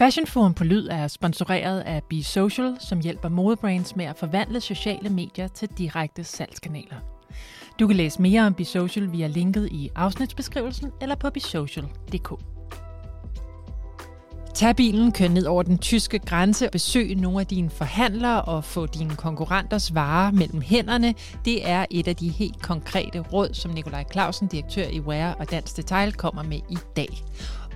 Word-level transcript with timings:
Fashion 0.00 0.26
Forum 0.26 0.54
på 0.54 0.64
Lyd 0.64 0.88
er 0.90 1.08
sponsoreret 1.08 1.80
af 1.80 2.02
Be 2.10 2.22
Social, 2.22 2.76
som 2.80 3.00
hjælper 3.00 3.28
modebrands 3.28 3.96
med 3.96 4.04
at 4.04 4.16
forvandle 4.16 4.60
sociale 4.60 5.08
medier 5.08 5.48
til 5.48 5.68
direkte 5.78 6.24
salgskanaler. 6.24 6.96
Du 7.80 7.86
kan 7.86 7.96
læse 7.96 8.22
mere 8.22 8.46
om 8.46 8.54
Be 8.54 8.64
Social 8.64 9.12
via 9.12 9.26
linket 9.26 9.68
i 9.72 9.90
afsnitsbeskrivelsen 9.94 10.90
eller 11.00 11.14
på 11.14 11.30
besocial.dk. 11.30 12.32
Tag 14.54 14.76
bilen, 14.76 15.12
kør 15.12 15.28
ned 15.28 15.46
over 15.46 15.62
den 15.62 15.78
tyske 15.78 16.18
grænse, 16.18 16.68
besøg 16.72 17.16
nogle 17.16 17.40
af 17.40 17.46
dine 17.46 17.70
forhandlere 17.70 18.42
og 18.42 18.64
få 18.64 18.86
dine 18.86 19.16
konkurrenters 19.16 19.94
varer 19.94 20.30
mellem 20.30 20.60
hænderne. 20.60 21.14
Det 21.44 21.68
er 21.68 21.86
et 21.90 22.08
af 22.08 22.16
de 22.16 22.28
helt 22.28 22.62
konkrete 22.62 23.18
råd, 23.18 23.54
som 23.54 23.70
Nikolaj 23.70 24.04
Clausen, 24.12 24.48
direktør 24.48 24.86
i 24.86 25.00
Wear 25.00 25.34
og 25.34 25.50
Dansk 25.50 25.76
Detail, 25.76 26.12
kommer 26.12 26.42
med 26.42 26.60
i 26.70 26.78
dag. 26.96 27.24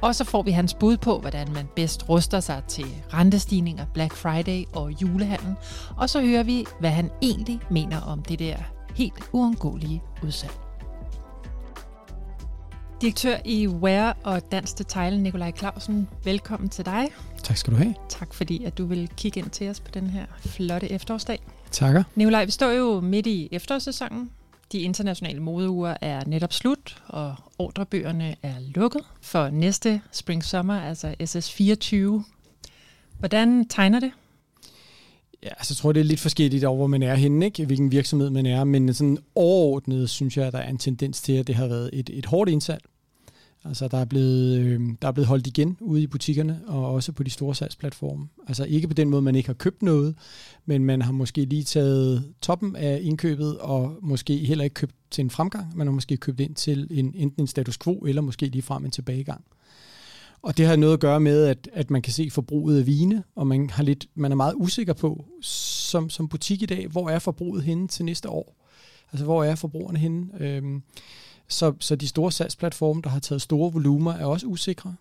Og 0.03 0.15
så 0.15 0.25
får 0.25 0.43
vi 0.43 0.51
hans 0.51 0.75
bud 0.75 0.97
på, 0.97 1.19
hvordan 1.19 1.53
man 1.53 1.69
bedst 1.77 2.09
ruster 2.09 2.41
sig 2.41 2.63
til 2.69 2.87
rentestigninger, 3.15 3.87
Black 3.95 4.15
Friday 4.15 4.65
og 4.73 4.91
julehandel. 5.03 5.55
Og 5.97 6.11
så 6.11 6.21
hører 6.21 6.43
vi, 6.43 6.67
hvad 6.81 6.91
han 6.91 7.11
egentlig 7.23 7.61
mener 7.71 8.01
om 8.01 8.23
det 8.23 8.39
der 8.39 8.57
helt 8.95 9.15
uundgåelige 9.33 10.03
udsalg. 10.23 10.53
Direktør 13.01 13.37
i 13.45 13.69
Wear 13.69 14.17
og 14.25 14.53
Dansk 14.53 14.79
Detail, 14.79 15.21
Nikolaj 15.21 15.53
Clausen, 15.53 16.09
velkommen 16.25 16.69
til 16.69 16.85
dig. 16.85 17.09
Tak 17.43 17.57
skal 17.57 17.73
du 17.73 17.79
have. 17.79 17.95
Tak 18.09 18.35
fordi, 18.35 18.65
at 18.65 18.79
du 18.79 18.87
vil 18.87 19.11
kigge 19.17 19.41
ind 19.41 19.51
til 19.51 19.71
os 19.71 19.81
på 19.81 19.91
den 19.95 20.07
her 20.07 20.25
flotte 20.39 20.93
efterårsdag. 20.93 21.39
Takker. 21.71 22.03
Nikolaj, 22.15 22.45
vi 22.45 22.51
står 22.51 22.71
jo 22.71 23.01
midt 23.01 23.27
i 23.27 23.49
efterårssæsonen. 23.53 24.31
De 24.73 24.79
internationale 24.79 25.41
modeuger 25.41 25.97
er 26.01 26.25
netop 26.27 26.53
slut, 26.53 27.03
og 27.07 27.35
ordrebøgerne 27.59 28.37
er 28.43 28.55
lukket 28.75 29.03
for 29.21 29.51
næste 29.51 30.01
spring-sommer, 30.13 30.81
altså 30.81 31.15
SS24. 31.23 32.23
Hvordan 33.19 33.69
tegner 33.69 34.01
det? 34.01 34.11
Ja, 35.43 35.49
så 35.49 35.55
altså, 35.59 35.75
tror 35.75 35.91
jeg, 35.91 35.95
det 35.95 36.01
er 36.01 36.05
lidt 36.05 36.21
forskelligt 36.21 36.65
over, 36.65 36.77
hvor 36.77 36.87
man 36.87 37.03
er 37.03 37.15
henne, 37.15 37.45
ikke? 37.45 37.67
hvilken 37.67 37.93
virksomhed 37.93 38.31
man 38.31 38.47
er, 38.47 38.65
men 38.65 38.95
sådan 38.95 39.19
overordnet 39.35 40.11
synes 40.11 40.37
jeg, 40.37 40.47
at 40.47 40.53
der 40.53 40.59
er 40.59 40.69
en 40.69 40.79
tendens 40.79 41.23
til, 41.23 41.33
at 41.33 41.47
det 41.47 41.55
har 41.55 41.67
været 41.67 41.91
et, 41.93 42.11
et 42.13 42.27
hårdt 42.27 42.51
indsalg. 42.51 42.85
Altså, 43.65 43.89
der 43.89 43.99
er, 43.99 44.05
blevet, 44.05 44.59
øh, 44.59 44.81
der 45.03 45.09
er 45.09 45.13
blevet 45.13 45.29
holdt 45.29 45.47
igen 45.47 45.77
ude 45.81 46.03
i 46.03 46.07
butikkerne, 46.07 46.61
og 46.67 46.93
også 46.93 47.13
på 47.13 47.23
de 47.23 47.31
store 47.31 47.55
salgsplatforme. 47.55 48.29
Altså 48.49 48.65
ikke 48.65 48.89
på 48.89 48.95
den 48.95 49.11
måde, 49.11 49.23
man 49.23 49.35
ikke 49.35 49.49
har 49.49 49.55
købt 49.55 49.83
noget, 49.83 50.15
men 50.67 50.85
man 50.85 51.03
har 51.03 51.13
måske 51.13 51.45
lige 51.45 51.65
taget 51.65 52.33
toppen 52.41 52.77
af 52.77 53.01
indkøbet, 53.03 53.59
og 53.59 53.99
måske 54.03 54.37
heller 54.37 54.65
ikke 54.65 54.75
købt 54.75 54.95
til 55.11 55.23
en 55.23 55.31
fremgang. 55.31 55.77
Man 55.77 55.87
har 55.87 55.95
måske 55.95 56.17
købt 56.17 56.41
ind 56.41 56.55
til 56.55 56.87
en, 56.91 57.15
enten 57.17 57.43
en 57.43 57.47
status 57.47 57.79
quo, 57.79 57.95
eller 57.95 58.23
måske 58.23 58.47
lige 58.47 58.63
frem 58.63 58.85
en 58.85 58.91
tilbagegang. 58.91 59.45
Og 60.43 60.57
det 60.57 60.67
har 60.67 60.77
noget 60.77 60.95
at 60.95 61.01
gøre 61.01 61.21
med, 61.21 61.45
at, 61.45 61.69
at 61.73 61.91
man 61.91 62.03
kan 62.03 62.13
se 62.13 62.31
forbruget 62.31 62.79
af 62.79 62.87
vine, 62.87 63.23
og 63.37 63.47
man, 63.47 63.71
har 63.71 63.83
lidt, 63.83 64.07
man 64.15 64.33
er 64.33 64.37
meget 64.37 64.55
usikker 64.57 64.93
på, 64.93 65.25
som, 65.41 66.11
som 66.11 66.29
butik 66.29 66.63
i 66.63 66.67
dag, 66.67 66.87
hvor 66.87 67.11
er 67.11 67.19
forbruget 67.19 67.63
henne 67.63 67.89
til 67.89 68.05
næste 68.05 68.29
år? 68.29 68.57
Altså, 69.13 69.25
hvor 69.25 69.45
er 69.45 69.55
forbrugerne 69.55 69.99
henne? 69.99 70.27
Øhm, 70.41 70.83
så, 71.49 71.75
så 71.81 71.97
de 71.97 72.09
store 72.09 72.33
salgsplatforme, 72.33 73.03
der 73.03 73.11
har 73.11 73.19
taget 73.19 73.43
store 73.43 73.73
volumer, 73.73 74.13
er 74.13 74.25
også 74.25 74.47
usikre. 74.47 74.95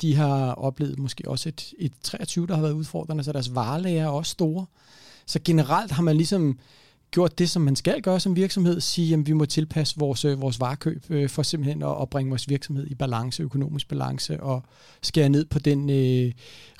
De 0.00 0.14
har 0.14 0.52
oplevet 0.52 0.98
måske 0.98 1.28
også 1.28 1.48
et, 1.48 1.74
et 1.78 1.92
23, 2.02 2.46
der 2.46 2.54
har 2.54 2.62
været 2.62 2.72
udfordrende, 2.72 3.24
så 3.24 3.32
deres 3.32 3.54
varelager 3.54 4.02
er 4.02 4.08
også 4.08 4.30
store. 4.30 4.66
Så 5.26 5.40
generelt 5.44 5.92
har 5.92 6.02
man 6.02 6.16
ligesom 6.16 6.58
gjort 7.10 7.38
det, 7.38 7.50
som 7.50 7.62
man 7.62 7.76
skal 7.76 8.02
gøre 8.02 8.20
som 8.20 8.36
virksomhed, 8.36 8.80
sige, 8.80 9.14
at 9.14 9.26
vi 9.26 9.32
må 9.32 9.44
tilpasse 9.44 9.94
vores, 9.98 10.24
øh, 10.24 10.40
vores 10.40 10.60
varekøb 10.60 11.04
øh, 11.10 11.28
for 11.28 11.42
simpelthen 11.42 11.82
at, 11.82 11.94
at 12.02 12.10
bringe 12.10 12.30
vores 12.30 12.48
virksomhed 12.48 12.86
i 12.86 12.94
balance, 12.94 13.42
økonomisk 13.42 13.88
balance, 13.88 14.42
og 14.42 14.62
skære 15.02 15.28
ned 15.28 15.44
på 15.44 15.58
den 15.58 15.90
øh, 15.90 16.32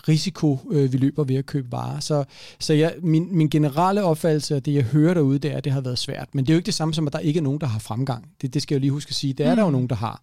risiko, 0.09 0.59
øh, 0.71 0.93
vi 0.93 0.99
løber 0.99 1.25
ved 1.25 1.37
at 1.37 1.47
købe 1.47 1.73
varer. 1.73 2.01
Så, 2.01 2.25
så 2.59 2.73
jeg, 2.73 2.95
min, 3.03 3.37
min 3.37 3.51
generelle 3.51 4.03
opfattelse 4.03 4.55
af 4.55 4.63
det, 4.63 4.75
jeg 4.75 4.83
hører 4.83 5.15
derude, 5.15 5.39
det 5.39 5.53
er, 5.53 5.57
at 5.57 5.65
det 5.65 5.73
har 5.73 5.81
været 5.81 5.99
svært. 5.99 6.35
Men 6.35 6.45
det 6.45 6.51
er 6.51 6.55
jo 6.55 6.59
ikke 6.59 6.67
det 6.67 6.75
samme 6.75 6.95
som, 6.95 7.07
at 7.07 7.13
der 7.13 7.19
ikke 7.19 7.39
er 7.39 7.43
nogen, 7.43 7.61
der 7.61 7.67
har 7.67 7.79
fremgang. 7.79 8.29
Det, 8.43 8.55
det 8.55 8.63
skal 8.63 8.75
jeg 8.75 8.81
lige 8.81 8.91
huske 8.91 9.11
at 9.11 9.15
sige. 9.15 9.33
Det 9.33 9.47
er 9.47 9.51
mm. 9.51 9.57
der 9.57 9.65
jo 9.65 9.71
nogen, 9.71 9.89
der 9.89 9.97
har. 9.97 10.23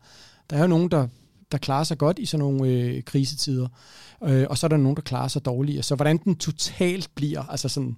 Der 0.49 0.55
er 0.55 0.61
jo 0.61 0.67
nogen, 0.67 0.91
der, 0.91 1.07
der 1.51 1.57
klarer 1.57 1.83
sig 1.83 1.97
godt 1.97 2.19
i 2.19 2.25
sådan 2.25 2.39
nogle 2.39 2.67
øh, 2.67 3.03
krisetider. 3.03 3.67
Øh, 4.23 4.45
og 4.49 4.57
så 4.57 4.67
er 4.67 4.69
der 4.69 4.77
nogen, 4.77 4.95
der 4.95 5.01
klarer 5.01 5.27
sig 5.27 5.45
dårligere. 5.45 5.83
Så 5.83 5.95
hvordan 5.95 6.17
den 6.17 6.35
totalt 6.35 7.09
bliver, 7.15 7.43
altså 7.43 7.69
sådan, 7.69 7.97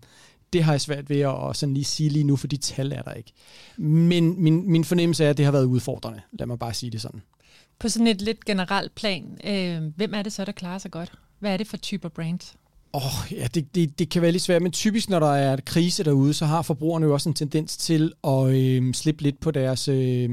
det 0.53 0.63
har 0.63 0.73
jeg 0.73 0.81
svært 0.81 1.09
ved 1.09 1.19
at 1.19 1.55
sådan 1.55 1.73
lige 1.73 1.85
sige 1.85 2.09
lige 2.09 2.23
nu, 2.23 2.35
for 2.35 2.47
de 2.47 2.57
tal 2.57 2.91
er 2.91 3.01
der 3.01 3.13
ikke. 3.13 3.33
Men 3.77 4.43
min, 4.43 4.71
min 4.71 4.83
fornemmelse 4.83 5.25
er, 5.25 5.29
at 5.29 5.37
det 5.37 5.45
har 5.45 5.51
været 5.51 5.65
udfordrende. 5.65 6.21
Lad 6.39 6.47
mig 6.47 6.59
bare 6.59 6.73
sige 6.73 6.91
det 6.91 7.01
sådan. 7.01 7.21
På 7.79 7.89
sådan 7.89 8.07
et 8.07 8.21
lidt 8.21 8.45
generelt 8.45 8.95
plan, 8.95 9.37
øh, 9.43 9.83
hvem 9.95 10.13
er 10.13 10.21
det 10.21 10.33
så, 10.33 10.45
der 10.45 10.51
klarer 10.51 10.77
sig 10.77 10.91
godt? 10.91 11.11
Hvad 11.39 11.53
er 11.53 11.57
det 11.57 11.67
for 11.67 11.77
typer 11.77 12.09
brands? 12.09 12.55
Åh, 12.93 13.05
oh, 13.05 13.33
ja, 13.33 13.47
det, 13.53 13.75
det, 13.75 13.99
det 13.99 14.09
kan 14.09 14.21
være 14.21 14.31
lidt 14.31 14.43
svært, 14.43 14.61
men 14.61 14.71
typisk 14.71 15.09
når 15.09 15.19
der 15.19 15.33
er 15.35 15.53
et 15.53 15.65
krise 15.65 16.03
derude, 16.03 16.33
så 16.33 16.45
har 16.45 16.61
forbrugerne 16.61 17.05
jo 17.05 17.13
også 17.13 17.29
en 17.29 17.35
tendens 17.35 17.77
til 17.77 18.13
at 18.23 18.47
øh, 18.47 18.93
slippe 18.93 19.23
lidt 19.23 19.39
på 19.39 19.51
deres, 19.51 19.87
øh, 19.87 20.29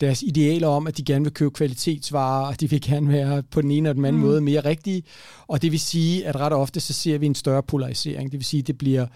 deres 0.00 0.22
idealer 0.22 0.68
om, 0.68 0.86
at 0.86 0.96
de 0.96 1.02
gerne 1.02 1.24
vil 1.24 1.34
købe 1.34 1.50
kvalitetsvarer, 1.50 2.46
og 2.46 2.60
de 2.60 2.70
vil 2.70 2.80
gerne 2.80 3.08
være 3.08 3.42
på 3.42 3.62
den 3.62 3.70
ene 3.70 3.88
eller 3.88 3.94
den 3.94 4.04
anden 4.04 4.22
mm. 4.22 4.28
måde 4.28 4.40
mere 4.40 4.60
rigtige. 4.60 5.02
Og 5.46 5.62
det 5.62 5.72
vil 5.72 5.80
sige, 5.80 6.26
at 6.26 6.36
ret 6.36 6.52
ofte 6.52 6.80
så 6.80 6.92
ser 6.92 7.18
vi 7.18 7.26
en 7.26 7.34
større 7.34 7.62
polarisering. 7.62 8.32
Det 8.32 8.38
vil 8.38 8.44
sige, 8.44 8.60
at 8.60 8.66
det 8.66 8.78
bliver 8.78 9.06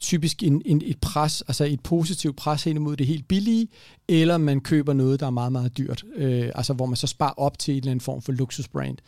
typisk 0.00 0.42
en, 0.42 0.62
en, 0.64 0.82
et 0.84 1.00
pres, 1.00 1.42
altså 1.42 1.64
et 1.64 1.80
positivt 1.80 2.36
pres 2.36 2.64
hen 2.64 2.76
imod 2.76 2.96
det 2.96 3.06
helt 3.06 3.28
billige, 3.28 3.68
eller 4.08 4.38
man 4.38 4.60
køber 4.60 4.92
noget, 4.92 5.20
der 5.20 5.26
er 5.26 5.30
meget, 5.30 5.52
meget 5.52 5.78
dyrt, 5.78 6.04
øh, 6.16 6.50
altså 6.54 6.72
hvor 6.72 6.86
man 6.86 6.96
så 6.96 7.06
sparer 7.06 7.38
op 7.38 7.58
til 7.58 7.72
en 7.72 7.78
eller 7.78 7.90
anden 7.90 8.00
form 8.00 8.22
for 8.22 8.32
luksusbrand. 8.32 8.98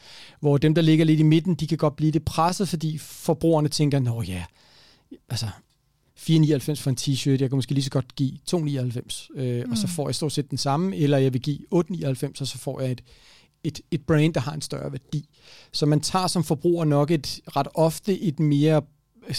Hvor 0.41 0.59
dem, 0.59 0.75
der 0.75 0.83
ligger 0.83 1.05
lidt 1.05 1.21
i 1.21 1.23
midten, 1.23 1.55
de 1.55 1.67
kan 1.67 1.79
godt 1.79 1.97
blive 1.97 2.13
det 2.13 2.25
presset, 2.25 2.69
fordi 2.69 2.99
forbrugerne 2.99 3.69
tænker, 3.69 3.99
nå 3.99 4.23
ja, 4.23 4.45
altså 5.29 5.47
4,99 6.21 6.75
for 6.75 6.91
en 6.91 6.97
t-shirt, 7.01 7.41
jeg 7.41 7.49
kan 7.49 7.57
måske 7.57 7.75
lige 7.75 7.85
så 7.85 7.91
godt 7.91 8.17
give 8.17 8.33
2,99, 8.51 9.29
øh, 9.35 9.65
mm. 9.65 9.71
og 9.71 9.77
så 9.77 9.87
mm. 9.87 9.93
får 9.93 10.09
jeg 10.09 10.15
stort 10.15 10.33
set 10.33 10.51
den 10.51 10.59
samme, 10.59 10.97
eller 10.97 11.19
jeg 11.19 11.33
vil 11.33 11.43
give 11.43 11.59
8,99, 11.75 12.41
og 12.41 12.47
så 12.47 12.59
får 12.59 12.81
jeg 12.81 12.91
et, 12.91 13.03
et, 13.65 13.81
et 13.91 14.03
brand, 14.07 14.35
der 14.35 14.41
har 14.41 14.53
en 14.53 14.61
større 14.61 14.93
værdi. 14.93 15.29
Så 15.73 15.87
man 15.87 16.01
tager 16.01 16.27
som 16.27 16.45
forbruger 16.45 16.85
nok 16.85 17.11
et 17.11 17.41
ret 17.57 17.69
ofte 17.75 18.21
et 18.21 18.41
mere, 18.41 18.83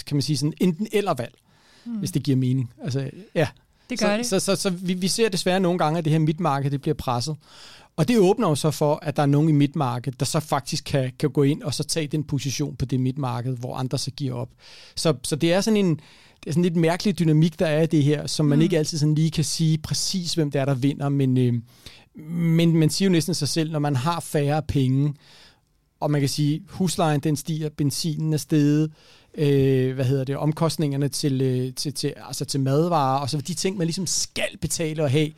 kan 0.07 0.15
man 0.15 0.21
sige, 0.21 0.37
sådan 0.37 0.53
enten 0.59 0.87
eller 0.91 1.13
valg, 1.13 1.33
mm. 1.85 1.91
hvis 1.91 2.11
det 2.11 2.23
giver 2.23 2.37
mening. 2.37 2.73
Altså, 2.83 3.09
ja. 3.35 3.47
Det 3.89 3.99
gør 3.99 4.07
så, 4.07 4.17
det. 4.17 4.25
Så, 4.25 4.39
så, 4.39 4.55
så, 4.55 4.61
så 4.61 4.69
vi, 4.69 4.93
vi 4.93 5.07
ser 5.07 5.29
desværre 5.29 5.59
nogle 5.59 5.77
gange, 5.77 5.97
at 5.97 6.05
det 6.05 6.11
her 6.11 6.19
midtmarked 6.19 6.71
det 6.71 6.81
bliver 6.81 6.95
presset. 6.95 7.35
Og 7.95 8.07
det 8.07 8.19
åbner 8.19 8.49
jo 8.49 8.55
så 8.55 8.71
for, 8.71 8.99
at 9.01 9.15
der 9.15 9.21
er 9.21 9.27
nogen 9.27 9.49
i 9.49 9.51
midtmarkedet, 9.51 10.19
der 10.19 10.25
så 10.25 10.39
faktisk 10.39 10.83
kan, 10.83 11.11
kan 11.19 11.29
gå 11.29 11.43
ind 11.43 11.63
og 11.63 11.73
så 11.73 11.83
tage 11.83 12.07
den 12.07 12.23
position 12.23 12.75
på 12.75 12.85
det 12.85 12.99
midtmarked, 12.99 13.57
hvor 13.57 13.75
andre 13.75 13.97
så 13.97 14.11
giver 14.11 14.35
op. 14.35 14.49
Så, 14.95 15.13
så 15.23 15.35
det 15.35 15.53
er 15.53 15.61
sådan 15.61 15.85
en 15.85 15.99
det 16.43 16.49
er 16.49 16.51
sådan 16.51 16.63
lidt 16.63 16.75
mærkelig 16.75 17.19
dynamik, 17.19 17.59
der 17.59 17.67
er 17.67 17.81
i 17.81 17.85
det 17.85 18.03
her, 18.03 18.27
som 18.27 18.45
man 18.45 18.57
mm. 18.57 18.61
ikke 18.61 18.77
altid 18.77 18.97
sådan 18.97 19.15
lige 19.15 19.31
kan 19.31 19.43
sige 19.43 19.77
præcis, 19.77 20.33
hvem 20.33 20.51
det 20.51 20.61
er, 20.61 20.65
der 20.65 20.73
vinder, 20.73 21.09
men, 21.09 21.37
øh, 21.37 21.53
men 22.29 22.75
man 22.77 22.89
siger 22.89 23.09
jo 23.09 23.11
næsten 23.11 23.33
sig 23.33 23.47
selv, 23.47 23.71
når 23.71 23.79
man 23.79 23.95
har 23.95 24.19
færre 24.19 24.61
penge, 24.61 25.13
og 25.99 26.11
man 26.11 26.21
kan 26.21 26.29
sige, 26.29 26.61
huslejen 26.69 27.19
den 27.19 27.35
stiger, 27.35 27.69
benzinen 27.69 28.33
er 28.33 28.37
steget, 28.37 28.91
øh, 29.37 29.95
hvad 29.95 30.05
hedder 30.05 30.23
det, 30.23 30.37
omkostningerne 30.37 31.09
til, 31.09 31.41
øh, 31.41 31.73
til, 31.73 31.93
til, 31.93 32.13
altså 32.27 32.45
til 32.45 32.59
madvarer, 32.59 33.19
og 33.19 33.29
så 33.29 33.37
de 33.37 33.53
ting, 33.53 33.77
man 33.77 33.87
ligesom 33.87 34.07
skal 34.07 34.57
betale 34.61 35.03
og 35.03 35.11
have, 35.11 35.31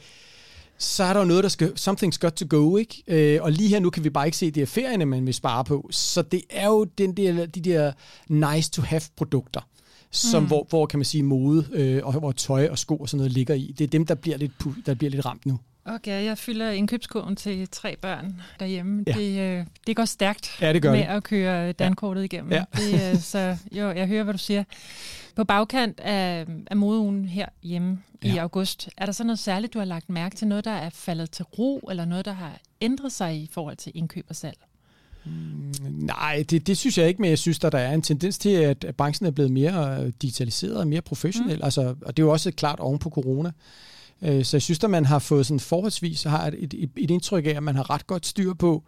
så 0.77 1.03
er 1.03 1.13
der 1.13 1.19
jo 1.19 1.25
noget, 1.25 1.43
der 1.43 1.49
skal, 1.49 1.73
something's 1.79 2.17
got 2.19 2.33
to 2.33 2.45
go, 2.49 2.77
ikke? 2.77 3.03
Øh, 3.07 3.43
og 3.43 3.51
lige 3.51 3.69
her 3.69 3.79
nu 3.79 3.89
kan 3.89 4.03
vi 4.03 4.09
bare 4.09 4.25
ikke 4.25 4.37
se, 4.37 4.51
det 4.51 4.63
er 4.63 4.67
ferierne, 4.67 5.05
man 5.05 5.25
vil 5.25 5.33
spare 5.33 5.63
på. 5.63 5.87
Så 5.91 6.21
det 6.21 6.41
er 6.49 6.67
jo 6.67 6.83
den 6.83 7.17
der, 7.17 7.45
de 7.45 7.61
der 7.61 7.91
nice 8.29 8.71
to 8.71 8.81
have 8.81 9.01
produkter 9.17 9.61
som, 10.13 10.43
mm. 10.43 10.47
hvor, 10.47 10.65
hvor 10.69 10.85
kan 10.85 10.99
man 10.99 11.05
sige 11.05 11.23
mode 11.23 11.65
øh, 11.73 12.05
og 12.05 12.13
hvor 12.13 12.31
tøj 12.31 12.67
og 12.71 12.79
sko 12.79 12.97
og 12.97 13.09
sådan 13.09 13.17
noget 13.17 13.31
ligger 13.31 13.53
i. 13.53 13.73
Det 13.77 13.83
er 13.83 13.87
dem, 13.87 14.05
der 14.05 14.15
bliver 14.15 14.37
lidt, 14.37 14.51
der 14.85 14.93
bliver 14.93 15.11
lidt 15.11 15.25
ramt 15.25 15.45
nu. 15.45 15.59
Okay, 15.85 16.25
jeg 16.25 16.37
fylder 16.37 16.71
indkøbskurven 16.71 17.35
til 17.35 17.67
tre 17.71 17.95
børn 18.01 18.41
derhjemme. 18.59 19.03
Ja. 19.07 19.11
Det, 19.11 19.39
øh, 19.39 19.65
det 19.87 19.95
går 19.95 20.05
stærkt 20.05 20.57
ja, 20.61 20.73
det 20.73 20.81
gør 20.81 20.91
med 20.91 20.99
det. 20.99 21.05
at 21.05 21.23
køre 21.23 21.71
dankortet 21.71 22.21
ja. 22.21 22.25
igennem. 22.25 22.51
Ja. 22.51 22.63
Det, 22.75 23.11
øh, 23.11 23.19
så 23.31 23.57
jo, 23.71 23.91
jeg 23.91 24.07
hører, 24.07 24.23
hvad 24.23 24.33
du 24.33 24.37
siger. 24.37 24.63
På 25.35 25.43
bagkant 25.43 25.99
af, 25.99 26.45
af 26.67 26.77
modeugen 26.77 27.25
her 27.25 27.45
hjemme 27.63 27.99
ja. 28.23 28.33
i 28.33 28.37
august, 28.37 28.89
er 28.97 29.05
der 29.05 29.11
så 29.11 29.23
noget 29.23 29.39
særligt, 29.39 29.73
du 29.73 29.79
har 29.79 29.85
lagt 29.85 30.09
mærke 30.09 30.35
til? 30.35 30.47
Noget, 30.47 30.65
der 30.65 30.71
er 30.71 30.89
faldet 30.89 31.31
til 31.31 31.45
ro, 31.45 31.79
eller 31.89 32.05
noget, 32.05 32.25
der 32.25 32.33
har 32.33 32.59
ændret 32.81 33.11
sig 33.11 33.35
i 33.35 33.49
forhold 33.51 33.77
til 33.77 33.91
indkøb 33.95 34.25
og 34.29 34.35
salg? 34.35 34.57
Mm, 35.25 35.73
nej, 35.89 36.45
det, 36.49 36.67
det 36.67 36.77
synes 36.77 36.97
jeg 36.97 37.07
ikke, 37.07 37.21
men 37.21 37.29
jeg 37.29 37.39
synes, 37.39 37.63
at 37.63 37.71
der 37.71 37.77
er 37.77 37.93
en 37.93 38.01
tendens 38.01 38.37
til, 38.37 38.49
at 38.49 38.85
branchen 38.97 39.27
er 39.27 39.31
blevet 39.31 39.51
mere 39.51 40.09
digitaliseret 40.09 40.77
og 40.77 40.87
mere 40.87 41.01
professionel. 41.01 41.57
Mm. 41.57 41.63
Altså, 41.63 41.95
og 42.01 42.17
det 42.17 42.23
er 42.23 42.27
jo 42.27 42.31
også 42.31 42.51
klart 42.51 42.79
oven 42.79 42.99
på 42.99 43.09
corona. 43.09 43.51
Øh, 44.21 44.45
så 44.45 44.57
jeg 44.57 44.61
synes, 44.61 44.83
at 44.83 44.89
man 44.89 45.05
har 45.05 45.19
fået 45.19 45.45
sådan 45.45 45.59
forholdsvis 45.59 46.23
har 46.23 46.47
et, 46.47 46.73
et, 46.73 46.89
et 46.97 47.11
indtryk 47.11 47.45
af, 47.45 47.49
at 47.49 47.63
man 47.63 47.75
har 47.75 47.89
ret 47.89 48.07
godt 48.07 48.25
styr 48.25 48.53
på, 48.53 48.83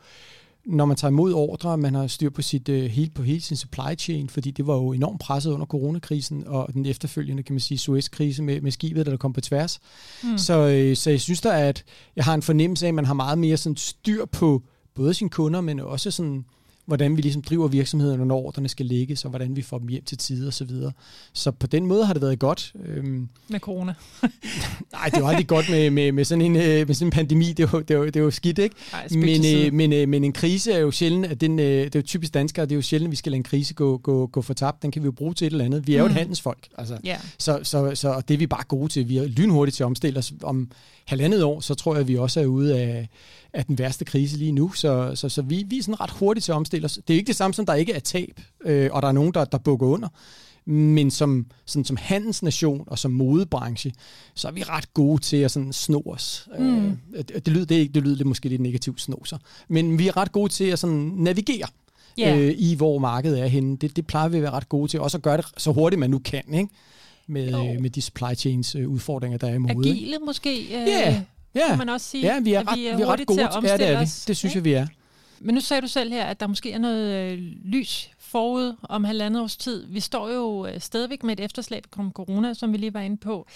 når 0.65 0.85
man 0.85 0.97
tager 0.97 1.11
imod 1.11 1.33
ordre, 1.33 1.77
man 1.77 1.95
har 1.95 2.07
styr 2.07 2.29
på 2.29 2.41
sit 2.41 2.69
uh, 2.69 2.75
helt 2.75 3.13
på 3.13 3.23
hele 3.23 3.41
sin 3.41 3.57
supply 3.57 3.95
chain, 3.97 4.29
fordi 4.29 4.51
det 4.51 4.67
var 4.67 4.75
jo 4.75 4.91
enormt 4.91 5.19
presset 5.19 5.51
under 5.51 5.65
coronakrisen 5.65 6.43
og 6.47 6.73
den 6.73 6.85
efterfølgende, 6.85 7.43
kan 7.43 7.53
man 7.53 7.59
sige, 7.59 7.77
Suez-krise 7.77 8.43
med, 8.43 8.61
med 8.61 8.71
skibet, 8.71 9.05
der 9.05 9.17
kom 9.17 9.33
på 9.33 9.41
tværs. 9.41 9.79
Mm. 10.23 10.37
Så, 10.37 10.91
så 10.95 11.09
jeg 11.09 11.21
synes 11.21 11.41
da, 11.41 11.67
at 11.67 11.83
jeg 12.15 12.25
har 12.25 12.33
en 12.33 12.41
fornemmelse 12.41 12.85
af, 12.85 12.87
at 12.87 12.93
man 12.95 13.05
har 13.05 13.13
meget 13.13 13.37
mere 13.37 13.57
sådan 13.57 13.77
styr 13.77 14.25
på 14.25 14.63
både 14.95 15.13
sine 15.13 15.29
kunder, 15.29 15.61
men 15.61 15.79
også 15.79 16.11
sådan 16.11 16.45
hvordan 16.85 17.17
vi 17.17 17.21
ligesom 17.21 17.41
driver 17.41 17.67
virksomheden, 17.67 18.27
når 18.27 18.45
ordrene 18.45 18.69
skal 18.69 18.85
lægges, 18.85 19.25
og 19.25 19.29
hvordan 19.29 19.55
vi 19.55 19.61
får 19.61 19.79
dem 19.79 19.87
hjem 19.87 20.03
til 20.03 20.17
tid 20.17 20.47
og 20.47 20.53
så 20.53 20.65
videre. 20.65 20.91
Så 21.33 21.51
på 21.51 21.67
den 21.67 21.85
måde 21.85 22.05
har 22.05 22.13
det 22.13 22.21
været 22.21 22.39
godt. 22.39 22.73
Øhm, 22.85 23.29
med 23.49 23.59
corona? 23.59 23.93
nej, 24.93 25.09
det 25.13 25.23
var 25.23 25.29
aldrig 25.29 25.47
godt 25.47 25.69
med, 25.69 25.89
med, 25.89 26.11
med, 26.11 26.25
sådan 26.25 26.41
en, 26.41 26.55
øh, 26.55 26.87
med 26.87 26.93
sådan 26.93 27.07
en 27.07 27.11
pandemi. 27.11 27.53
Det 27.53 27.63
er 27.63 27.69
jo, 27.73 27.79
det 27.79 27.95
jo, 27.95 28.05
det 28.05 28.19
jo 28.19 28.31
skidt, 28.31 28.59
ikke? 28.59 28.75
Ej, 28.93 29.07
men, 29.11 29.45
øh, 29.55 29.73
men, 29.73 29.93
øh, 29.93 30.09
men 30.09 30.23
en 30.23 30.33
krise 30.33 30.71
er 30.71 30.79
jo 30.79 30.91
sjældent, 30.91 31.25
at 31.25 31.41
den, 31.41 31.59
øh, 31.59 31.65
det 31.65 31.95
er 31.95 31.99
jo 31.99 32.05
typisk 32.05 32.33
danskere, 32.33 32.65
det 32.65 32.71
er 32.71 32.75
jo 32.75 32.81
sjældent, 32.81 33.07
at 33.07 33.11
vi 33.11 33.15
skal 33.15 33.31
lade 33.31 33.37
en 33.37 33.43
krise 33.43 33.73
gå, 33.73 33.97
gå, 33.97 34.27
gå 34.27 34.41
for 34.41 34.53
tabt. 34.53 34.81
Den 34.81 34.91
kan 34.91 35.01
vi 35.01 35.05
jo 35.05 35.11
bruge 35.11 35.33
til 35.33 35.47
et 35.47 35.51
eller 35.51 35.65
andet. 35.65 35.87
Vi 35.87 35.95
er 35.95 35.99
jo 35.99 36.05
mm. 36.05 36.11
et 36.11 36.17
handelsfolk. 36.17 36.67
Altså, 36.77 36.97
yeah. 37.07 37.19
så, 37.37 37.59
så, 37.63 37.91
så 37.95 38.09
og 38.09 38.27
det 38.27 38.33
er 38.33 38.37
vi 38.37 38.47
bare 38.47 38.63
gode 38.67 38.87
til. 38.87 39.09
Vi 39.09 39.17
er 39.17 39.25
lynhurtigt 39.25 39.75
til 39.75 39.83
at 39.83 39.87
omstille 39.87 40.19
os. 40.19 40.33
Om 40.43 40.69
halvandet 41.05 41.43
år, 41.43 41.59
så 41.59 41.75
tror 41.75 41.93
jeg, 41.93 42.01
at 42.01 42.07
vi 42.07 42.17
også 42.17 42.41
er 42.41 42.45
ude 42.45 42.79
af, 42.79 43.09
af 43.53 43.65
den 43.65 43.77
værste 43.77 44.05
krise 44.05 44.37
lige 44.37 44.51
nu. 44.51 44.71
Så, 44.71 45.11
så, 45.15 45.29
så 45.29 45.41
vi, 45.41 45.65
vi 45.67 45.77
er 45.77 45.83
sådan 45.83 46.01
ret 46.01 46.11
hurtigt 46.11 46.43
til 46.43 46.51
at 46.51 46.55
omstille 46.55 46.85
os. 46.85 46.99
Det 47.07 47.13
er 47.13 47.17
ikke 47.17 47.27
det 47.27 47.35
samme 47.35 47.53
som, 47.53 47.65
der 47.65 47.73
ikke 47.73 47.93
er 47.93 47.99
tab, 47.99 48.39
øh, 48.65 48.89
og 48.91 49.01
der 49.01 49.07
er 49.07 49.11
nogen, 49.11 49.33
der, 49.33 49.45
der 49.45 49.57
bukker 49.57 49.87
under. 49.87 50.07
Men 50.67 51.11
som, 51.11 51.45
sådan 51.65 51.85
som 51.85 51.97
handelsnation 51.97 52.83
og 52.87 52.99
som 52.99 53.11
modebranche, 53.11 53.93
så 54.35 54.47
er 54.47 54.51
vi 54.51 54.63
ret 54.63 54.93
gode 54.93 55.21
til 55.21 55.37
at 55.37 55.51
sådan 55.51 55.73
sno 55.73 56.01
os. 56.05 56.47
Mm. 56.59 56.87
Øh, 56.87 57.23
det, 57.27 57.47
lyder, 57.47 57.65
det, 57.65 57.95
det 57.95 58.03
lyder 58.03 58.17
det 58.17 58.25
måske 58.25 58.49
lidt 58.49 58.61
negativt 58.61 59.01
sno 59.01 59.23
sig. 59.25 59.39
Men 59.67 59.99
vi 59.99 60.07
er 60.07 60.17
ret 60.17 60.31
gode 60.31 60.51
til 60.51 60.63
at 60.63 60.79
sådan 60.79 61.11
navigere 61.15 61.67
yeah. 62.19 62.41
øh, 62.41 62.53
i, 62.57 62.75
hvor 62.75 62.99
markedet 62.99 63.41
er 63.41 63.47
henne. 63.47 63.77
Det, 63.77 63.95
det 63.95 64.07
plejer 64.07 64.27
vi 64.27 64.37
at 64.37 64.43
være 64.43 64.51
ret 64.51 64.69
gode 64.69 64.91
til. 64.91 64.99
Også 64.99 65.17
at 65.17 65.21
gøre 65.21 65.37
det 65.37 65.45
så 65.57 65.71
hurtigt, 65.71 65.99
man 65.99 66.09
nu 66.09 66.19
kan, 66.19 66.43
ikke? 66.53 66.69
Med, 67.27 67.73
øh, 67.73 67.81
med 67.81 67.89
de 67.89 68.01
supply 68.01 68.35
chains 68.37 68.75
øh, 68.75 68.89
udfordringer, 68.89 69.37
der 69.37 69.47
er 69.47 69.53
i 69.53 69.57
mode. 69.57 69.89
Agile 69.89 70.17
måske? 70.19 70.63
Øh, 70.63 70.87
yeah. 70.87 71.21
Ja, 71.55 71.67
kan 71.67 71.77
man 71.77 71.89
også 71.89 72.09
sige. 72.09 72.33
Ja, 72.33 72.39
vi 72.39 72.53
er 72.53 72.71
ret, 72.71 72.79
vi 72.79 72.87
er, 72.87 72.95
vi 72.95 73.01
er 73.01 73.07
ret 73.07 73.27
gode 73.27 73.39
til 73.39 73.43
at 73.43 73.63
ja, 73.63 73.77
det 73.77 73.87
er 73.87 73.99
vi. 73.99 74.05
Det 74.27 74.37
synes 74.37 74.55
jeg, 74.55 74.63
vi 74.63 74.73
er. 74.73 74.87
Men 75.39 75.55
nu 75.55 75.61
sagde 75.61 75.81
du 75.81 75.87
selv 75.87 76.11
her, 76.11 76.25
at 76.25 76.39
der 76.39 76.47
måske 76.47 76.71
er 76.71 76.77
noget 76.77 77.31
øh, 77.31 77.37
lys 77.63 78.09
forud 78.19 78.75
om 78.83 79.03
halvandet 79.03 79.41
års 79.41 79.57
tid. 79.57 79.85
Vi 79.87 79.99
står 79.99 80.29
jo 80.29 80.65
øh, 80.67 80.79
stadigvæk 80.81 81.23
med 81.23 81.39
et 81.39 81.43
efterslag 81.43 81.81
på 81.91 82.09
corona, 82.13 82.53
som 82.53 82.73
vi 82.73 82.77
lige 82.77 82.93
var 82.93 82.99
inde 82.99 83.17
på. 83.17 83.47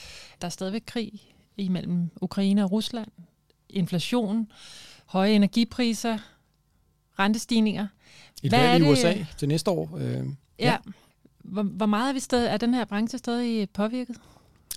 Der 0.41 0.45
er 0.45 0.49
stadigvæk 0.49 0.83
krig 0.85 1.11
imellem 1.57 2.09
Ukraine 2.21 2.63
og 2.63 2.71
Rusland. 2.71 3.07
Inflation, 3.69 4.51
høje 5.05 5.31
energipriser, 5.31 6.17
rentestigninger. 7.19 7.87
Et 8.43 8.51
valg 8.51 8.85
i 8.85 8.89
USA 8.89 9.13
til 9.37 9.47
næste 9.47 9.71
år. 9.71 9.97
Øh, 9.97 10.03
ja. 10.05 10.23
ja. 10.59 10.77
Hvor, 11.51 11.63
hvor 11.63 11.85
meget 11.85 12.09
er, 12.09 12.13
vi 12.13 12.19
stadig, 12.19 12.49
er 12.49 12.57
den 12.57 12.73
her 12.73 12.85
branche 12.85 13.17
stadig 13.17 13.69
påvirket? 13.69 14.15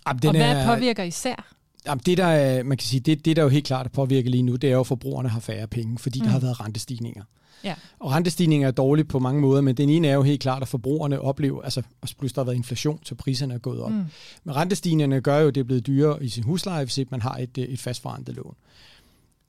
Jamen, 0.09 0.23
den 0.23 0.29
og 0.29 0.37
hvad 0.37 0.57
er, 0.57 0.75
påvirker 0.75 1.03
især? 1.03 1.55
Jamen, 1.87 2.03
det, 2.07 2.19
der 2.19 2.25
er, 2.25 2.63
man 2.63 2.77
kan 2.77 2.87
sige, 2.87 3.01
det, 3.01 3.25
det, 3.25 3.37
der 3.37 3.43
jo 3.43 3.49
helt 3.49 3.67
klart 3.67 3.87
er 3.87 3.91
påvirket 3.91 4.31
lige 4.31 4.43
nu, 4.43 4.57
det 4.57 4.69
er 4.69 4.75
jo, 4.75 4.81
at 4.81 4.87
forbrugerne 4.87 5.29
har 5.29 5.41
færre 5.41 5.67
penge, 5.67 5.99
fordi 5.99 6.19
mm. 6.19 6.25
der 6.25 6.33
har 6.33 6.39
været 6.39 6.61
rentestigninger. 6.61 7.23
Ja. 7.65 7.75
Og 7.99 8.13
rentestigninger 8.13 8.69
er 8.69 8.73
dårlige 8.73 9.05
på 9.05 9.19
mange 9.19 9.41
måder, 9.41 9.61
men 9.61 9.77
den 9.77 9.89
ene 9.89 10.09
er 10.09 10.15
jo 10.15 10.23
helt 10.23 10.41
klart, 10.41 10.63
at 10.63 10.69
forbrugerne 10.69 11.21
oplever, 11.21 11.63
altså 11.63 11.83
plus 12.19 12.33
der 12.33 12.41
har 12.41 12.45
været 12.45 12.57
inflation, 12.57 12.99
så 13.05 13.15
priserne 13.15 13.55
er 13.55 13.59
gået 13.59 13.81
op. 13.81 13.91
Mm. 13.91 14.05
Men 14.45 14.57
rentestigningerne 14.57 15.21
gør 15.21 15.39
jo, 15.39 15.49
at 15.49 15.55
det 15.55 15.61
er 15.61 15.65
blevet 15.65 15.87
dyrere 15.87 16.25
i 16.25 16.29
sin 16.29 16.45
husleje, 16.45 16.85
hvis 16.85 17.11
man 17.11 17.23
har 17.23 17.37
et, 17.37 17.59
et 17.59 17.81
fastforrentet 17.81 18.35
lån. 18.35 18.55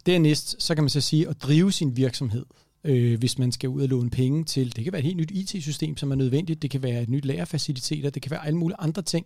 Dernæst, 0.05 0.55
så 0.63 0.75
kan 0.75 0.83
man 0.83 0.89
så 0.89 1.01
sige, 1.01 1.29
at 1.29 1.41
drive 1.41 1.71
sin 1.71 1.97
virksomhed, 1.97 2.45
øh, 2.83 3.19
hvis 3.19 3.39
man 3.39 3.51
skal 3.51 3.69
ud 3.69 3.81
og 3.81 3.87
låne 3.87 4.09
penge 4.09 4.43
til, 4.43 4.75
det 4.75 4.83
kan 4.83 4.93
være 4.93 4.99
et 4.99 5.05
helt 5.05 5.17
nyt 5.17 5.31
IT-system, 5.31 5.97
som 5.97 6.11
er 6.11 6.15
nødvendigt, 6.15 6.61
det 6.61 6.71
kan 6.71 6.83
være 6.83 7.01
et 7.01 7.09
nyt 7.09 7.25
lærerfaciliteter, 7.25 8.09
det 8.09 8.21
kan 8.21 8.31
være 8.31 8.45
alle 8.45 8.57
mulige 8.57 8.77
andre 8.79 9.01
ting, 9.01 9.25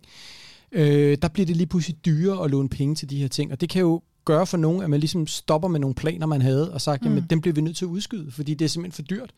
øh, 0.72 1.18
der 1.22 1.28
bliver 1.28 1.46
det 1.46 1.56
lige 1.56 1.66
pludselig 1.66 2.04
dyrere 2.04 2.44
at 2.44 2.50
låne 2.50 2.68
penge 2.68 2.94
til 2.94 3.10
de 3.10 3.20
her 3.20 3.28
ting. 3.28 3.52
Og 3.52 3.60
det 3.60 3.68
kan 3.68 3.80
jo 3.80 4.02
gøre 4.24 4.46
for 4.46 4.56
nogen, 4.56 4.82
at 4.82 4.90
man 4.90 5.00
ligesom 5.00 5.26
stopper 5.26 5.68
med 5.68 5.80
nogle 5.80 5.94
planer, 5.94 6.26
man 6.26 6.42
havde, 6.42 6.72
og 6.72 6.80
sagt, 6.80 7.02
mm. 7.02 7.08
jamen 7.08 7.26
dem 7.30 7.40
bliver 7.40 7.54
vi 7.54 7.60
nødt 7.60 7.76
til 7.76 7.84
at 7.84 7.88
udskyde, 7.88 8.30
fordi 8.30 8.54
det 8.54 8.64
er 8.64 8.68
simpelthen 8.68 9.04
for 9.04 9.08
dyrt. 9.08 9.30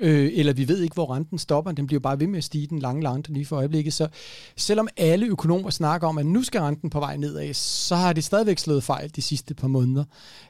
Øh, 0.00 0.30
eller 0.34 0.52
vi 0.52 0.68
ved 0.68 0.80
ikke, 0.80 0.94
hvor 0.94 1.14
renten 1.14 1.38
stopper. 1.38 1.72
Den 1.72 1.86
bliver 1.86 2.00
bare 2.00 2.20
ved 2.20 2.26
med 2.26 2.38
at 2.38 2.44
stige 2.44 2.66
den 2.66 2.78
lange 2.78 3.08
rente 3.08 3.32
lige 3.32 3.46
for 3.46 3.56
øjeblikket. 3.56 3.92
Så 3.92 4.08
selvom 4.56 4.88
alle 4.96 5.26
økonomer 5.26 5.70
snakker 5.70 6.08
om, 6.08 6.18
at 6.18 6.26
nu 6.26 6.42
skal 6.42 6.60
renten 6.60 6.90
på 6.90 7.00
vej 7.00 7.16
nedad, 7.16 7.54
så 7.54 7.96
har 7.96 8.12
det 8.12 8.24
stadigvæk 8.24 8.58
slået 8.58 8.84
fejl 8.84 9.10
de 9.16 9.22
sidste 9.22 9.54
par 9.54 9.68
måneder. 9.68 10.04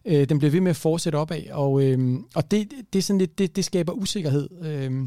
Øh, 0.05 0.29
den 0.29 0.39
bliver 0.39 0.51
ved 0.51 0.61
med 0.61 0.71
at 0.71 0.77
fortsætte 0.77 1.17
opad, 1.17 1.43
og, 1.51 1.83
øh, 1.83 2.21
og 2.35 2.51
det, 2.51 2.71
det, 2.93 2.99
er 2.99 3.03
sådan 3.03 3.19
lidt, 3.19 3.39
det, 3.39 3.57
det 3.57 3.65
skaber 3.65 3.93
usikkerhed. 3.93 4.49
Øh, 4.65 5.03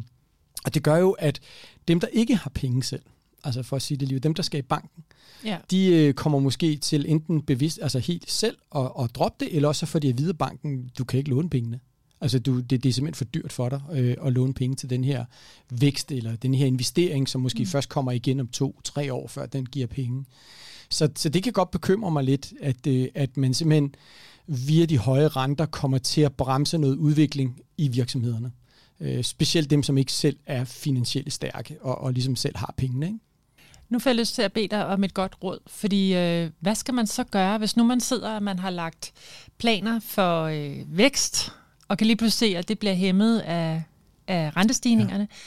og 0.65 0.73
det 0.73 0.83
gør 0.83 0.95
jo, 0.95 1.11
at 1.11 1.39
dem, 1.87 1.99
der 1.99 2.07
ikke 2.07 2.35
har 2.35 2.51
penge 2.55 2.83
selv, 2.83 3.01
altså 3.43 3.63
for 3.63 3.75
at 3.75 3.81
sige 3.81 3.97
det 3.97 4.07
lige, 4.07 4.19
dem, 4.19 4.33
der 4.33 4.43
skal 4.43 4.59
i 4.59 4.61
banken, 4.61 5.03
ja. 5.45 5.57
de 5.71 5.87
øh, 5.87 6.13
kommer 6.13 6.39
måske 6.39 6.77
til 6.77 7.05
enten 7.07 7.41
bevidst, 7.41 7.79
altså 7.81 7.99
helt 7.99 8.31
selv 8.31 8.57
at, 8.75 8.91
at 8.99 9.15
droppe 9.15 9.45
det, 9.45 9.55
eller 9.55 9.67
også 9.67 9.79
så 9.79 9.85
får 9.85 9.99
de 9.99 10.09
at 10.09 10.17
vide 10.17 10.33
banken, 10.33 10.91
du 10.97 11.03
kan 11.03 11.17
ikke 11.17 11.29
låne 11.29 11.49
pengene. 11.49 11.79
Altså 12.23 12.39
du, 12.39 12.59
det, 12.59 12.83
det 12.83 12.89
er 12.89 12.93
simpelthen 12.93 13.17
for 13.17 13.31
dyrt 13.31 13.53
for 13.53 13.69
dig 13.69 13.81
øh, 13.93 14.15
at 14.25 14.33
låne 14.33 14.53
penge 14.53 14.75
til 14.75 14.89
den 14.89 15.03
her 15.03 15.25
vækst, 15.69 16.11
eller 16.11 16.35
den 16.35 16.53
her 16.53 16.65
investering, 16.65 17.29
som 17.29 17.41
måske 17.41 17.59
mm. 17.59 17.65
først 17.65 17.89
kommer 17.89 18.11
igen 18.11 18.39
om 18.39 18.47
to-tre 18.47 19.13
år, 19.13 19.27
før 19.27 19.45
den 19.45 19.65
giver 19.65 19.87
penge. 19.87 20.25
Så, 20.89 21.09
så 21.15 21.29
det 21.29 21.43
kan 21.43 21.53
godt 21.53 21.71
bekymre 21.71 22.11
mig 22.11 22.23
lidt, 22.23 22.53
at, 22.61 22.87
øh, 22.87 23.07
at 23.15 23.37
man 23.37 23.53
simpelthen 23.53 23.95
via 24.47 24.85
de 24.85 24.97
høje 24.97 25.27
renter 25.27 25.65
kommer 25.65 25.97
til 25.97 26.21
at 26.21 26.33
bremse 26.33 26.77
noget 26.77 26.95
udvikling 26.95 27.59
i 27.77 27.87
virksomhederne. 27.87 28.51
Øh, 28.99 29.23
specielt 29.23 29.69
dem, 29.69 29.83
som 29.83 29.97
ikke 29.97 30.13
selv 30.13 30.37
er 30.45 30.63
finansielt 30.63 31.33
stærke 31.33 31.77
og, 31.81 31.97
og 31.97 32.13
ligesom 32.13 32.35
selv 32.35 32.57
har 32.57 32.73
pengene. 32.77 33.05
Ikke? 33.05 33.19
Nu 33.89 33.99
får 33.99 34.09
jeg 34.09 34.17
lyst 34.17 34.35
til 34.35 34.41
at 34.41 34.53
bede 34.53 34.67
dig 34.67 34.85
om 34.85 35.03
et 35.03 35.13
godt 35.13 35.35
råd, 35.43 35.59
fordi 35.67 36.15
øh, 36.15 36.49
hvad 36.59 36.75
skal 36.75 36.93
man 36.93 37.07
så 37.07 37.23
gøre, 37.23 37.57
hvis 37.57 37.77
nu 37.77 37.83
man 37.83 37.99
sidder 37.99 38.35
og 38.35 38.43
man 38.43 38.59
har 38.59 38.69
lagt 38.69 39.13
planer 39.57 39.99
for 39.99 40.43
øh, 40.43 40.97
vækst, 40.97 41.51
og 41.93 41.97
kan 41.97 42.07
lige 42.07 42.17
pludselig 42.17 42.51
se, 42.51 42.57
at 42.57 42.67
det 42.67 42.79
bliver 42.79 42.93
hæmmet 42.93 43.39
af, 43.39 43.83
af 44.27 44.57
rentestigningerne. 44.57 45.27
Ja. 45.31 45.37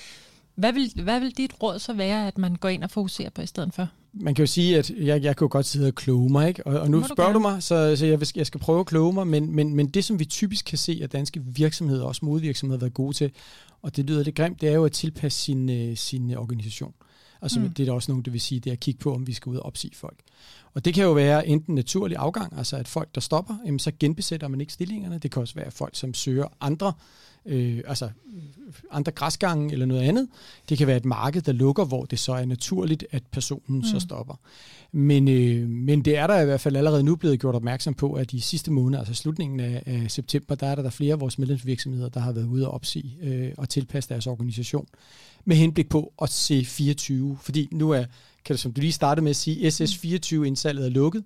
Hvad 0.55 0.73
vil, 0.73 0.93
hvad 1.03 1.21
vil 1.21 1.31
dit 1.37 1.53
råd 1.63 1.79
så 1.79 1.93
være, 1.93 2.27
at 2.27 2.39
man 2.39 2.57
går 2.57 2.69
ind 2.69 2.85
og 2.85 2.91
fokuserer 2.91 3.31
på 3.31 3.43
i 3.43 3.47
stedet 3.47 3.75
for? 3.75 3.89
Man 4.13 4.35
kan 4.35 4.43
jo 4.43 4.47
sige, 4.47 4.79
at 4.79 4.91
jeg, 4.91 5.23
jeg 5.23 5.41
jo 5.41 5.49
godt 5.51 5.67
sidde 5.67 5.89
og 5.89 5.95
kloge 5.95 6.33
mig, 6.33 6.49
ikke? 6.49 6.67
Og, 6.67 6.81
og 6.81 6.91
nu 6.91 7.05
spørger 7.15 7.33
du, 7.33 7.39
du 7.39 7.43
mig, 7.43 7.63
så, 7.63 7.97
så 7.97 8.07
jeg, 8.07 8.21
vil, 8.21 8.29
jeg 8.37 8.47
skal 8.47 8.61
prøve 8.61 8.81
at 8.81 8.87
kloge 8.87 9.13
mig, 9.13 9.27
men, 9.27 9.57
men, 9.57 9.75
men 9.75 9.89
det, 9.89 10.05
som 10.05 10.19
vi 10.19 10.25
typisk 10.25 10.65
kan 10.65 10.79
se, 10.79 11.01
at 11.03 11.13
danske 11.13 11.43
virksomheder, 11.45 12.05
også 12.05 12.25
modvirksomheder, 12.25 12.79
har 12.79 12.85
været 12.85 12.95
gode 12.95 13.17
til, 13.17 13.31
og 13.83 13.97
det 13.97 14.07
lyder 14.07 14.23
lidt 14.23 14.37
grimt, 14.37 14.61
det 14.61 14.69
er 14.69 14.75
jo 14.75 14.85
at 14.85 14.93
tilpasse 14.93 15.39
sin, 15.39 15.71
øh, 15.71 15.97
sin 15.97 16.37
organisation. 16.37 16.93
Altså 17.47 17.61
mm. 17.61 17.75
det 17.75 17.83
er 17.83 17.87
der 17.87 17.93
også 17.93 18.11
nogen, 18.11 18.25
der 18.25 18.31
vil 18.31 18.41
sige, 18.41 18.61
det 18.61 18.71
er 18.71 18.73
at 18.73 18.81
kigge 18.81 18.99
på, 18.99 19.15
om 19.15 19.27
vi 19.27 19.33
skal 19.33 19.51
ud 19.51 19.57
og 19.57 19.67
opsige 19.67 19.95
folk. 19.95 20.19
Og 20.75 20.85
det 20.85 20.95
kan 20.95 21.05
jo 21.05 21.13
være 21.13 21.47
enten 21.47 21.75
naturlig 21.75 22.17
afgang, 22.17 22.59
altså 22.59 22.77
at 22.77 22.89
folk, 22.89 23.15
der 23.15 23.21
stopper, 23.21 23.55
jamen, 23.67 23.79
så 23.79 23.93
genbesætter 24.01 24.49
man 24.49 24.61
ikke 24.61 24.73
stillingerne. 24.73 25.19
Det 25.19 25.31
kan 25.31 25.43
også 25.43 25.55
være 25.55 25.71
folk, 25.71 25.97
som 25.97 26.15
søger 26.15 26.47
andre 26.61 26.93
øh, 27.47 27.81
altså 27.87 28.09
andre 28.91 29.13
græsgange 29.13 29.73
eller 29.73 29.87
noget 29.87 30.03
andet. 30.03 30.29
Det 30.69 30.79
kan 30.79 30.87
være 30.87 30.97
et 30.97 31.05
marked, 31.05 31.43
der 31.43 31.53
lukker, 31.53 31.85
hvor 31.85 32.05
det 32.05 32.19
så 32.19 32.33
er 32.33 32.45
naturligt, 32.45 33.07
at 33.11 33.23
personen 33.33 33.79
mm. 33.79 33.85
så 33.85 34.01
stopper. 34.01 34.35
Men, 34.93 35.29
øh, 35.29 35.69
men 35.69 36.03
det 36.03 36.17
er 36.17 36.27
der 36.27 36.41
i 36.41 36.45
hvert 36.45 36.61
fald 36.61 36.77
allerede 36.77 37.03
nu 37.03 37.17
blevet 37.17 37.41
gjort 37.41 37.55
opmærksom 37.55 37.95
på, 37.95 38.13
at 38.13 38.33
i 38.33 38.41
sidste 38.41 38.73
måned, 38.73 38.99
altså 38.99 39.15
slutningen 39.15 39.61
af, 39.61 39.83
af 39.87 40.11
september, 40.11 40.55
der 40.55 40.67
er 40.67 40.75
der, 40.75 40.83
der 40.83 40.91
flere 40.91 41.13
af 41.13 41.21
vores 41.21 41.39
medlemsvirksomheder, 41.39 42.09
der 42.09 42.21
har 42.21 42.33
været 42.33 42.47
ude 42.47 42.67
og 42.67 42.75
opsige 42.75 43.17
øh, 43.23 43.53
og 43.57 43.69
tilpasse 43.69 44.09
deres 44.09 44.27
organisation 44.27 44.87
med 45.45 45.57
henblik 45.57 45.89
på 45.89 46.13
at 46.23 46.31
se 46.31 46.65
24. 46.65 47.39
Fordi 47.41 47.69
nu 47.73 47.91
er, 47.91 48.05
kan 48.45 48.57
du, 48.57 48.61
som 48.61 48.73
du 48.73 48.81
lige 48.81 48.93
startede 48.93 49.23
med 49.25 49.31
at 49.31 49.37
sige, 49.37 49.69
SS24-indsalget 49.69 50.87
er 50.87 50.91
lukket. 50.91 51.25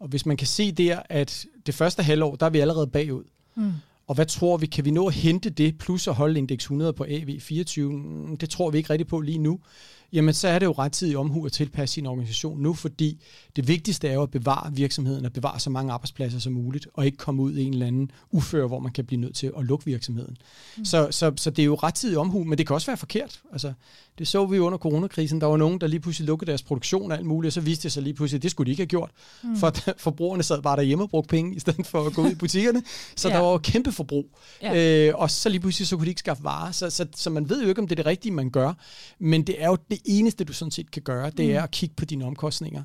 Og 0.00 0.08
hvis 0.08 0.26
man 0.26 0.36
kan 0.36 0.46
se 0.46 0.72
der, 0.72 1.02
at 1.08 1.46
det 1.66 1.74
første 1.74 2.02
halvår, 2.02 2.36
der 2.36 2.46
er 2.46 2.50
vi 2.50 2.58
allerede 2.60 2.86
bagud. 2.86 3.24
Mm. 3.54 3.72
Og 4.06 4.14
hvad 4.14 4.26
tror 4.26 4.56
vi, 4.56 4.66
kan 4.66 4.84
vi 4.84 4.90
nå 4.90 5.06
at 5.06 5.14
hente 5.14 5.50
det, 5.50 5.78
plus 5.78 6.08
at 6.08 6.14
holde 6.14 6.38
indeks 6.38 6.64
100 6.64 6.92
på 6.92 7.04
AV24? 7.04 7.80
Mm, 7.80 8.36
det 8.36 8.50
tror 8.50 8.70
vi 8.70 8.78
ikke 8.78 8.90
rigtigt 8.90 9.08
på 9.08 9.20
lige 9.20 9.38
nu 9.38 9.60
jamen 10.14 10.34
så 10.34 10.48
er 10.48 10.58
det 10.58 10.66
jo 10.66 10.72
rettidig 10.72 11.16
omhu 11.16 11.46
at 11.46 11.52
tilpasse 11.52 11.92
sin 11.94 12.06
organisation 12.06 12.60
nu, 12.60 12.74
fordi 12.74 13.22
det 13.56 13.68
vigtigste 13.68 14.08
er 14.08 14.14
jo 14.14 14.22
at 14.22 14.30
bevare 14.30 14.72
virksomheden 14.72 15.24
og 15.24 15.32
bevare 15.32 15.60
så 15.60 15.70
mange 15.70 15.92
arbejdspladser 15.92 16.38
som 16.38 16.52
muligt, 16.52 16.88
og 16.94 17.06
ikke 17.06 17.18
komme 17.18 17.42
ud 17.42 17.56
i 17.56 17.62
en 17.62 17.72
eller 17.72 17.86
anden 17.86 18.10
ufør, 18.30 18.66
hvor 18.66 18.78
man 18.78 18.92
kan 18.92 19.04
blive 19.04 19.20
nødt 19.20 19.34
til 19.34 19.52
at 19.58 19.64
lukke 19.64 19.84
virksomheden. 19.84 20.36
Mm. 20.76 20.84
Så, 20.84 21.08
så, 21.10 21.32
så 21.36 21.50
det 21.50 21.62
er 21.62 21.66
jo 21.66 21.74
rettidig 21.74 22.18
omhu, 22.18 22.44
men 22.44 22.58
det 22.58 22.66
kan 22.66 22.74
også 22.74 22.86
være 22.86 22.96
forkert. 22.96 23.40
Altså, 23.52 23.72
det 24.18 24.28
så 24.28 24.46
vi 24.46 24.58
under 24.58 24.78
coronakrisen. 24.78 25.40
Der 25.40 25.46
var 25.46 25.56
nogen, 25.56 25.80
der 25.80 25.86
lige 25.86 26.00
pludselig 26.00 26.26
lukkede 26.26 26.48
deres 26.48 26.62
produktion 26.62 27.12
og 27.12 27.18
alt 27.18 27.26
muligt, 27.26 27.48
og 27.48 27.52
så 27.52 27.60
viste 27.60 27.82
det 27.82 27.92
sig 27.92 28.02
lige 28.02 28.14
pludselig, 28.14 28.38
at 28.38 28.42
det 28.42 28.50
skulle 28.50 28.66
de 28.66 28.70
ikke 28.70 28.80
have 28.80 28.86
gjort. 28.86 29.10
Mm. 29.42 29.56
For 29.56 29.74
forbrugerne 29.98 30.42
sad 30.42 30.62
bare 30.62 30.76
derhjemme 30.76 31.04
og 31.04 31.10
brugte 31.10 31.28
penge, 31.28 31.56
i 31.56 31.58
stedet 31.58 31.86
for 31.86 32.06
at 32.06 32.14
gå 32.14 32.22
ud 32.22 32.30
i 32.30 32.34
butikkerne. 32.34 32.82
Så 33.16 33.28
ja. 33.28 33.34
der 33.34 33.40
var 33.40 33.50
jo 33.50 33.58
kæmpe 33.58 33.92
forbrug. 33.92 34.26
Ja. 34.62 35.08
Øh, 35.08 35.14
og 35.14 35.30
så 35.30 35.48
lige 35.48 35.60
pludselig, 35.60 35.88
så 35.88 35.96
kunne 35.96 36.04
de 36.04 36.10
ikke 36.10 36.18
skaffe 36.18 36.44
varer. 36.44 36.72
Så, 36.72 36.90
så, 36.90 37.06
så 37.16 37.30
man 37.30 37.48
ved 37.48 37.62
jo 37.62 37.68
ikke, 37.68 37.80
om 37.80 37.88
det 37.88 37.98
er 37.98 38.02
det 38.02 38.06
rigtige, 38.06 38.32
man 38.32 38.50
gør. 38.50 38.72
Men 39.18 39.42
det 39.42 39.62
er 39.62 39.68
jo 39.68 39.76
det 39.90 39.98
eneste, 40.04 40.44
du 40.44 40.52
sådan 40.52 40.70
set 40.70 40.90
kan 40.90 41.02
gøre, 41.02 41.30
det 41.30 41.46
mm. 41.46 41.54
er 41.54 41.62
at 41.62 41.70
kigge 41.70 41.94
på 41.94 42.04
dine 42.04 42.24
omkostninger. 42.24 42.82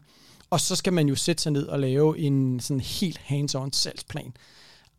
Og 0.50 0.60
så 0.60 0.76
skal 0.76 0.94
man 0.94 1.08
jo 1.08 1.16
sætte 1.16 1.44
sig 1.44 1.52
ned 1.52 1.68
og 1.68 1.80
lave 1.80 2.20
en 2.20 2.60
sådan 2.60 2.82
helt 2.82 3.18
hands-on 3.18 3.70
salgsplan. 3.72 4.34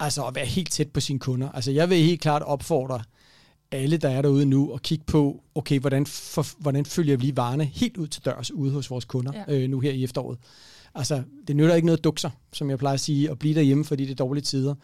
Altså 0.01 0.27
at 0.27 0.35
være 0.35 0.47
helt 0.47 0.71
tæt 0.71 0.89
på 0.89 1.01
sine 1.01 1.19
kunder. 1.19 1.51
Altså 1.53 1.71
jeg 1.71 1.91
vil 1.91 1.99
helt 1.99 2.21
klart 2.21 2.43
opfordre 2.43 3.03
alle, 3.71 3.97
der 3.97 4.09
er 4.09 4.23
derude 4.23 4.47
nu, 4.47 4.73
at 4.73 4.83
kigge 4.83 5.05
på, 5.07 5.43
okay, 5.55 5.81
hvordan, 5.81 6.07
for, 6.07 6.47
hvordan 6.59 6.85
følger 6.85 7.17
vi 7.17 7.23
lige 7.23 7.37
varerne 7.37 7.65
helt 7.65 7.97
ud 7.97 8.07
til 8.07 8.25
dørs 8.25 8.51
ude 8.51 8.73
hos 8.73 8.91
vores 8.91 9.05
kunder 9.05 9.33
ja. 9.49 9.55
øh, 9.55 9.71
nu 9.71 9.81
her 9.81 9.93
i 9.93 10.05
efteråret. 10.05 10.39
Altså, 10.95 11.23
det 11.49 11.57
nytter 11.57 11.75
ikke 11.75 11.87
noget 11.87 12.05
dukser, 12.05 12.31
som 12.53 12.71
jeg 12.71 12.79
plejer 12.79 12.95
at 12.95 13.01
sige, 13.01 13.31
at 13.31 13.39
blive 13.39 13.55
derhjemme, 13.55 13.85
fordi 13.85 14.05
det 14.05 14.11
er 14.11 14.15
dårlige 14.15 14.43
tider. 14.43 14.75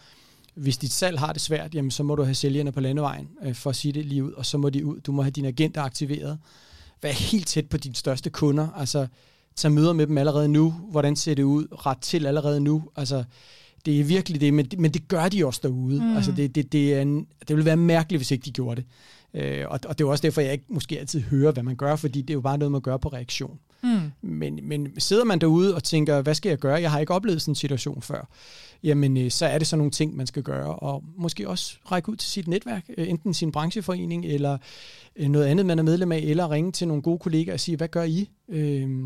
Hvis 0.55 0.79
dit 0.79 0.93
salg 0.93 1.19
har 1.19 1.33
det 1.33 1.43
svært, 1.43 1.75
jamen, 1.75 1.91
så 1.91 2.03
må 2.03 2.15
du 2.15 2.23
have 2.23 2.35
sælgerne 2.35 2.73
på 2.73 2.81
landevejen, 2.81 3.29
øh, 3.43 3.55
for 3.55 3.71
at 3.71 3.77
sige 3.77 3.93
det 3.93 4.07
lige 4.07 4.25
ud, 4.25 4.33
og 4.33 4.47
så 4.47 4.59
må 4.59 4.71
de 4.71 4.87
ud. 4.87 5.01
Du 5.01 5.13
må 5.13 5.23
have 5.23 5.31
dine 5.31 5.49
agenter 5.49 5.83
aktiveret. 5.83 6.39
Vær 7.03 7.13
helt 7.13 7.47
tæt 7.47 7.69
på 7.69 7.77
dine 7.77 7.95
største 7.95 8.31
kunder. 8.31 8.69
Altså, 8.77 9.07
tag 9.57 9.73
møder 9.73 9.93
med 9.93 10.07
dem 10.07 10.19
allerede 10.19 10.49
nu. 10.49 10.71
Hvordan 10.71 11.17
ser 11.17 11.35
det 11.35 11.43
ud? 11.43 11.67
Ret 11.87 11.99
til 12.01 12.27
allerede 12.27 12.61
nu. 12.61 12.85
Altså, 12.97 13.25
det 13.87 14.01
er 14.01 14.05
virkelig 14.05 14.41
det, 14.41 14.55
men, 14.55 14.67
men 14.79 14.91
det 14.91 15.09
gør 15.09 15.29
de 15.29 15.47
også 15.47 15.61
derude. 15.63 16.01
Mm. 16.01 16.17
Altså, 16.17 16.33
det, 16.33 16.55
det, 16.55 16.73
det, 16.73 16.95
er 16.95 17.01
en, 17.01 17.27
det 17.49 17.57
ville 17.57 17.65
være 17.65 17.77
mærkeligt, 17.77 18.19
hvis 18.19 18.31
ikke 18.31 18.45
de 18.45 18.51
gjorde 18.51 18.83
det. 18.83 18.87
Øh, 19.43 19.65
og, 19.69 19.81
og 19.87 19.99
det 19.99 20.05
er 20.05 20.09
også 20.09 20.23
derfor, 20.23 20.41
jeg 20.41 20.53
ikke 20.53 20.65
måske 20.69 21.01
altid 21.01 21.21
hører, 21.21 21.53
hvad 21.53 21.63
man 21.63 21.77
gør, 21.77 21.97
fordi 21.97 22.21
det 22.21 22.31
er 22.31 22.35
jo 22.35 22.41
bare 22.41 22.59
noget, 22.59 22.73
man 22.73 22.81
gør 22.81 22.97
på 22.97 23.09
reaktion. 23.09 23.59
Mm. 23.83 24.13
Men, 24.23 24.61
men 24.63 25.01
sidder 25.01 25.25
man 25.25 25.39
derude 25.39 25.75
og 25.75 25.85
tænker, 25.85 26.23
hvad 26.23 26.35
skal 26.35 26.49
jeg 26.49 26.59
gøre? 26.59 26.81
Jeg 26.81 26.91
har 26.91 27.01
ikke 27.01 27.15
oplevet 27.15 27.43
sådan 27.43 27.53
en 27.53 27.57
situation 27.57 28.03
før. 28.03 28.29
Jamen, 28.83 29.17
øh, 29.17 29.31
så 29.31 29.47
er 29.47 29.59
det 29.59 29.67
sådan 29.67 29.79
nogle 29.79 29.91
ting, 29.91 30.17
man 30.17 30.27
skal 30.27 30.43
gøre, 30.43 30.77
og 30.77 31.05
måske 31.17 31.49
også 31.49 31.77
række 31.93 32.09
ud 32.09 32.17
til 32.17 32.29
sit 32.29 32.49
netværk, 32.49 32.85
øh, 32.99 33.09
enten 33.09 33.35
sin 33.35 33.53
brancheforening, 33.53 34.25
eller 34.27 34.59
øh, 35.17 35.29
noget 35.29 35.47
andet, 35.47 35.67
man 35.67 35.79
er 35.79 35.83
medlem 35.83 36.13
af, 36.13 36.19
eller 36.19 36.51
ringe 36.51 36.73
til 36.73 36.89
nogle 36.89 37.03
gode 37.03 37.19
kollegaer 37.19 37.55
og 37.55 37.61
sige, 37.61 37.77
hvad 37.77 37.89
gør 37.89 38.03
I? 38.03 38.31
Øh, 38.49 39.05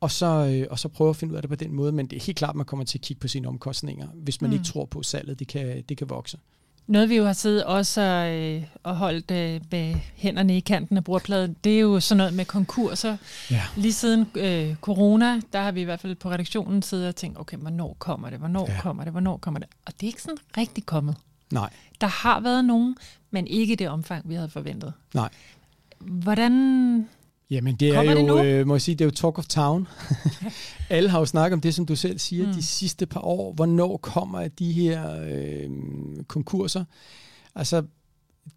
og 0.00 0.10
så, 0.10 0.66
og 0.70 0.78
så 0.78 0.88
prøve 0.88 1.10
at 1.10 1.16
finde 1.16 1.32
ud 1.32 1.36
af 1.36 1.42
det 1.42 1.48
på 1.48 1.56
den 1.56 1.72
måde. 1.72 1.92
Men 1.92 2.06
det 2.06 2.16
er 2.16 2.20
helt 2.20 2.38
klart, 2.38 2.50
at 2.50 2.56
man 2.56 2.66
kommer 2.66 2.84
til 2.84 2.98
at 2.98 3.02
kigge 3.02 3.20
på 3.20 3.28
sine 3.28 3.48
omkostninger, 3.48 4.08
hvis 4.14 4.40
man 4.40 4.50
mm. 4.50 4.52
ikke 4.52 4.64
tror 4.64 4.84
på, 4.84 4.98
at 4.98 5.06
salget 5.06 5.38
det 5.38 5.48
kan, 5.48 5.82
det 5.88 5.96
kan 5.96 6.10
vokse. 6.10 6.38
Noget 6.86 7.08
vi 7.08 7.16
jo 7.16 7.24
har 7.24 7.32
siddet 7.32 7.64
også 7.64 8.00
øh, 8.00 8.64
og 8.82 8.96
holdt 8.96 9.30
øh, 9.30 9.60
med 9.70 9.94
hænderne 10.14 10.56
i 10.56 10.60
kanten 10.60 10.96
af 10.96 11.04
bordpladen, 11.04 11.56
det 11.64 11.76
er 11.76 11.80
jo 11.80 12.00
sådan 12.00 12.16
noget 12.16 12.34
med 12.34 12.44
konkurser. 12.44 13.16
Ja. 13.50 13.62
Lige 13.76 13.92
siden 13.92 14.26
øh, 14.34 14.76
corona, 14.76 15.40
der 15.52 15.60
har 15.60 15.72
vi 15.72 15.80
i 15.80 15.84
hvert 15.84 16.00
fald 16.00 16.14
på 16.14 16.30
redaktionen 16.30 16.82
siddet 16.82 17.08
og 17.08 17.16
tænkt, 17.16 17.40
okay, 17.40 17.56
hvornår 17.56 17.96
kommer 17.98 18.30
det, 18.30 18.38
hvornår 18.38 18.70
ja. 18.70 18.80
kommer 18.80 19.04
det, 19.04 19.12
hvornår 19.12 19.36
kommer 19.36 19.60
det? 19.60 19.68
Og 19.86 19.92
det 19.92 20.02
er 20.02 20.06
ikke 20.06 20.22
sådan 20.22 20.38
rigtig 20.56 20.86
kommet. 20.86 21.16
Nej. 21.52 21.70
Der 22.00 22.06
har 22.06 22.40
været 22.40 22.64
nogen, 22.64 22.96
men 23.30 23.46
ikke 23.46 23.76
det 23.76 23.88
omfang, 23.88 24.28
vi 24.28 24.34
havde 24.34 24.48
forventet. 24.48 24.92
Nej. 25.14 25.28
Hvordan 25.98 27.08
Jamen 27.50 27.76
det 27.76 27.88
er 27.88 27.94
Kommer 27.94 28.12
jo, 28.12 28.38
det 28.38 28.44
øh, 28.44 28.66
må 28.66 28.74
jeg 28.74 28.82
sige, 28.82 28.94
det 28.94 29.00
er 29.00 29.06
jo 29.06 29.10
talk 29.10 29.38
of 29.38 29.46
town. 29.46 29.88
Alle 30.90 31.08
har 31.08 31.18
jo 31.18 31.24
snakket 31.24 31.54
om 31.54 31.60
det, 31.60 31.74
som 31.74 31.86
du 31.86 31.96
selv 31.96 32.18
siger, 32.18 32.46
mm. 32.46 32.52
de 32.52 32.62
sidste 32.62 33.06
par 33.06 33.20
år. 33.20 33.52
Hvornår 33.52 33.96
kommer 33.96 34.48
de 34.48 34.72
her 34.72 35.20
øh, 35.28 35.70
konkurser? 36.28 36.84
Altså, 37.54 37.82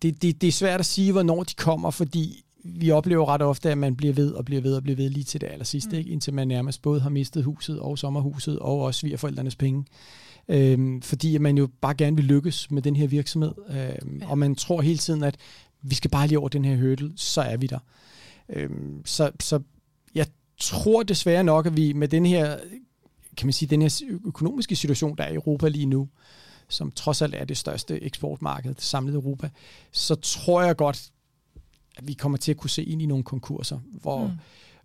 det, 0.01 0.21
det, 0.21 0.41
det 0.41 0.47
er 0.47 0.51
svært 0.51 0.79
at 0.79 0.85
sige, 0.85 1.11
hvornår 1.11 1.43
de 1.43 1.53
kommer, 1.53 1.91
fordi 1.91 2.43
vi 2.63 2.91
oplever 2.91 3.29
ret 3.29 3.41
ofte, 3.41 3.71
at 3.71 3.77
man 3.77 3.95
bliver 3.95 4.13
ved 4.13 4.31
og 4.31 4.45
bliver 4.45 4.61
ved 4.61 4.75
og 4.75 4.83
bliver 4.83 4.95
ved 4.95 5.09
lige 5.09 5.23
til 5.23 5.41
det 5.41 5.47
allersidste, 5.47 5.91
mm. 5.91 5.97
ikke? 5.97 6.09
indtil 6.09 6.33
man 6.33 6.47
nærmest 6.47 6.81
både 6.81 7.01
har 7.01 7.09
mistet 7.09 7.43
huset 7.43 7.79
og 7.79 7.97
sommerhuset 7.97 8.59
og 8.59 8.81
også 8.81 8.99
svigerforældrenes 8.99 9.55
penge. 9.55 9.85
Øhm, 10.49 11.01
fordi 11.01 11.37
man 11.37 11.57
jo 11.57 11.69
bare 11.81 11.93
gerne 11.93 12.15
vil 12.15 12.25
lykkes 12.25 12.71
med 12.71 12.81
den 12.81 12.95
her 12.95 13.07
virksomhed, 13.07 13.51
øhm, 13.69 14.17
ja. 14.21 14.29
og 14.29 14.37
man 14.37 14.55
tror 14.55 14.81
hele 14.81 14.97
tiden, 14.97 15.23
at 15.23 15.37
vi 15.81 15.95
skal 15.95 16.11
bare 16.11 16.27
lige 16.27 16.39
over 16.39 16.49
den 16.49 16.65
her 16.65 16.77
hurdle, 16.77 17.11
så 17.15 17.41
er 17.41 17.57
vi 17.57 17.67
der. 17.67 17.79
Øhm, 18.49 19.01
så, 19.05 19.31
så 19.39 19.59
jeg 20.15 20.27
tror 20.57 21.03
desværre 21.03 21.43
nok, 21.43 21.65
at 21.65 21.77
vi 21.77 21.93
med 21.93 22.07
den 22.07 22.25
her, 22.25 22.57
kan 23.37 23.47
man 23.47 23.53
sige, 23.53 23.69
den 23.69 23.81
her 23.81 24.19
økonomiske 24.25 24.75
situation, 24.75 25.17
der 25.17 25.23
er 25.23 25.31
i 25.31 25.35
Europa 25.35 25.67
lige 25.67 25.85
nu, 25.85 26.09
som 26.67 26.91
trods 26.91 27.21
alt 27.21 27.35
er 27.35 27.45
det 27.45 27.57
største 27.57 28.03
eksportmarked 28.03 28.75
samlet 28.77 29.13
Europa, 29.15 29.49
så 29.91 30.15
tror 30.15 30.61
jeg 30.61 30.75
godt, 30.75 31.09
at 31.97 32.07
vi 32.07 32.13
kommer 32.13 32.37
til 32.37 32.51
at 32.51 32.57
kunne 32.57 32.69
se 32.69 32.83
ind 32.83 33.01
i 33.01 33.05
nogle 33.05 33.23
konkurser, 33.23 33.79
hvor, 34.01 34.27
mm. 34.27 34.33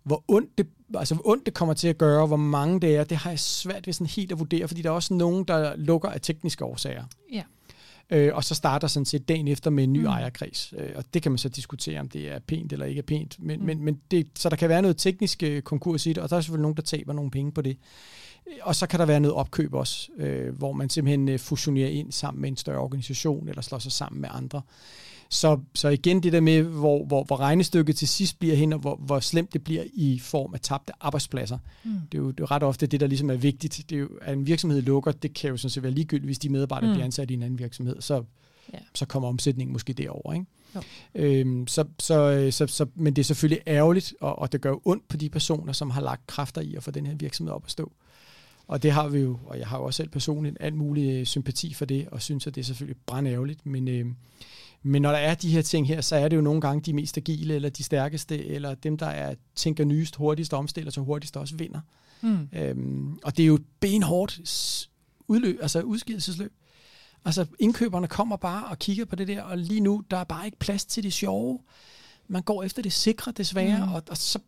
hvor, 0.03 0.23
ondt 0.27 0.57
det, 0.57 0.67
altså 0.95 1.15
hvor 1.15 1.27
ondt 1.27 1.45
det 1.45 1.53
kommer 1.53 1.73
til 1.73 1.87
at 1.87 1.97
gøre, 1.97 2.27
hvor 2.27 2.37
mange 2.37 2.79
det 2.79 2.95
er, 2.95 3.03
det 3.03 3.17
har 3.17 3.29
jeg 3.29 3.39
svært 3.39 3.87
ved 3.87 3.93
sådan 3.93 4.07
helt 4.07 4.31
at 4.31 4.39
vurdere, 4.39 4.67
fordi 4.67 4.81
der 4.81 4.89
er 4.89 4.93
også 4.93 5.13
nogen, 5.13 5.43
der 5.43 5.75
lukker 5.75 6.09
af 6.09 6.21
tekniske 6.21 6.65
årsager. 6.65 7.03
Ja 7.33 7.43
øh, 8.09 8.35
og 8.35 8.43
så 8.43 8.55
starter 8.55 8.87
sådan 8.87 9.05
set 9.05 9.29
dagen 9.29 9.47
efter 9.47 9.69
med 9.69 9.83
en 9.83 9.93
ny 9.93 9.99
mm. 9.99 10.05
ejerkreds. 10.05 10.73
Øh, 10.77 10.89
og 10.95 11.03
det 11.13 11.21
kan 11.21 11.31
man 11.31 11.37
så 11.37 11.49
diskutere, 11.49 11.99
om 11.99 12.09
det 12.09 12.31
er 12.31 12.39
pænt 12.39 12.73
eller 12.73 12.85
ikke 12.85 12.99
er 12.99 13.03
pænt. 13.03 13.37
Men, 13.39 13.59
mm. 13.59 13.65
men, 13.65 13.83
men 13.83 13.99
det, 14.11 14.27
så 14.35 14.49
der 14.49 14.55
kan 14.55 14.69
være 14.69 14.81
noget 14.81 14.97
teknisk 14.97 15.43
øh, 15.43 15.61
konkurs 15.61 16.05
i 16.05 16.09
det, 16.09 16.17
og 16.17 16.29
der 16.29 16.35
er 16.37 16.41
selvfølgelig 16.41 16.61
nogen, 16.61 16.77
der 16.77 16.83
taber 16.83 17.13
nogle 17.13 17.31
penge 17.31 17.51
på 17.51 17.61
det. 17.61 17.77
Og 18.61 18.75
så 18.75 18.87
kan 18.87 18.99
der 18.99 19.05
være 19.05 19.19
noget 19.19 19.35
opkøb 19.35 19.73
også, 19.73 20.09
øh, 20.17 20.57
hvor 20.57 20.73
man 20.73 20.89
simpelthen 20.89 21.29
øh, 21.29 21.39
fusionerer 21.39 21.89
ind 21.89 22.11
sammen 22.11 22.41
med 22.41 22.49
en 22.49 22.57
større 22.57 22.79
organisation, 22.79 23.49
eller 23.49 23.61
slår 23.61 23.79
sig 23.79 23.91
sammen 23.91 24.21
med 24.21 24.29
andre. 24.31 24.61
Så, 25.29 25.59
så 25.73 25.89
igen 25.89 26.23
det 26.23 26.33
der 26.33 26.39
med, 26.39 26.61
hvor, 26.63 27.05
hvor, 27.05 27.23
hvor 27.23 27.39
regnestykket 27.39 27.95
til 27.95 28.07
sidst 28.07 28.39
bliver 28.39 28.55
hen, 28.55 28.73
og 28.73 28.79
hvor, 28.79 28.95
hvor 28.95 29.19
slemt 29.19 29.53
det 29.53 29.63
bliver 29.63 29.83
i 29.93 30.19
form 30.19 30.53
af 30.53 30.59
tabte 30.59 30.93
arbejdspladser. 30.99 31.57
Mm. 31.83 31.91
Det, 32.11 32.17
er 32.17 32.21
jo, 32.21 32.27
det 32.31 32.39
er 32.39 32.43
jo 32.43 32.45
ret 32.45 32.63
ofte 32.63 32.87
det, 32.87 32.99
der 32.99 33.07
ligesom 33.07 33.29
er 33.29 33.35
vigtigt. 33.35 33.85
Det 33.89 33.95
er 33.95 33.99
jo, 33.99 34.09
at 34.21 34.33
en 34.33 34.47
virksomhed 34.47 34.81
lukker, 34.81 35.11
det 35.11 35.33
kan 35.33 35.49
jo 35.49 35.57
sådan 35.57 35.69
set 35.69 35.83
være 35.83 35.91
ligegyldigt, 35.91 36.27
hvis 36.27 36.39
de 36.39 36.49
medarbejdere 36.49 36.87
mm. 36.87 36.93
bliver 36.93 37.05
ansat 37.05 37.31
i 37.31 37.33
en 37.33 37.43
anden 37.43 37.59
virksomhed, 37.59 38.01
så, 38.01 38.23
ja. 38.73 38.79
så 38.93 39.05
kommer 39.05 39.29
omsætningen 39.29 39.73
måske 39.73 39.93
derover. 39.93 40.33
Ikke? 40.33 40.45
Øhm, 41.15 41.67
så, 41.67 41.85
så, 41.99 42.47
så, 42.51 42.67
så, 42.67 42.85
men 42.95 43.13
det 43.13 43.21
er 43.21 43.25
selvfølgelig 43.25 43.61
ærgerligt, 43.67 44.13
og, 44.21 44.39
og 44.39 44.51
det 44.51 44.61
gør 44.61 44.69
jo 44.69 44.81
ondt 44.85 45.07
på 45.07 45.17
de 45.17 45.29
personer, 45.29 45.73
som 45.73 45.89
har 45.89 46.01
lagt 46.01 46.27
kræfter 46.27 46.61
i 46.61 46.75
at 46.75 46.83
få 46.83 46.91
den 46.91 47.05
her 47.05 47.15
virksomhed 47.15 47.53
op 47.53 47.65
at 47.65 47.71
stå. 47.71 47.91
Og 48.67 48.83
det 48.83 48.91
har 48.91 49.07
vi 49.07 49.19
jo, 49.19 49.39
og 49.45 49.59
jeg 49.59 49.67
har 49.67 49.77
jo 49.77 49.83
også 49.83 49.97
selv 49.97 50.09
personligt 50.09 50.57
alt 50.59 50.75
mulig 50.75 51.27
sympati 51.27 51.73
for 51.73 51.85
det, 51.85 52.07
og 52.11 52.21
synes, 52.21 52.47
at 52.47 52.55
det 52.55 52.61
er 52.61 52.65
selvfølgelig 52.65 52.97
ærgerligt, 53.09 53.65
men, 53.65 53.87
øh, 53.87 54.05
men 54.87 55.01
når 55.01 55.11
der 55.11 55.17
er 55.17 55.35
de 55.35 55.49
her 55.49 55.61
ting 55.61 55.87
her, 55.87 56.01
så 56.01 56.15
er 56.15 56.27
det 56.27 56.35
jo 56.35 56.41
nogle 56.41 56.61
gange 56.61 56.81
de 56.81 56.93
mest 56.93 57.17
agile, 57.17 57.55
eller 57.55 57.69
de 57.69 57.83
stærkeste, 57.83 58.45
eller 58.45 58.75
dem, 58.75 58.97
der 58.97 59.05
er, 59.05 59.35
tænker 59.55 59.85
nyest, 59.85 60.15
hurtigst, 60.15 60.53
omstiller 60.53 60.91
sig 60.91 61.03
hurtigst, 61.03 61.37
også 61.37 61.55
vinder. 61.55 61.79
Mm. 62.21 62.49
Øhm, 62.53 63.19
og 63.23 63.37
det 63.37 63.43
er 63.43 63.47
jo 63.47 63.59
benhårdt 63.79 64.41
udløb, 65.27 65.59
altså 65.61 65.81
udskidelsesløb. 65.81 66.53
Altså 67.25 67.45
indkøberne 67.59 68.07
kommer 68.07 68.35
bare 68.35 68.65
og 68.65 68.79
kigger 68.79 69.05
på 69.05 69.15
det 69.15 69.27
der, 69.27 69.41
og 69.41 69.57
lige 69.57 69.79
nu, 69.79 70.03
der 70.11 70.17
er 70.17 70.23
bare 70.23 70.45
ikke 70.45 70.59
plads 70.59 70.85
til 70.85 71.03
det 71.03 71.13
sjove. 71.13 71.59
Man 72.27 72.41
går 72.41 72.63
efter 72.63 72.81
det 72.81 72.93
sikre, 72.93 73.31
desværre, 73.31 73.85
mm. 73.85 73.93
og, 73.93 74.03
og 74.09 74.17
så, 74.17 74.39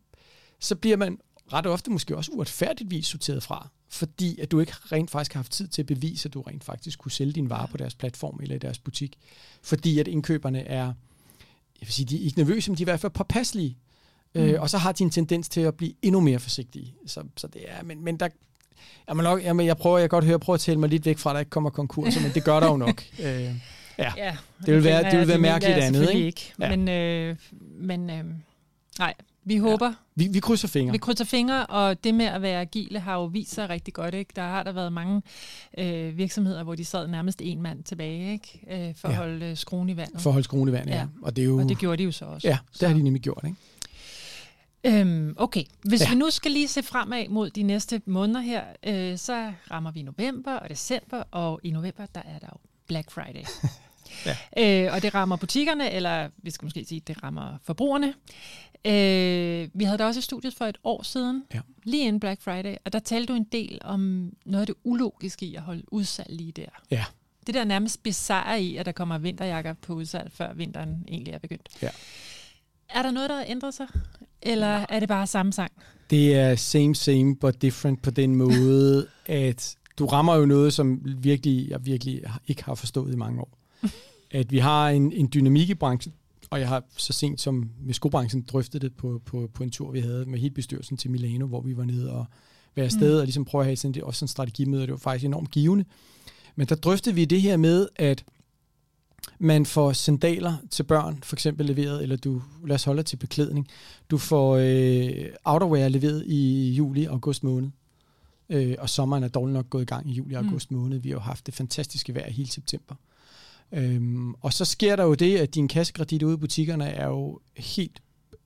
så 0.60 0.76
bliver 0.76 0.98
man 0.98 1.18
ret 1.54 1.66
ofte 1.66 1.92
måske 1.92 2.18
også 2.18 2.32
uretfærdigtvis 2.32 3.08
sorteret 3.08 3.44
fra 3.44 3.70
fordi 3.90 4.40
at 4.40 4.52
du 4.52 4.60
ikke 4.60 4.74
rent 4.92 5.12
faktisk 5.12 5.34
har 5.34 5.40
haft 5.40 5.52
tid 5.52 5.68
til 5.68 5.82
at 5.82 5.86
bevise, 5.86 6.28
at 6.30 6.34
du 6.34 6.42
rent 6.42 6.64
faktisk 6.64 7.00
kunne 7.00 7.12
sælge 7.12 7.34
din 7.34 7.50
vare 7.50 7.68
på 7.68 7.78
deres 7.78 7.96
platform 7.96 8.40
eller 8.42 8.56
i 8.56 8.60
deres 8.60 8.80
butik. 8.80 9.18
Fordi 9.62 10.00
at 10.00 10.08
indkøberne 10.08 10.62
er, 10.62 10.86
jeg 11.82 11.88
vil 11.88 11.94
sige, 11.94 12.06
de 12.06 12.22
er 12.22 12.26
ikke 12.26 12.40
nervøse, 12.40 12.72
men 12.72 12.78
de 12.78 12.84
er 12.84 12.86
i 12.86 12.90
hvert 12.90 13.00
fald 13.00 13.12
påpasselige. 13.12 13.78
Øh, 14.36 14.44
mm. 14.44 14.50
Øh, 14.50 14.62
og 14.62 14.70
så 14.70 14.78
har 14.78 14.92
de 14.92 15.04
en 15.04 15.10
tendens 15.10 15.50
til 15.50 15.62
at 15.62 15.76
blive 15.76 15.94
endnu 16.02 16.20
mere 16.20 16.40
forsigtige. 16.40 16.94
Så, 17.06 17.24
så 17.38 17.48
det 17.48 17.62
er, 17.68 17.84
men, 17.84 18.04
men 18.04 18.18
der, 18.18 18.28
må 19.14 19.22
nok, 19.22 19.44
jamen, 19.44 19.66
jeg 19.66 19.78
prøver, 19.78 19.98
jeg 19.98 20.10
godt 20.10 20.26
høre, 20.26 20.40
prøver 20.40 20.56
at 20.56 20.62
tælle 20.62 20.80
mig 20.80 20.90
lidt 20.90 21.06
væk 21.06 21.18
fra, 21.18 21.30
at 21.30 21.34
der 21.34 21.40
ikke 21.40 21.50
kommer 21.50 21.70
konkurser, 21.70 22.22
men 22.22 22.32
det 22.32 22.44
gør 22.44 22.60
der 22.60 22.68
jo 22.68 22.78
nok. 22.78 23.04
Øh, 23.20 23.52
ja. 23.98 24.12
ja, 24.18 24.38
det 24.66 24.76
vil 24.76 24.84
være, 24.84 25.12
det 25.12 25.20
vil 25.20 25.28
være 25.28 25.38
mærkeligt 25.38 25.78
andet, 25.78 26.10
ikke? 26.14 26.26
ikke. 26.26 26.54
Ja. 26.60 26.76
Men, 26.76 26.90
øh, 26.90 27.36
men 27.62 28.10
øh, 28.10 28.26
nej, 29.00 29.14
vi 29.48 29.58
håber. 29.58 29.86
Ja. 29.86 29.94
Vi, 30.16 30.28
vi 30.32 30.40
krydser 30.40 30.68
fingre. 30.68 30.92
Vi 30.92 30.98
krydser 30.98 31.26
fingre, 31.26 31.66
og 31.66 32.04
det 32.04 32.16
med 32.16 32.26
at 32.26 32.42
være 32.42 32.62
agile 32.62 33.00
har 33.00 33.14
jo 33.14 33.26
vist 33.26 33.54
sig 33.54 33.70
rigtig 33.70 33.94
godt. 33.94 34.14
Ikke? 34.14 34.32
Der 34.36 34.42
har 34.42 34.64
der 34.64 34.72
været 34.72 34.94
mange 34.94 35.22
øh, 35.78 36.18
virksomheder, 36.18 36.64
hvor 36.64 36.76
de 36.76 36.86
sad 36.86 37.08
nærmest 37.08 37.42
en 37.42 37.62
mand 37.62 37.84
tilbage, 37.84 38.32
ikke? 38.32 38.62
Øh, 38.72 38.96
for 38.96 39.08
ja. 39.08 39.14
at 39.14 39.18
holde 39.18 39.46
øh, 39.46 39.58
skruen 39.58 39.90
i 39.90 39.98
vandet. 39.98 40.22
For 40.22 40.30
at 40.30 40.34
holde 40.34 40.44
skruen 40.44 40.70
i 40.70 40.72
vandet, 40.72 40.92
ja. 40.92 40.98
ja. 40.98 41.06
Og, 41.22 41.36
det 41.36 41.42
er 41.42 41.46
jo... 41.46 41.58
og 41.58 41.70
det 41.70 41.78
gjorde 41.78 41.98
de 41.98 42.04
jo 42.04 42.12
så 42.12 42.26
også. 42.26 42.48
Ja, 42.48 42.58
det 42.72 42.80
så. 42.80 42.88
har 42.88 42.96
de 42.96 43.02
nemlig 43.02 43.22
gjort, 43.22 43.44
ikke? 43.46 43.58
Øhm, 44.84 45.34
okay, 45.38 45.64
hvis 45.82 46.02
ja. 46.02 46.10
vi 46.10 46.16
nu 46.16 46.30
skal 46.30 46.52
lige 46.52 46.68
se 46.68 46.84
fremad 46.84 47.30
mod 47.30 47.50
de 47.50 47.64
næste 47.64 48.02
måneder 48.06 48.40
her, 48.40 48.64
øh, 48.84 49.18
så 49.18 49.54
rammer 49.72 49.92
vi 49.92 50.02
november 50.02 50.54
og 50.54 50.70
december, 50.70 51.24
og 51.32 51.60
i 51.64 51.72
november, 51.72 52.06
der 52.06 52.22
er 52.26 52.40
der 52.40 52.48
jo 52.54 52.58
Black 52.88 53.12
Friday. 53.12 53.44
ja. 54.58 54.86
øh, 54.88 54.94
og 54.94 55.02
det 55.02 55.14
rammer 55.14 55.36
butikkerne, 55.36 55.92
eller 55.92 56.30
vi 56.38 56.52
skal 56.52 56.66
måske 56.66 56.86
sige, 56.86 57.02
det 57.08 57.24
rammer 57.24 57.58
forbrugerne. 57.64 58.14
Øh, 58.86 59.70
vi 59.74 59.84
havde 59.84 59.98
da 59.98 60.06
også 60.06 60.20
i 60.20 60.22
studiet 60.22 60.54
for 60.54 60.66
et 60.66 60.78
år 60.84 61.04
siden, 61.04 61.44
ja. 61.54 61.60
lige 61.84 62.08
inden 62.08 62.20
Black 62.20 62.42
Friday, 62.42 62.76
og 62.86 62.94
der 62.94 63.00
talte 63.00 63.34
du 63.34 63.38
en 63.38 63.44
del 63.44 63.80
om 63.82 64.32
noget 64.46 64.62
af 64.62 64.68
det 64.68 64.76
ulogiske 64.84 65.46
i 65.46 65.56
at 65.56 65.62
holde 65.62 65.84
udsalg 65.94 66.28
lige 66.30 66.52
der. 66.52 66.66
Ja. 66.92 67.06
Det 67.48 67.56
der 67.56 67.64
nærmest 67.64 68.04
bizarre 68.04 68.62
i, 68.62 68.78
at 68.78 68.86
der 68.86 68.92
kommer 68.92 69.18
vinterjakker 69.18 69.74
på 69.74 69.94
udsalg, 69.94 70.32
før 70.32 70.54
vinteren 70.54 71.06
egentlig 71.08 71.34
er 71.34 71.40
begyndt. 71.40 71.70
Ja. 71.82 71.90
Er 72.90 73.02
der 73.02 73.12
noget, 73.12 73.30
der 73.30 73.36
har 73.36 73.46
ændret 73.48 73.74
sig? 73.74 73.88
Eller 74.42 74.86
er 74.90 75.00
det 75.00 75.08
bare 75.08 75.28
samme 75.28 75.54
sang? 75.54 75.72
Det 76.10 76.36
er 76.36 76.56
same, 76.56 76.96
same, 76.96 77.36
but 77.36 77.62
different 77.62 78.02
på 78.02 78.12
den 78.12 78.36
måde, 78.36 79.08
at 79.26 79.76
du 80.00 80.06
rammer 80.06 80.36
jo 80.36 80.46
noget, 80.46 80.74
som 80.74 81.02
virkelig, 81.04 81.70
jeg 81.70 81.86
virkelig 81.86 82.22
ikke 82.48 82.64
har 82.64 82.76
forstået 82.76 83.14
i 83.14 83.16
mange 83.16 83.42
år. 83.42 83.58
at 84.32 84.52
vi 84.52 84.58
har 84.58 84.90
en, 84.90 85.12
en 85.12 85.30
dynamik 85.34 85.70
i 85.70 85.74
branchen, 85.74 86.14
og 86.50 86.60
jeg 86.60 86.68
har 86.68 86.84
så 86.98 87.14
sent 87.14 87.42
som 87.42 87.70
med 87.80 87.94
skobranchen 87.94 88.42
drøftet 88.42 88.82
det 88.82 88.96
på, 88.96 89.22
på, 89.26 89.50
på 89.54 89.64
en 89.64 89.72
tur, 89.72 89.92
vi 89.92 90.00
havde 90.00 90.26
med 90.26 90.40
hele 90.40 90.54
bestyrelsen 90.54 90.98
til 90.98 91.12
Milano, 91.12 91.48
hvor 91.48 91.62
vi 91.62 91.78
var 91.78 91.86
nede 91.86 92.12
og 92.12 92.26
være 92.76 92.86
afsted 92.86 93.14
mm. 93.14 93.20
og 93.20 93.24
ligesom 93.24 93.46
prøve 93.46 93.62
at 93.62 93.66
have 93.66 93.76
sådan, 93.76 93.94
det, 93.94 94.04
også 94.04 94.20
sådan 94.20 94.26
en 94.26 94.28
strategimøde, 94.28 94.82
det 94.82 94.92
var 94.92 94.98
faktisk 94.98 95.26
enormt 95.26 95.52
givende. 95.52 95.86
Men 96.56 96.68
der 96.68 96.76
drøftede 96.76 97.16
vi 97.16 97.26
det 97.26 97.42
her 97.42 97.58
med, 97.58 97.88
at 97.96 98.26
man 99.40 99.66
får 99.66 99.94
sandaler 99.94 100.58
til 100.72 100.84
børn, 100.84 101.20
for 101.24 101.36
eksempel 101.36 101.66
leveret, 101.66 102.04
eller 102.04 102.16
du, 102.16 102.42
lad 102.66 102.76
os 102.76 102.84
holde 102.84 103.04
til 103.04 103.18
beklædning, 103.18 103.68
du 104.10 104.18
får 104.18 104.56
øh, 104.56 105.26
outerwear 105.44 105.88
leveret 105.88 106.24
i 106.26 106.72
juli 106.72 107.06
og 107.06 107.14
august 107.14 107.44
måned. 107.44 107.70
Øh, 108.50 108.76
og 108.80 108.90
sommeren 108.90 109.24
er 109.24 109.28
dårligt 109.28 109.54
nok 109.54 109.70
gået 109.70 109.82
i 109.82 109.86
gang 109.86 110.10
i 110.10 110.14
juli 110.14 110.34
og 110.34 110.44
august 110.44 110.72
mm. 110.72 110.78
måned. 110.78 110.98
Vi 110.98 111.10
har 111.10 111.16
jo 111.16 111.20
haft 111.20 111.46
det 111.46 111.54
fantastiske 111.54 112.16
vejr 112.16 112.32
hele 112.32 112.50
september. 112.50 112.96
Øhm, 113.72 114.34
og 114.34 114.54
så 114.54 114.66
sker 114.66 114.96
der 114.96 115.04
jo 115.04 115.14
det, 115.14 115.38
at 115.38 115.56
din 115.56 115.68
kassekredit 115.68 116.24
ude 116.24 116.34
i 116.34 116.38
butikkerne 116.38 116.86
er 116.86 117.08
jo 117.08 117.40
helt 117.58 118.02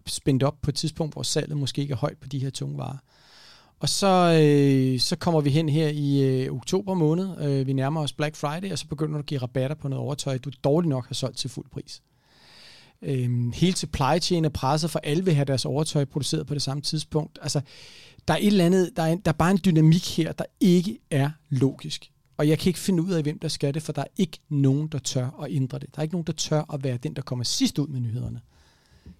spændt 0.07 0.43
op 0.43 0.61
på 0.61 0.71
et 0.71 0.75
tidspunkt, 0.75 1.13
hvor 1.13 1.23
salget 1.23 1.57
måske 1.57 1.81
ikke 1.81 1.91
er 1.91 1.97
højt 1.97 2.17
på 2.17 2.27
de 2.27 2.39
her 2.39 2.49
tunge 2.49 2.77
varer. 2.77 2.97
Og 3.79 3.89
så, 3.89 4.39
øh, 4.41 4.99
så 4.99 5.15
kommer 5.15 5.41
vi 5.41 5.49
hen 5.49 5.69
her 5.69 5.87
i 5.87 6.23
øh, 6.23 6.53
oktober 6.53 6.93
måned. 6.93 7.41
Øh, 7.41 7.67
vi 7.67 7.73
nærmer 7.73 8.01
os 8.01 8.13
Black 8.13 8.35
Friday, 8.35 8.71
og 8.71 8.79
så 8.79 8.87
begynder 8.87 9.13
du 9.13 9.19
at 9.19 9.25
give 9.25 9.41
rabatter 9.41 9.75
på 9.75 9.87
noget 9.87 10.05
overtøj, 10.05 10.37
du 10.37 10.51
dårligt 10.63 10.89
nok 10.89 11.07
har 11.07 11.13
solgt 11.13 11.37
til 11.37 11.49
fuld 11.49 11.69
pris. 11.69 12.01
Øh, 13.01 13.53
hele 13.53 13.75
supply 13.75 14.19
chain 14.21 14.45
er 14.45 14.49
presset, 14.49 14.91
for 14.91 14.99
alle 15.03 15.25
vil 15.25 15.33
have 15.33 15.45
deres 15.45 15.65
overtøj 15.65 16.05
produceret 16.05 16.47
på 16.47 16.53
det 16.53 16.61
samme 16.61 16.81
tidspunkt. 16.81 17.39
Altså, 17.41 17.61
der 18.27 18.33
er 18.33 18.37
et 18.37 18.47
eller 18.47 18.65
andet, 18.65 18.91
der 18.95 19.03
er, 19.03 19.07
en, 19.07 19.19
der 19.19 19.31
er 19.31 19.35
bare 19.35 19.51
en 19.51 19.59
dynamik 19.65 20.17
her, 20.17 20.31
der 20.31 20.45
ikke 20.59 20.99
er 21.11 21.29
logisk. 21.49 22.11
Og 22.37 22.47
jeg 22.47 22.59
kan 22.59 22.69
ikke 22.69 22.79
finde 22.79 23.03
ud 23.03 23.11
af, 23.11 23.23
hvem 23.23 23.39
der 23.39 23.47
skal 23.47 23.73
det, 23.73 23.83
for 23.83 23.93
der 23.93 24.01
er 24.01 24.07
ikke 24.17 24.39
nogen, 24.49 24.87
der 24.87 24.99
tør 24.99 25.41
at 25.43 25.51
ændre 25.51 25.79
det. 25.79 25.95
Der 25.95 25.99
er 25.99 26.03
ikke 26.03 26.13
nogen, 26.15 26.27
der 26.27 26.33
tør 26.33 26.73
at 26.73 26.83
være 26.83 26.97
den, 26.97 27.13
der 27.15 27.21
kommer 27.21 27.43
sidst 27.43 27.79
ud 27.79 27.87
med 27.87 27.99
nyhederne. 27.99 28.41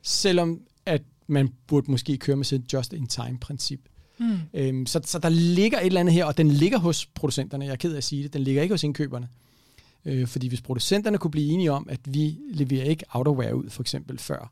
Selvom 0.02 0.62
at 0.86 1.02
man 1.28 1.50
burde 1.68 1.92
måske 1.92 2.18
køre 2.18 2.36
med 2.36 2.46
sit 2.46 2.74
just-in-time-princip. 2.74 3.80
Mm. 4.20 4.40
Øhm, 4.54 4.86
så, 4.86 5.02
så 5.06 5.20
der 5.20 5.30
ligger 5.30 5.80
et 5.80 5.86
eller 5.86 6.00
andet 6.00 6.14
her, 6.14 6.26
og 6.26 6.38
den 6.38 6.52
ligger 6.52 6.80
hos 6.80 7.06
producenterne. 7.06 7.66
Jeg 7.66 7.72
er 7.72 7.76
ked 7.76 7.94
af 7.94 7.98
at 7.98 8.04
sige 8.04 8.24
det. 8.24 8.34
Den 8.34 8.42
ligger 8.42 8.62
ikke 8.62 8.74
hos 8.74 8.84
indkøberne. 8.84 9.28
Øh, 10.06 10.28
fordi 10.28 10.48
hvis 10.48 10.62
producenterne 10.62 11.18
kunne 11.18 11.32
blive 11.32 11.52
enige 11.52 11.72
om, 11.72 11.88
at 11.90 12.00
vi 12.06 12.38
leverer 12.52 12.86
ikke 12.86 13.06
outerwear 13.10 13.52
ud, 13.52 13.70
for 13.70 13.84
eksempel 13.84 14.20
før 14.20 14.52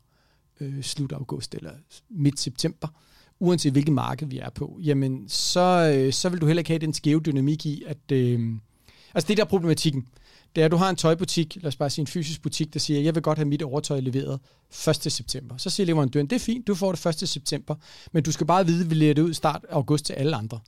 øh, 0.60 0.82
slut 0.82 1.12
august 1.12 1.54
eller 1.54 1.72
midt 2.08 2.40
september, 2.40 2.88
uanset 3.40 3.72
hvilket 3.72 3.92
marked 3.92 4.26
vi 4.26 4.38
er 4.38 4.50
på, 4.50 4.78
jamen 4.82 5.28
så, 5.28 5.92
øh, 5.96 6.12
så 6.12 6.28
vil 6.28 6.40
du 6.40 6.46
heller 6.46 6.60
ikke 6.60 6.70
have 6.70 6.78
den 6.78 6.94
skæve 6.94 7.20
dynamik 7.20 7.66
i, 7.66 7.82
at... 7.86 8.12
Øh, 8.12 8.40
altså 9.14 9.28
det 9.28 9.36
der 9.36 9.44
er 9.44 9.48
problematikken. 9.48 10.06
Det 10.56 10.60
er, 10.60 10.64
at 10.64 10.70
du 10.70 10.76
har 10.76 10.90
en 10.90 10.96
tøjbutik, 10.96 11.56
lad 11.56 11.66
os 11.66 11.76
bare 11.76 11.90
sige 11.90 12.02
en 12.02 12.06
fysisk 12.06 12.42
butik, 12.42 12.72
der 12.72 12.80
siger, 12.80 13.00
jeg 13.00 13.14
vil 13.14 13.22
godt 13.22 13.38
have 13.38 13.48
mit 13.48 13.62
overtøj 13.62 14.00
leveret 14.00 14.40
1. 14.88 15.12
september. 15.12 15.56
Så 15.56 15.70
siger 15.70 15.86
leverandøren, 15.86 16.26
det 16.26 16.36
er 16.36 16.40
fint, 16.40 16.66
du 16.66 16.74
får 16.74 16.92
det 16.92 17.06
1. 17.22 17.28
september, 17.28 17.74
men 18.12 18.22
du 18.22 18.32
skal 18.32 18.46
bare 18.46 18.66
vide, 18.66 18.84
at 18.84 18.90
vi 18.90 18.94
lærer 18.94 19.14
det 19.14 19.22
ud 19.22 19.34
start 19.34 19.64
august 19.70 20.04
til 20.04 20.12
alle 20.12 20.36
andre. 20.36 20.60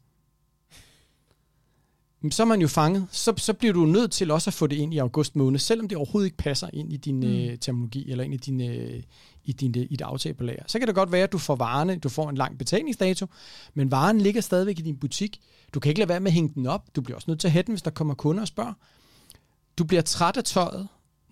Så 2.30 2.42
er 2.42 2.46
man 2.46 2.60
jo 2.60 2.68
fanget. 2.68 3.06
Så, 3.10 3.34
så 3.36 3.52
bliver 3.52 3.72
du 3.72 3.86
nødt 3.86 4.12
til 4.12 4.30
også 4.30 4.50
at 4.50 4.54
få 4.54 4.66
det 4.66 4.76
ind 4.76 4.94
i 4.94 4.98
august 4.98 5.36
måned, 5.36 5.58
selvom 5.58 5.88
det 5.88 5.98
overhovedet 5.98 6.26
ikke 6.26 6.36
passer 6.36 6.68
ind 6.72 6.92
i 6.92 6.96
din 6.96 7.16
mm. 7.16 7.26
øh, 7.26 7.58
terminologi, 7.58 8.10
eller 8.10 8.24
ind 8.24 8.34
i 8.34 8.36
din, 8.36 8.60
øh, 8.60 9.02
i, 9.44 9.52
din, 9.52 9.74
øh, 9.76 9.82
i 9.82 9.86
dit 9.86 10.00
aftale 10.00 10.34
på 10.34 10.44
lager. 10.44 10.62
Så 10.66 10.78
kan 10.78 10.88
det 10.88 10.94
godt 10.94 11.12
være, 11.12 11.22
at 11.22 11.32
du 11.32 11.38
får 11.38 11.56
varerne, 11.56 11.96
du 11.96 12.08
får 12.08 12.30
en 12.30 12.36
lang 12.36 12.58
betalingsdato, 12.58 13.26
men 13.74 13.90
varen 13.90 14.20
ligger 14.20 14.40
stadigvæk 14.40 14.78
i 14.78 14.82
din 14.82 14.96
butik. 14.96 15.40
Du 15.74 15.80
kan 15.80 15.90
ikke 15.90 15.98
lade 15.98 16.08
være 16.08 16.20
med 16.20 16.30
at 16.30 16.32
hænge 16.32 16.52
den 16.54 16.66
op. 16.66 16.96
Du 16.96 17.00
bliver 17.00 17.16
også 17.16 17.30
nødt 17.30 17.40
til 17.40 17.48
at 17.48 17.52
hætte 17.52 17.66
den, 17.66 17.72
hvis 17.72 17.82
der 17.82 17.90
kommer 17.90 18.14
kunder 18.14 18.40
og 18.40 18.48
spørger. 18.48 18.72
Du 19.78 19.84
bliver 19.84 20.02
træt 20.02 20.36
af 20.36 20.44
tøjet. 20.44 20.88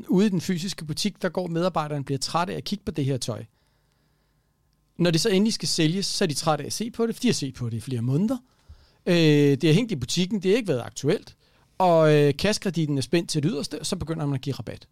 Ude 0.09 0.27
i 0.27 0.29
den 0.29 0.41
fysiske 0.41 0.85
butik, 0.85 1.23
der 1.23 1.29
går 1.29 1.47
medarbejderen 1.47 2.05
bliver 2.05 2.19
træt 2.19 2.51
af 2.51 2.57
at 2.57 2.65
kigge 2.65 2.85
på 2.85 2.91
det 2.91 3.05
her 3.05 3.17
tøj. 3.17 3.45
Når 4.99 5.11
det 5.11 5.21
så 5.21 5.29
endelig 5.29 5.55
skal 5.55 5.69
sælges, 5.69 6.07
så 6.07 6.25
er 6.25 6.29
de 6.29 6.35
trætte 6.35 6.65
af 6.65 6.67
at 6.67 6.73
se 6.73 6.91
på 6.91 7.07
det, 7.07 7.15
for 7.15 7.21
de 7.21 7.29
har 7.29 7.33
set 7.33 7.55
på 7.55 7.71
det 7.71 7.77
i 7.77 7.81
flere 7.81 8.03
måneder. 8.03 8.37
Øh, 9.07 9.15
det 9.15 9.65
har 9.65 9.73
hængt 9.73 9.93
i 9.93 9.97
butikken, 9.97 10.43
det 10.43 10.51
har 10.51 10.57
ikke 10.57 10.69
været 10.69 10.83
aktuelt. 10.83 11.37
Og 11.79 12.15
øh, 12.15 12.37
kaskrediten 12.37 12.99
er 12.99 13.03
spændt 13.03 13.31
til 13.31 13.43
det 13.43 13.51
yderste, 13.53 13.81
og 13.81 13.87
så 13.87 13.97
begynder 13.97 14.27
man 14.27 14.35
at 14.35 14.41
give 14.41 14.55
rabat. 14.55 14.87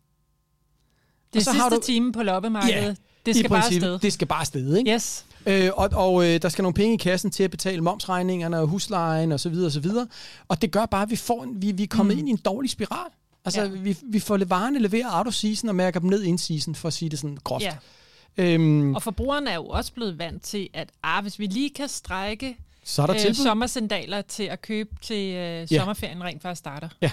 Det 1.34 1.44
så 1.44 1.50
sidste 1.50 1.62
har 1.62 1.68
du, 1.68 1.80
time 1.82 2.12
på 2.12 2.22
loppemarkedet. 2.22 2.82
Ja, 2.82 2.94
det 3.26 3.36
skal 3.36 3.50
bare 3.50 3.66
afsted. 3.66 3.98
Det 3.98 4.12
skal 4.12 4.26
bare 4.26 4.40
afsted, 4.40 4.76
ikke? 4.76 4.92
Yes. 4.92 5.24
Øh, 5.46 5.70
og 5.74 5.88
og 5.92 6.26
øh, 6.26 6.42
der 6.42 6.48
skal 6.48 6.62
nogle 6.62 6.74
penge 6.74 6.94
i 6.94 6.96
kassen 6.96 7.30
til 7.30 7.42
at 7.42 7.50
betale 7.50 7.80
momsregningerne 7.80 8.58
og 8.58 8.66
huslejen 8.66 9.32
og 9.32 9.40
så 9.40 9.48
videre 9.48 9.66
og 9.66 9.72
så 9.72 9.80
videre. 9.80 10.06
Og 10.48 10.62
det 10.62 10.70
gør 10.70 10.86
bare, 10.86 11.02
at 11.02 11.10
vi, 11.10 11.16
får 11.16 11.42
en, 11.42 11.62
vi, 11.62 11.72
vi 11.72 11.82
er 11.82 11.86
kommet 11.86 12.16
mm. 12.16 12.18
ind 12.18 12.28
i 12.28 12.30
en 12.30 12.36
dårlig 12.44 12.70
spiral. 12.70 13.10
Altså, 13.44 13.62
ja. 13.62 13.68
vi, 13.68 13.96
vi 14.02 14.20
får 14.20 14.38
varerne 14.44 14.78
leveret 14.78 15.10
out 15.12 15.26
of 15.26 15.34
season 15.34 15.68
og 15.68 15.74
mærker 15.74 16.00
dem 16.00 16.10
ned 16.10 16.22
in 16.22 16.38
season, 16.38 16.74
for 16.74 16.88
at 16.88 16.92
sige 16.92 17.08
det 17.08 17.18
sådan 17.18 17.38
groft. 17.44 17.64
Ja. 17.64 17.74
Øhm, 18.36 18.94
og 18.94 19.02
forbrugerne 19.02 19.50
er 19.50 19.54
jo 19.54 19.66
også 19.66 19.92
blevet 19.92 20.18
vant 20.18 20.42
til, 20.42 20.68
at 20.74 20.88
ah, 21.02 21.22
hvis 21.22 21.38
vi 21.38 21.46
lige 21.46 21.70
kan 21.70 21.88
strække 21.88 22.56
så 22.88 23.02
er 23.02 23.06
der 23.06 23.14
øh, 23.28 23.34
sommersandaler 23.34 24.22
til 24.22 24.42
at 24.42 24.62
købe 24.62 24.90
til 25.02 25.34
øh, 25.34 25.68
sommerferien 25.68 26.24
rent 26.24 26.42
før 26.42 26.54
starter. 26.54 26.88
Ja, 27.02 27.10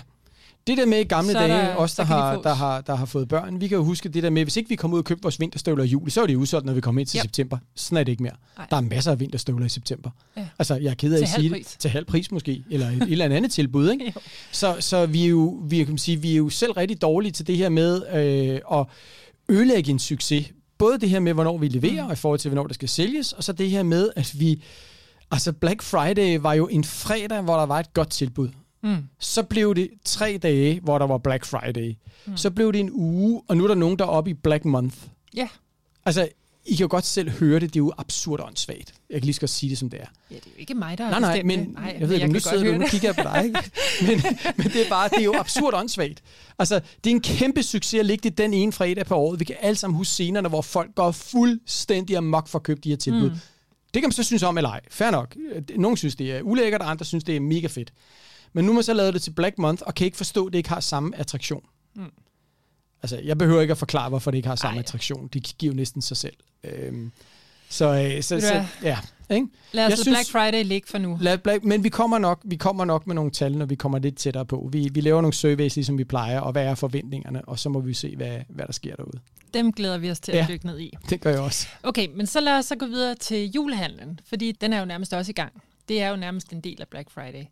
det 0.67 0.77
der 0.77 0.85
med 0.85 0.99
i 0.99 1.03
gamle 1.03 1.31
så 1.31 1.39
dage, 1.39 1.51
der, 1.51 1.75
os 1.75 1.95
der 1.95 2.03
har, 2.03 2.41
der, 2.41 2.53
har, 2.53 2.81
der 2.81 2.95
har 2.95 3.05
fået 3.05 3.27
børn, 3.27 3.61
vi 3.61 3.67
kan 3.67 3.77
jo 3.77 3.83
huske 3.83 4.09
det 4.09 4.23
der 4.23 4.29
med, 4.29 4.43
hvis 4.43 4.57
ikke 4.57 4.69
vi 4.69 4.75
kommer 4.75 4.95
ud 4.95 5.01
og 5.01 5.05
køber 5.05 5.21
vores 5.23 5.39
vinterstøvler 5.39 5.83
i 5.83 5.87
juli, 5.87 6.11
så 6.11 6.21
er 6.21 6.27
det 6.27 6.35
udsolgt, 6.35 6.65
når 6.65 6.73
vi 6.73 6.81
kommer 6.81 6.99
ind 6.99 7.07
til 7.07 7.17
yep. 7.17 7.21
september. 7.21 7.57
Sådan 7.75 7.97
er 7.97 8.03
det 8.03 8.11
ikke 8.11 8.23
mere. 8.23 8.33
Ej. 8.57 8.65
Der 8.69 8.77
er 8.77 8.81
masser 8.81 9.11
af 9.11 9.19
vinterstøvler 9.19 9.65
i 9.65 9.69
september. 9.69 10.09
Ja. 10.37 10.47
Altså, 10.59 10.75
jeg 10.75 10.89
er 10.89 10.95
ked 10.95 11.13
af 11.13 11.21
at 11.21 11.29
sige 11.29 11.49
det. 11.49 11.75
Til 11.79 11.89
halv 11.89 12.05
pris 12.05 12.31
måske, 12.31 12.63
eller 12.69 12.87
et, 12.87 12.95
et 12.95 13.11
eller 13.11 13.25
andet 13.25 13.51
tilbud. 13.51 13.91
Ikke? 13.91 14.13
så 14.51 14.75
så 14.79 15.05
vi, 15.05 15.25
er 15.25 15.29
jo, 15.29 15.59
vi, 15.63 15.83
kan 15.83 15.97
sige, 15.97 16.21
vi 16.21 16.31
er 16.31 16.37
jo 16.37 16.49
selv 16.49 16.71
rigtig 16.71 17.01
dårlige 17.01 17.31
til 17.31 17.47
det 17.47 17.57
her 17.57 17.69
med 17.69 18.01
øh, 18.13 18.79
at 18.79 18.85
ødelægge 19.49 19.91
en 19.91 19.99
succes. 19.99 20.51
Både 20.77 20.99
det 20.99 21.09
her 21.09 21.19
med, 21.19 21.33
hvornår 21.33 21.57
vi 21.57 21.67
leverer, 21.67 22.05
mm. 22.05 22.11
i 22.11 22.15
forhold 22.15 22.39
til, 22.39 22.49
hvornår 22.49 22.67
det 22.67 22.75
skal 22.75 22.89
sælges, 22.89 23.33
og 23.33 23.43
så 23.43 23.53
det 23.53 23.69
her 23.69 23.83
med, 23.83 24.09
at 24.15 24.33
vi... 24.39 24.63
Altså, 25.31 25.51
Black 25.51 25.81
Friday 25.81 26.37
var 26.39 26.53
jo 26.53 26.67
en 26.67 26.83
fredag, 26.83 27.41
hvor 27.41 27.57
der 27.57 27.65
var 27.65 27.79
et 27.79 27.93
godt 27.93 28.09
tilbud. 28.09 28.49
Mm. 28.85 29.07
Så 29.19 29.43
blev 29.43 29.75
det 29.75 29.89
tre 30.03 30.39
dage, 30.43 30.79
hvor 30.79 30.97
der 30.97 31.07
var 31.07 31.17
Black 31.17 31.45
Friday. 31.45 31.95
Mm. 32.25 32.37
Så 32.37 32.51
blev 32.51 32.73
det 32.73 32.79
en 32.79 32.89
uge, 32.93 33.41
og 33.47 33.57
nu 33.57 33.63
er 33.63 33.67
der 33.67 33.75
nogen, 33.75 33.99
der 33.99 34.05
er 34.05 34.09
oppe 34.09 34.31
i 34.31 34.33
Black 34.33 34.65
Month. 34.65 34.97
Ja. 35.35 35.39
Yeah. 35.39 35.49
Altså, 36.05 36.29
I 36.65 36.75
kan 36.75 36.83
jo 36.83 36.87
godt 36.89 37.05
selv 37.05 37.29
høre 37.29 37.59
det, 37.59 37.73
det 37.73 37.79
er 37.79 37.83
jo 37.83 37.93
absurd 37.97 38.39
åndssvagt. 38.39 38.93
Jeg 39.09 39.15
kan 39.15 39.25
lige 39.25 39.33
så 39.33 39.39
godt 39.39 39.51
sige 39.51 39.69
det, 39.69 39.77
som 39.77 39.89
det 39.89 40.01
er. 40.01 40.05
Ja, 40.31 40.35
det 40.35 40.45
er 40.45 40.49
jo 40.55 40.59
ikke 40.59 40.73
mig, 40.73 40.97
der 40.97 41.03
har 41.03 41.19
nej, 41.19 41.19
nej, 41.19 41.43
men, 41.43 41.59
nej, 41.59 41.97
jeg 41.99 42.09
ved 42.09 42.15
ikke, 42.15 42.27
nu 42.27 42.39
sidder 42.39 42.71
du, 42.71 42.77
nu 42.77 42.85
kigger 42.87 43.07
jeg 43.07 43.15
på 43.15 43.29
dig. 43.33 43.45
Ikke? 43.45 43.59
men, 44.07 44.37
men 44.57 44.67
det 44.67 44.85
er 44.85 44.89
bare, 44.89 45.09
det 45.09 45.19
er 45.19 45.23
jo 45.23 45.33
absurd 45.39 45.73
åndssvagt. 45.73 46.23
Altså, 46.59 46.81
det 47.03 47.09
er 47.09 47.15
en 47.15 47.21
kæmpe 47.21 47.63
succes 47.63 47.99
at 47.99 48.05
ligge 48.05 48.29
det 48.29 48.37
den 48.37 48.53
ene 48.53 48.71
fredag 48.71 49.05
på 49.05 49.15
året. 49.15 49.39
Vi 49.39 49.45
kan 49.45 49.55
alle 49.61 49.75
sammen 49.75 49.97
huske 49.97 50.11
scenerne, 50.11 50.49
hvor 50.49 50.61
folk 50.61 50.95
går 50.95 51.11
fuldstændig 51.11 52.17
amok 52.17 52.47
for 52.47 52.59
at 52.59 52.63
købe 52.63 52.81
de 52.81 52.89
her 52.89 52.97
tilbud. 52.97 53.29
Mm. 53.29 53.37
Det 53.93 54.01
kan 54.01 54.07
man 54.07 54.11
så 54.11 54.23
synes 54.23 54.43
om 54.43 54.57
eller 54.57 54.69
ej. 54.69 54.81
Fair 54.91 55.11
nok. 55.11 55.35
Nogle 55.75 55.97
synes, 55.97 56.15
det 56.15 56.31
er 56.31 56.41
ulækkert, 56.41 56.81
og 56.81 56.89
andre 56.89 57.05
synes, 57.05 57.23
det 57.23 57.35
er 57.35 57.39
mega 57.39 57.67
fedt. 57.67 57.93
Men 58.55 58.65
nu 58.65 58.73
må 58.73 58.81
så 58.81 58.93
lavet 58.93 59.13
det 59.13 59.21
til 59.21 59.31
Black 59.31 59.57
Month, 59.57 59.83
og 59.85 59.95
kan 59.95 60.05
ikke 60.05 60.17
forstå, 60.17 60.45
at 60.45 60.53
det 60.53 60.57
ikke 60.57 60.69
har 60.69 60.79
samme 60.79 61.17
attraktion. 61.17 61.63
Mm. 61.95 62.03
Altså, 63.03 63.19
jeg 63.23 63.37
behøver 63.37 63.61
ikke 63.61 63.71
at 63.71 63.77
forklare, 63.77 64.09
hvorfor 64.09 64.31
det 64.31 64.37
ikke 64.37 64.47
har 64.47 64.55
samme 64.55 64.77
Ej. 64.77 64.79
attraktion. 64.79 65.27
Det 65.27 65.43
giver 65.57 65.73
jo 65.73 65.75
næsten 65.75 66.01
sig 66.01 66.17
selv. 66.17 66.33
Øhm, 66.63 67.11
så, 67.69 67.85
øh, 67.85 68.23
så, 68.23 68.39
så, 68.39 68.65
ja. 68.83 68.97
Ikke? 69.29 69.47
Lad 69.71 69.85
os 69.85 69.89
jeg 69.89 69.97
synes, 69.97 70.15
Black 70.15 70.31
Friday 70.31 70.63
ligge 70.63 70.87
for 70.87 70.97
nu. 70.97 71.17
Lad 71.21 71.37
Black, 71.37 71.63
men 71.63 71.83
vi 71.83 71.89
kommer, 71.89 72.17
nok, 72.17 72.41
vi 72.45 72.55
kommer 72.55 72.85
nok 72.85 73.07
med 73.07 73.15
nogle 73.15 73.31
tal, 73.31 73.57
når 73.57 73.65
vi 73.65 73.75
kommer 73.75 73.99
lidt 73.99 74.17
tættere 74.17 74.45
på. 74.45 74.69
Vi, 74.71 74.89
vi 74.91 75.01
laver 75.01 75.21
nogle 75.21 75.33
surveys, 75.33 75.75
ligesom 75.75 75.97
vi 75.97 76.03
plejer, 76.03 76.39
og 76.39 76.51
hvad 76.51 76.65
er 76.65 76.75
forventningerne, 76.75 77.41
og 77.45 77.59
så 77.59 77.69
må 77.69 77.79
vi 77.79 77.93
se, 77.93 78.15
hvad, 78.15 78.37
hvad 78.49 78.65
der 78.65 78.73
sker 78.73 78.95
derude. 78.95 79.19
Dem 79.53 79.73
glæder 79.73 79.97
vi 79.97 80.11
os 80.11 80.19
til 80.19 80.33
ja, 80.33 80.41
at 80.41 80.49
dykke 80.49 80.65
ned 80.65 80.79
i. 80.79 80.93
det 81.09 81.21
gør 81.21 81.29
jeg 81.29 81.39
også. 81.39 81.67
Okay, 81.83 82.07
men 82.15 82.27
så 82.27 82.39
lad 82.39 82.57
os 82.57 82.65
så 82.65 82.75
gå 82.75 82.85
videre 82.85 83.15
til 83.15 83.51
julehandlen, 83.51 84.19
fordi 84.25 84.51
den 84.51 84.73
er 84.73 84.79
jo 84.79 84.85
nærmest 84.85 85.13
også 85.13 85.29
i 85.29 85.33
gang. 85.33 85.53
Det 85.87 86.01
er 86.01 86.09
jo 86.09 86.15
nærmest 86.15 86.53
en 86.53 86.61
del 86.61 86.81
af 86.81 86.87
Black 86.87 87.09
Friday. 87.09 87.45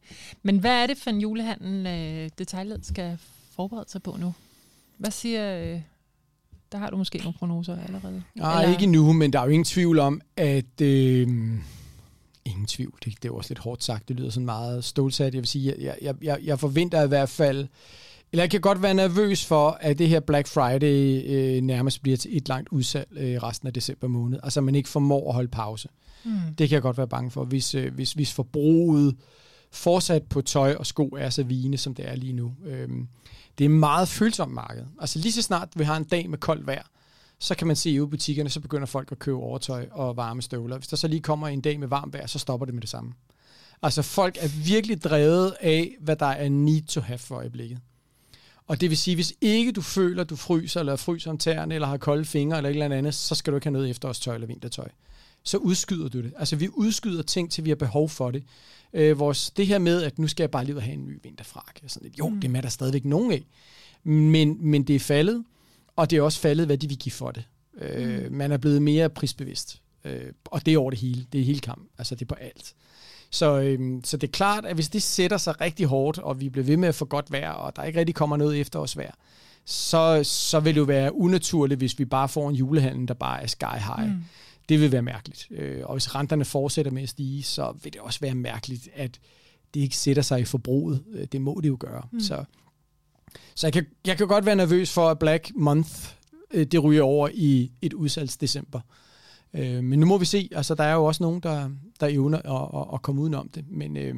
Men 0.44 0.58
hvad 0.58 0.84
er 0.84 0.88
det 0.88 0.98
for 0.98 1.10
en 1.10 1.22
julehandel, 1.22 1.88
øh, 1.88 2.30
detaljled 2.38 2.84
skal 2.84 3.18
forberede 3.52 3.90
sig 3.90 4.04
på 4.04 4.18
nu? 4.20 4.34
Hvad 4.98 5.12
siger... 5.12 5.60
Øh, 5.60 5.82
der 6.72 6.80
har 6.80 6.90
du 6.90 6.98
måske 6.98 7.18
nogle 7.18 7.34
prognoser 7.34 7.78
allerede. 7.86 8.24
Nej, 8.36 8.62
Eller? 8.64 8.74
ikke 8.74 8.92
nu, 8.92 9.14
men 9.14 9.34
der 9.34 9.40
er 9.40 9.44
jo 9.44 9.50
ingen 9.50 9.66
tvivl 9.66 10.00
om, 10.00 10.22
at... 10.38 10.82
Øh, 10.82 11.28
ingen 12.46 12.66
tvivl, 12.68 12.94
det, 13.06 13.24
det 13.24 13.30
er 13.30 13.34
også 13.34 13.50
lidt 13.50 13.60
hårdt 13.60 13.84
sagt, 13.84 14.08
det 14.08 14.16
lyder 14.16 14.30
sådan 14.30 14.46
meget 14.46 14.84
stålsat. 14.84 15.34
Jeg 15.34 15.42
vil 15.42 15.48
sige, 15.48 15.76
jeg, 15.80 15.98
jeg, 16.02 16.16
jeg, 16.22 16.40
jeg 16.44 16.60
forventer 16.60 17.04
i 17.04 17.08
hvert 17.08 17.30
fald... 17.30 17.68
Eller 18.32 18.44
jeg 18.44 18.52
kan 18.52 18.62
godt 18.62 18.82
være 18.82 18.94
nervøs 18.94 19.46
for, 19.46 19.78
at 19.82 20.00
det 20.00 20.10
her 20.10 20.20
Black 20.20 20.48
Friday 20.48 21.24
øh, 21.26 21.62
nærmest 21.62 22.02
bliver 22.02 22.18
til 22.18 22.38
et 22.38 22.48
langt 22.48 22.70
udsalg 22.70 23.08
øh, 23.12 23.44
resten 23.44 23.68
af 23.68 23.74
december 23.74 24.08
måned. 24.08 24.40
Altså 24.44 24.62
man 24.62 24.76
ikke 24.76 24.90
formår 24.90 25.28
at 25.28 25.34
holde 25.34 25.48
pause. 25.48 25.90
Mm. 26.26 26.56
Det 26.58 26.70
kan 26.70 26.74
jeg 26.74 26.82
godt 26.82 26.98
være 26.98 27.08
bange 27.08 27.32
for, 27.32 27.46
hvis, 27.46 27.76
øh, 27.76 27.94
hvis, 27.94 28.14
hvis 28.14 28.34
forbruget 28.34 29.16
fortsat 29.72 30.24
på 30.24 30.42
tøj 30.42 30.76
og 30.76 30.86
sko 30.86 31.08
er 31.08 31.30
så 31.30 31.44
vigende, 31.44 31.78
som 31.78 31.96
det 31.96 32.10
er 32.10 32.16
lige 32.16 32.34
nu. 32.34 32.54
Øhm, 32.66 33.08
det 33.58 33.66
er 33.66 33.70
et 33.70 33.76
meget 33.76 34.08
følsomt 34.08 34.54
marked. 34.54 34.84
Altså 35.00 35.20
lige 35.20 35.32
så 35.32 35.42
snart 35.42 35.70
vi 35.76 35.84
har 35.84 35.98
en 35.98 36.04
dag 36.04 36.30
med 36.30 36.38
koldt 36.38 36.68
vejr, 36.68 36.84
så 37.40 37.56
kan 37.56 37.68
man 37.68 37.76
se 37.76 37.90
i 37.90 38.00
butikkerne, 38.00 38.50
så 38.50 38.60
begynder 38.60 38.86
folk 38.86 39.12
at 39.12 39.20
købe 39.20 39.38
overtøj 39.38 39.88
og 39.92 40.18
varme 40.18 40.42
støvler. 40.42 40.78
Hvis 40.78 40.88
der 40.88 40.98
så 40.98 41.08
lige 41.08 41.22
kommer 41.22 41.48
en 41.48 41.62
dag 41.62 41.80
med 41.80 41.88
varmt 41.88 42.14
vejr, 42.14 42.28
så 42.28 42.40
stopper 42.40 42.66
det 42.66 42.74
med 42.76 42.82
det 42.82 42.90
samme. 42.90 43.14
Altså 43.82 44.02
folk 44.02 44.38
er 44.40 44.48
virkelig 44.66 45.04
drevet 45.04 45.54
af, 45.62 45.96
hvad 46.00 46.16
der 46.16 46.26
er 46.26 46.50
need 46.50 46.82
to 46.82 47.02
have 47.02 47.18
for 47.18 47.36
øjeblikket. 47.36 47.80
Og 48.68 48.82
det 48.82 48.90
vil 48.90 48.98
sige, 48.98 49.16
hvis 49.16 49.34
ikke 49.42 49.72
du 49.72 49.82
føler, 49.82 50.24
du 50.24 50.36
fryser, 50.36 50.80
eller 50.80 50.96
fryser 50.96 51.32
om 51.32 51.38
tæerne, 51.38 51.76
eller 51.76 51.88
har 51.88 51.98
kolde 51.98 52.26
fingre, 52.26 52.58
eller 52.58 52.70
et 52.70 52.74
eller 52.74 52.98
andet, 52.98 53.16
så 53.16 53.36
skal 53.36 53.54
du 53.54 53.58
ikke 53.58 53.66
have 53.66 53.74
noget 53.74 53.90
efterårstøj 53.90 54.34
eller 54.34 54.48
vintertøj 54.48 54.88
så 55.44 55.58
udskyder 55.58 56.10
du 56.10 56.22
det. 56.22 56.34
Altså 56.38 56.56
vi 56.56 56.70
udskyder 56.74 57.24
ting, 57.24 57.52
til 57.52 57.66
vi 57.66 57.70
har 57.70 57.76
behov 57.76 58.10
for 58.10 58.32
det. 58.32 58.44
Øh, 58.94 59.20
vores, 59.20 59.52
det 59.52 59.68
her 59.68 59.78
med, 59.78 60.04
at 60.04 60.20
nu 60.20 60.28
skal 60.28 60.44
jeg 60.44 60.52
bare 60.52 60.66
lige 60.66 60.82
have 60.82 60.94
en 60.94 61.08
ny 61.08 61.20
vinterfrak. 61.24 61.80
Sådan 61.88 62.06
lidt, 62.06 62.20
jo, 62.20 62.30
mm. 62.30 62.42
det 62.42 62.56
er 62.58 62.62
der 62.62 62.70
stadigvæk 62.70 63.06
nogen 63.06 63.32
af. 63.32 63.44
Men, 64.04 64.58
men 64.60 64.84
det 64.84 64.96
er 64.96 65.00
faldet, 65.00 65.44
og 65.96 66.10
det 66.10 66.18
er 66.18 66.22
også 66.22 66.40
faldet, 66.40 66.66
hvad 66.66 66.78
de 66.78 66.88
vil 66.88 66.98
give 66.98 67.14
for 67.14 67.32
det. 67.32 67.44
Øh, 67.82 68.26
mm. 68.26 68.36
Man 68.36 68.52
er 68.52 68.58
blevet 68.58 68.82
mere 68.82 69.10
prisbevidst. 69.10 69.82
Øh, 70.06 70.22
og 70.46 70.66
det 70.66 70.74
er 70.74 70.78
over 70.78 70.90
det 70.90 71.00
hele. 71.00 71.26
Det 71.34 71.42
er 71.42 71.46
hele 71.46 71.60
kamp. 71.60 71.90
Altså 71.98 72.16
det 72.16 72.22
er 72.22 72.26
på 72.26 72.36
alt. 72.36 72.74
Så, 73.30 73.60
øhm, 73.60 74.02
så 74.04 74.18
det 74.18 74.28
er 74.28 74.32
klart, 74.32 74.66
at 74.66 74.76
hvis 74.76 74.90
det 74.90 75.04
sætter 75.04 75.38
sig 75.38 75.62
rigtig 75.62 75.86
hårdt, 75.86 76.20
og 76.20 76.42
vi 76.42 76.50
bliver 76.50 76.66
ved 76.66 76.78
med 76.78 76.88
at 76.88 76.96
få 76.96 77.06
godt 77.06 77.32
vejr, 77.32 77.52
og 77.52 77.76
der 77.76 77.84
ikke 77.84 78.00
rigtig 78.00 78.16
kommer 78.16 78.38
noget 78.38 78.60
efter 78.60 78.80
os 78.80 78.98
vejr, 78.98 79.12
så, 79.66 80.24
så 80.24 80.60
vil 80.60 80.76
det 80.76 80.80
jo 80.80 80.86
være 80.86 81.16
unaturligt, 81.16 81.78
hvis 81.78 82.00
vi 82.00 82.06
bare 82.06 82.30
får 82.30 82.50
en 82.50 82.56
julehandel, 82.56 83.08
der 83.08 83.14
bare 83.14 83.44
er 83.44 83.48
sky 83.48 83.66
high. 83.66 84.10
Mm. 84.10 84.24
Det 84.70 84.80
vil 84.80 84.92
være 84.92 85.02
mærkeligt. 85.02 85.48
Øh, 85.52 85.82
og 85.84 85.94
hvis 85.94 86.16
renterne 86.16 86.46
fortsætter 86.46 86.92
med 86.92 87.04
at 87.04 87.10
stige, 87.10 87.44
så 87.44 87.74
vil 87.84 87.94
det 87.94 88.02
også 88.02 88.20
være 88.20 88.36
mærkeligt, 88.36 88.90
at 88.96 89.20
det 89.74 89.80
ikke 89.80 89.98
sætter 89.98 90.22
sig 90.22 90.40
i 90.40 90.46
forbruget. 90.46 91.04
Øh, 91.14 91.28
det 91.32 91.42
må 91.42 91.60
det 91.64 91.70
jo 91.70 91.78
gøre. 91.80 92.08
Mm. 92.12 92.20
Så, 92.20 92.44
så 93.56 93.68
jeg, 93.68 93.74
kan, 93.74 93.86
jeg 94.08 94.18
kan 94.18 94.28
godt 94.28 94.46
være 94.46 94.56
nervøs 94.56 94.94
for, 94.94 95.10
at 95.10 95.20
Black 95.20 95.52
Month 95.56 95.92
øh, 96.54 96.66
det 96.66 96.84
ryger 96.84 97.04
over 97.04 97.30
i 97.34 97.72
et 97.82 97.94
udsalgsdecember. 97.94 98.80
Øh, 99.54 99.84
men 99.84 100.00
nu 100.00 100.06
må 100.06 100.18
vi 100.18 100.26
se. 100.26 100.50
Altså, 100.52 100.76
der 100.76 100.84
er 100.84 100.94
jo 100.94 101.06
også 101.06 101.24
nogen, 101.24 101.40
der, 101.40 101.70
der 102.00 102.08
evner 102.08 102.38
at, 102.38 102.82
at, 102.82 102.88
at 102.94 103.02
komme 103.02 103.22
udenom 103.22 103.50
det. 103.50 103.66
Men, 103.70 103.98
øh, 103.98 104.16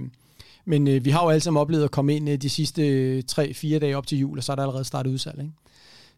men 0.66 0.88
øh, 0.88 1.06
vi 1.06 1.10
har 1.10 1.24
jo 1.24 1.30
alle 1.30 1.42
sammen 1.42 1.62
oplevet 1.62 1.84
at 1.84 1.92
komme 1.92 2.16
ind 2.16 2.30
øh, 2.30 2.38
de 2.38 2.50
sidste 2.50 3.24
3-4 3.32 3.78
dage 3.78 3.98
op 3.98 4.08
til 4.08 4.18
jul, 4.18 4.38
og 4.38 4.44
så 4.44 4.52
er 4.52 4.56
der 4.56 4.64
allerede 4.64 4.86
startet 4.86 5.12
udsalg. 5.12 5.40
Ikke? 5.40 5.52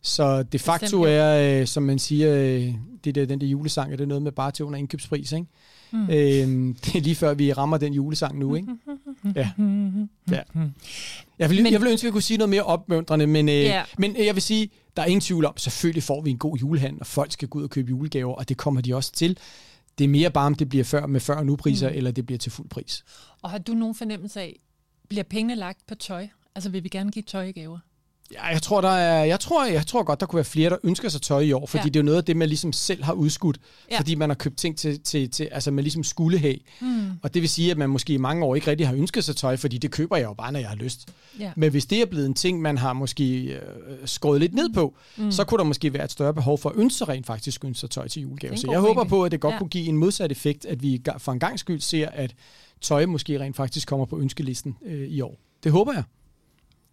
Så 0.01 0.43
de 0.43 0.59
facto 0.59 1.01
er, 1.01 1.59
øh, 1.61 1.67
som 1.67 1.83
man 1.83 1.99
siger, 1.99 2.35
øh, 2.35 2.73
det 3.03 3.15
der, 3.15 3.25
den 3.25 3.41
der 3.41 3.47
julesang, 3.47 3.93
er 3.93 3.97
det 3.97 4.07
noget 4.07 4.23
med 4.23 4.31
bare 4.31 4.51
til 4.51 4.65
under 4.65 4.79
indkøbspris, 4.79 5.31
ikke? 5.31 5.47
Mm. 5.91 6.09
Øhm, 6.09 6.73
det 6.85 6.95
er 6.95 7.01
lige 7.01 7.15
før, 7.15 7.33
vi 7.33 7.53
rammer 7.53 7.77
den 7.77 7.93
julesang 7.93 8.39
nu, 8.39 8.55
ikke? 8.55 8.67
Ja. 9.35 9.49
ja. 10.31 10.41
Jeg, 11.39 11.49
vil, 11.49 11.63
men, 11.63 11.73
jeg 11.73 11.81
vil 11.81 11.89
ønske, 11.89 12.05
at 12.05 12.09
vi 12.09 12.11
kunne 12.11 12.21
sige 12.21 12.37
noget 12.37 12.49
mere 12.49 12.63
opmuntrende, 12.63 13.27
men, 13.27 13.49
øh, 13.49 13.55
yeah. 13.55 13.85
men 13.97 14.15
jeg 14.25 14.35
vil 14.35 14.41
sige, 14.41 14.69
der 14.97 15.03
er 15.03 15.05
ingen 15.07 15.21
tvivl 15.21 15.45
om, 15.45 15.57
selvfølgelig 15.57 16.03
får 16.03 16.21
vi 16.21 16.29
en 16.29 16.37
god 16.37 16.57
julehandel, 16.57 16.99
og 16.99 17.07
folk 17.07 17.31
skal 17.31 17.47
gå 17.47 17.59
ud 17.59 17.63
og 17.63 17.69
købe 17.69 17.89
julegaver, 17.89 18.33
og 18.33 18.49
det 18.49 18.57
kommer 18.57 18.81
de 18.81 18.95
også 18.95 19.11
til. 19.11 19.37
Det 19.97 20.03
er 20.03 20.07
mere 20.07 20.31
bare, 20.31 20.45
om 20.45 20.55
det 20.55 20.69
bliver 20.69 20.83
før 20.83 21.05
med 21.05 21.19
før 21.19 21.35
og 21.35 21.45
nu 21.45 21.55
priser, 21.55 21.89
mm. 21.89 21.95
eller 21.95 22.11
det 22.11 22.25
bliver 22.25 22.39
til 22.39 22.51
fuld 22.51 22.69
pris. 22.69 23.03
Og 23.41 23.49
har 23.49 23.57
du 23.57 23.73
nogen 23.73 23.95
fornemmelse 23.95 24.41
af, 24.41 24.59
bliver 25.09 25.23
pengene 25.23 25.55
lagt 25.55 25.79
på 25.87 25.95
tøj? 25.95 26.27
Altså 26.55 26.69
vil 26.69 26.83
vi 26.83 26.89
gerne 26.89 27.11
give 27.11 27.23
tøjgaver? 27.23 27.79
Ja, 28.31 28.45
jeg 28.45 28.61
tror, 28.61 28.81
der 28.81 28.89
er, 28.89 29.23
jeg, 29.23 29.39
tror, 29.39 29.65
jeg 29.65 29.87
tror 29.87 30.03
godt, 30.03 30.19
der 30.19 30.25
kunne 30.25 30.37
være 30.37 30.45
flere, 30.45 30.69
der 30.69 30.77
ønsker 30.83 31.09
sig 31.09 31.21
tøj 31.21 31.39
i 31.39 31.51
år, 31.51 31.65
fordi 31.65 31.81
ja. 31.81 31.85
det 31.85 31.95
er 31.95 31.99
jo 31.99 32.05
noget 32.05 32.17
af 32.17 32.23
det, 32.23 32.37
man 32.37 32.47
ligesom 32.47 32.73
selv 32.73 33.03
har 33.03 33.13
udskudt, 33.13 33.57
ja. 33.91 33.97
fordi 33.97 34.15
man 34.15 34.29
har 34.29 34.35
købt 34.35 34.57
ting 34.57 34.77
til, 34.77 34.99
til, 34.99 35.31
til 35.31 35.43
altså 35.43 35.71
man 35.71 35.83
ligesom 35.83 36.03
skulle 36.03 36.39
have. 36.39 36.57
Mm. 36.81 37.11
Og 37.23 37.33
det 37.33 37.41
vil 37.41 37.49
sige, 37.49 37.71
at 37.71 37.77
man 37.77 37.89
måske 37.89 38.13
i 38.13 38.17
mange 38.17 38.45
år 38.45 38.55
ikke 38.55 38.71
rigtig 38.71 38.87
har 38.87 38.95
ønsket 38.95 39.23
sig 39.23 39.35
tøj, 39.35 39.57
fordi 39.57 39.77
det 39.77 39.91
køber 39.91 40.17
jeg 40.17 40.25
jo 40.25 40.33
bare, 40.33 40.51
når 40.51 40.59
jeg 40.59 40.69
har 40.69 40.75
lyst. 40.75 41.13
Ja. 41.39 41.51
Men 41.55 41.71
hvis 41.71 41.85
det 41.85 42.01
er 42.01 42.05
blevet 42.05 42.25
en 42.25 42.33
ting, 42.33 42.61
man 42.61 42.77
har 42.77 42.93
måske 42.93 43.43
øh, 43.43 43.61
skåret 44.05 44.39
lidt 44.39 44.53
ned 44.53 44.73
på, 44.73 44.95
mm. 45.17 45.31
så 45.31 45.43
kunne 45.43 45.57
der 45.57 45.65
måske 45.65 45.93
være 45.93 46.03
et 46.03 46.11
større 46.11 46.33
behov 46.33 46.57
for 46.57 46.69
at 46.69 46.75
ønske 46.75 46.97
sig 46.97 47.07
rent 47.09 47.25
faktisk 47.25 47.65
ønske 47.65 47.79
sig 47.79 47.89
tøj 47.89 48.07
til 48.07 48.21
julegave. 48.21 48.57
Så 48.57 48.71
jeg 48.71 48.79
håber 48.79 49.03
på, 49.03 49.23
at 49.23 49.31
det 49.31 49.39
godt 49.39 49.53
ja. 49.53 49.59
kunne 49.59 49.69
give 49.69 49.85
en 49.85 49.97
modsat 49.97 50.31
effekt, 50.31 50.65
at 50.65 50.83
vi 50.83 51.01
for 51.17 51.31
en 51.31 51.39
gang 51.39 51.59
skyld 51.59 51.81
ser, 51.81 52.09
at 52.09 52.35
tøj 52.81 53.05
måske 53.05 53.39
rent 53.39 53.55
faktisk 53.55 53.87
kommer 53.87 54.05
på 54.05 54.19
ønskelisten 54.19 54.77
øh, 54.85 55.07
i 55.07 55.21
år. 55.21 55.39
Det 55.63 55.71
håber 55.71 55.93
jeg. 55.93 56.03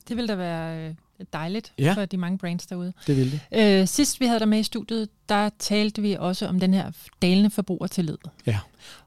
Det 0.09 0.17
vil 0.17 0.29
da 0.29 0.35
være 0.35 0.89
øh, 0.89 0.95
dejligt 1.33 1.73
ja. 1.79 1.93
for 1.93 2.05
de 2.05 2.17
mange 2.17 2.39
brands 2.39 2.67
derude. 2.67 2.93
Det 3.07 3.17
vil 3.17 3.41
det. 3.53 3.81
Øh, 3.81 3.89
sidst 3.89 4.21
vi 4.21 4.27
havde 4.27 4.41
dig 4.41 4.49
med 4.49 4.59
i 4.59 4.63
studiet, 4.63 5.09
der 5.29 5.51
talte 5.59 6.03
vi 6.03 6.17
også 6.19 6.47
om 6.47 6.61
den 6.61 6.75
her 6.75 6.91
dalende 7.23 7.51
forbrugertillid. 7.51 8.19
Ja. 8.47 8.59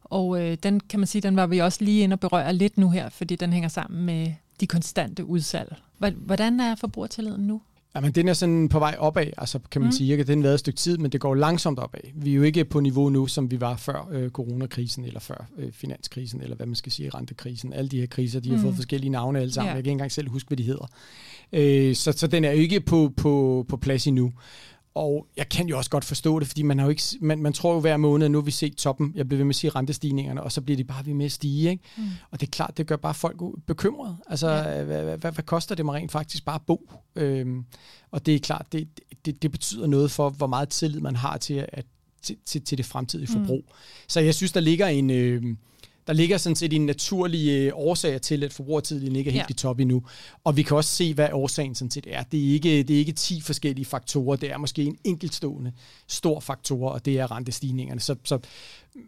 Og 0.04 0.42
øh, 0.42 0.58
den 0.64 0.80
kan 0.80 1.00
man 1.00 1.08
sige, 1.08 1.22
den 1.22 1.36
var 1.36 1.48
vi 1.48 1.60
også 1.60 1.84
lige 1.84 2.04
inde 2.04 2.14
og 2.14 2.20
berøre 2.20 2.54
lidt 2.54 2.78
nu 2.78 2.90
her, 2.90 3.10
fordi 3.10 3.36
den 3.36 3.54
hænger 3.54 3.70
sammen 3.70 4.06
med 4.06 4.34
de 4.60 4.68
konstante 4.68 5.26
udsalg. 5.26 5.76
Hvordan 5.98 6.60
er 6.60 6.76
forbrugertilliden 6.76 7.48
nu? 7.48 7.62
Jamen, 7.98 8.12
den 8.12 8.28
er 8.28 8.34
sådan 8.34 8.70
på 8.70 8.80
vej 8.80 8.96
opad, 9.00 9.28
altså 9.38 9.60
kan 9.72 9.82
man 9.82 9.88
mm. 9.88 9.92
sige. 9.92 10.24
Den 10.24 10.40
har 10.40 10.44
været 10.44 10.54
et 10.54 10.60
stykke 10.60 10.78
tid, 10.78 10.98
men 10.98 11.12
det 11.12 11.22
går 11.22 11.36
langsomt 11.36 11.80
opad. 11.80 12.00
Vi 12.16 12.32
er 12.32 12.36
jo 12.36 12.44
ikke 12.44 12.66
på 12.66 12.80
niveau 12.80 13.10
nu, 13.10 13.28
som 13.28 13.52
vi 13.52 13.62
var 13.62 13.78
før 13.78 14.10
øh, 14.12 14.30
coronakrisen, 14.30 15.06
eller 15.06 15.20
før 15.20 15.48
øh, 15.58 15.72
finanskrisen, 15.72 16.42
eller 16.42 16.56
hvad 16.56 16.66
man 16.66 16.76
skal 16.76 16.92
sige, 16.92 17.10
rentekrisen. 17.10 17.74
Alle 17.74 17.90
de 17.90 18.00
her 18.00 18.08
kriser, 18.08 18.40
de 18.40 18.50
har 18.50 18.56
mm. 18.56 18.62
fået 18.62 18.76
forskellige 18.76 19.10
navne 19.10 19.40
alle 19.40 19.54
sammen. 19.54 19.68
Yeah. 19.68 19.76
Jeg 19.76 19.84
kan 19.84 19.90
ikke 19.90 19.92
engang 19.92 20.12
selv 20.12 20.30
huske, 20.30 20.48
hvad 20.48 20.58
de 20.58 20.64
hedder. 20.64 20.88
Øh, 21.54 21.96
så, 21.96 22.12
så 22.12 22.28
den 22.28 22.44
er 22.44 22.52
jo 22.52 22.58
ikke 22.58 22.80
på, 22.80 23.14
på, 23.18 23.66
på 23.70 23.78
plads 23.78 24.08
endnu. 24.08 24.34
Og 24.98 25.28
jeg 25.38 25.50
kan 25.50 25.68
jo 25.68 25.78
også 25.78 25.90
godt 25.90 26.06
forstå 26.06 26.40
det, 26.40 26.48
fordi 26.48 26.62
man, 26.62 26.80
har 26.80 26.86
jo 26.86 26.90
ikke, 26.90 27.04
man, 27.22 27.42
man 27.42 27.54
tror 27.54 27.74
jo 27.74 27.80
hver 27.80 27.98
måned, 27.98 28.30
nu 28.30 28.42
vi 28.42 28.52
set 28.52 28.76
toppen, 28.76 29.12
jeg 29.16 29.28
bliver 29.28 29.38
ved 29.38 29.46
med 29.46 29.52
at 29.52 29.56
sige 29.56 29.72
rentestigningerne, 29.72 30.44
og 30.44 30.52
så 30.52 30.62
bliver 30.62 30.78
de 30.78 30.84
bare 30.84 31.06
ved 31.06 31.14
med 31.14 31.26
at 31.26 31.32
stige. 31.32 31.70
Ikke? 31.70 31.84
Mm. 31.98 32.04
Og 32.32 32.42
det 32.42 32.48
er 32.48 32.52
klart, 32.52 32.78
det 32.78 32.88
gør 32.88 32.96
bare 32.96 33.14
folk 33.14 33.42
bekymrede. 33.66 34.18
Altså, 34.28 34.50
ja. 34.50 34.84
hvad, 34.84 35.04
hvad, 35.04 35.18
hvad, 35.18 35.32
hvad 35.32 35.44
koster 35.44 35.76
det 35.76 35.86
mig 35.86 35.96
rent 35.96 36.12
faktisk 36.12 36.46
bare 36.46 36.56
at 36.56 36.62
bo? 36.68 36.92
Øhm, 37.16 37.66
og 38.12 38.26
det 38.26 38.36
er 38.36 38.40
klart, 38.40 38.66
det, 38.72 38.88
det, 39.26 39.42
det 39.42 39.52
betyder 39.52 39.88
noget 39.88 40.12
for, 40.12 40.30
hvor 40.30 40.48
meget 40.48 40.70
tillid 40.70 41.00
man 41.00 41.16
har 41.16 41.38
til, 41.38 41.66
at, 41.70 41.86
til, 42.22 42.38
til, 42.46 42.62
til 42.62 42.78
det 42.78 42.86
fremtidige 42.86 43.28
forbrug. 43.28 43.64
Mm. 43.68 43.74
Så 44.08 44.20
jeg 44.20 44.36
synes, 44.36 44.52
der 44.52 44.60
ligger 44.60 44.88
en... 44.88 45.10
Øh, 45.10 45.44
der 46.08 46.14
ligger 46.14 46.38
sådan 46.38 46.56
set 46.56 46.74
en 46.74 46.86
naturlig 46.86 47.50
øh, 47.50 47.72
årsag 47.76 48.22
til, 48.22 48.44
at 48.44 48.54
forbrugertiden 48.54 49.16
ikke 49.16 49.30
er 49.30 49.34
helt 49.34 49.50
ja. 49.50 49.50
i 49.50 49.54
top 49.54 49.80
endnu. 49.80 50.04
Og 50.44 50.58
vi 50.58 50.64
kan 50.64 50.78
også 50.78 50.90
se, 50.90 51.14
hvad 51.14 51.30
årsagen 51.32 51.76
sådan 51.76 51.92
set 51.92 52.08
er. 52.10 52.24
Det 52.24 52.50
er, 52.50 52.54
ikke, 52.54 52.84
det 52.84 52.94
er 52.94 53.00
ikke 53.00 53.12
10 53.12 53.42
forskellige 53.42 53.86
faktorer, 53.86 54.36
det 54.36 54.52
er 54.52 54.58
måske 54.58 54.84
en 54.84 54.98
enkeltstående 55.04 55.72
stor 56.08 56.40
faktor, 56.40 56.90
og 56.90 57.06
det 57.06 57.20
er 57.20 57.32
rentestigningerne. 57.32 58.02
Så, 58.02 58.16
så 58.24 58.40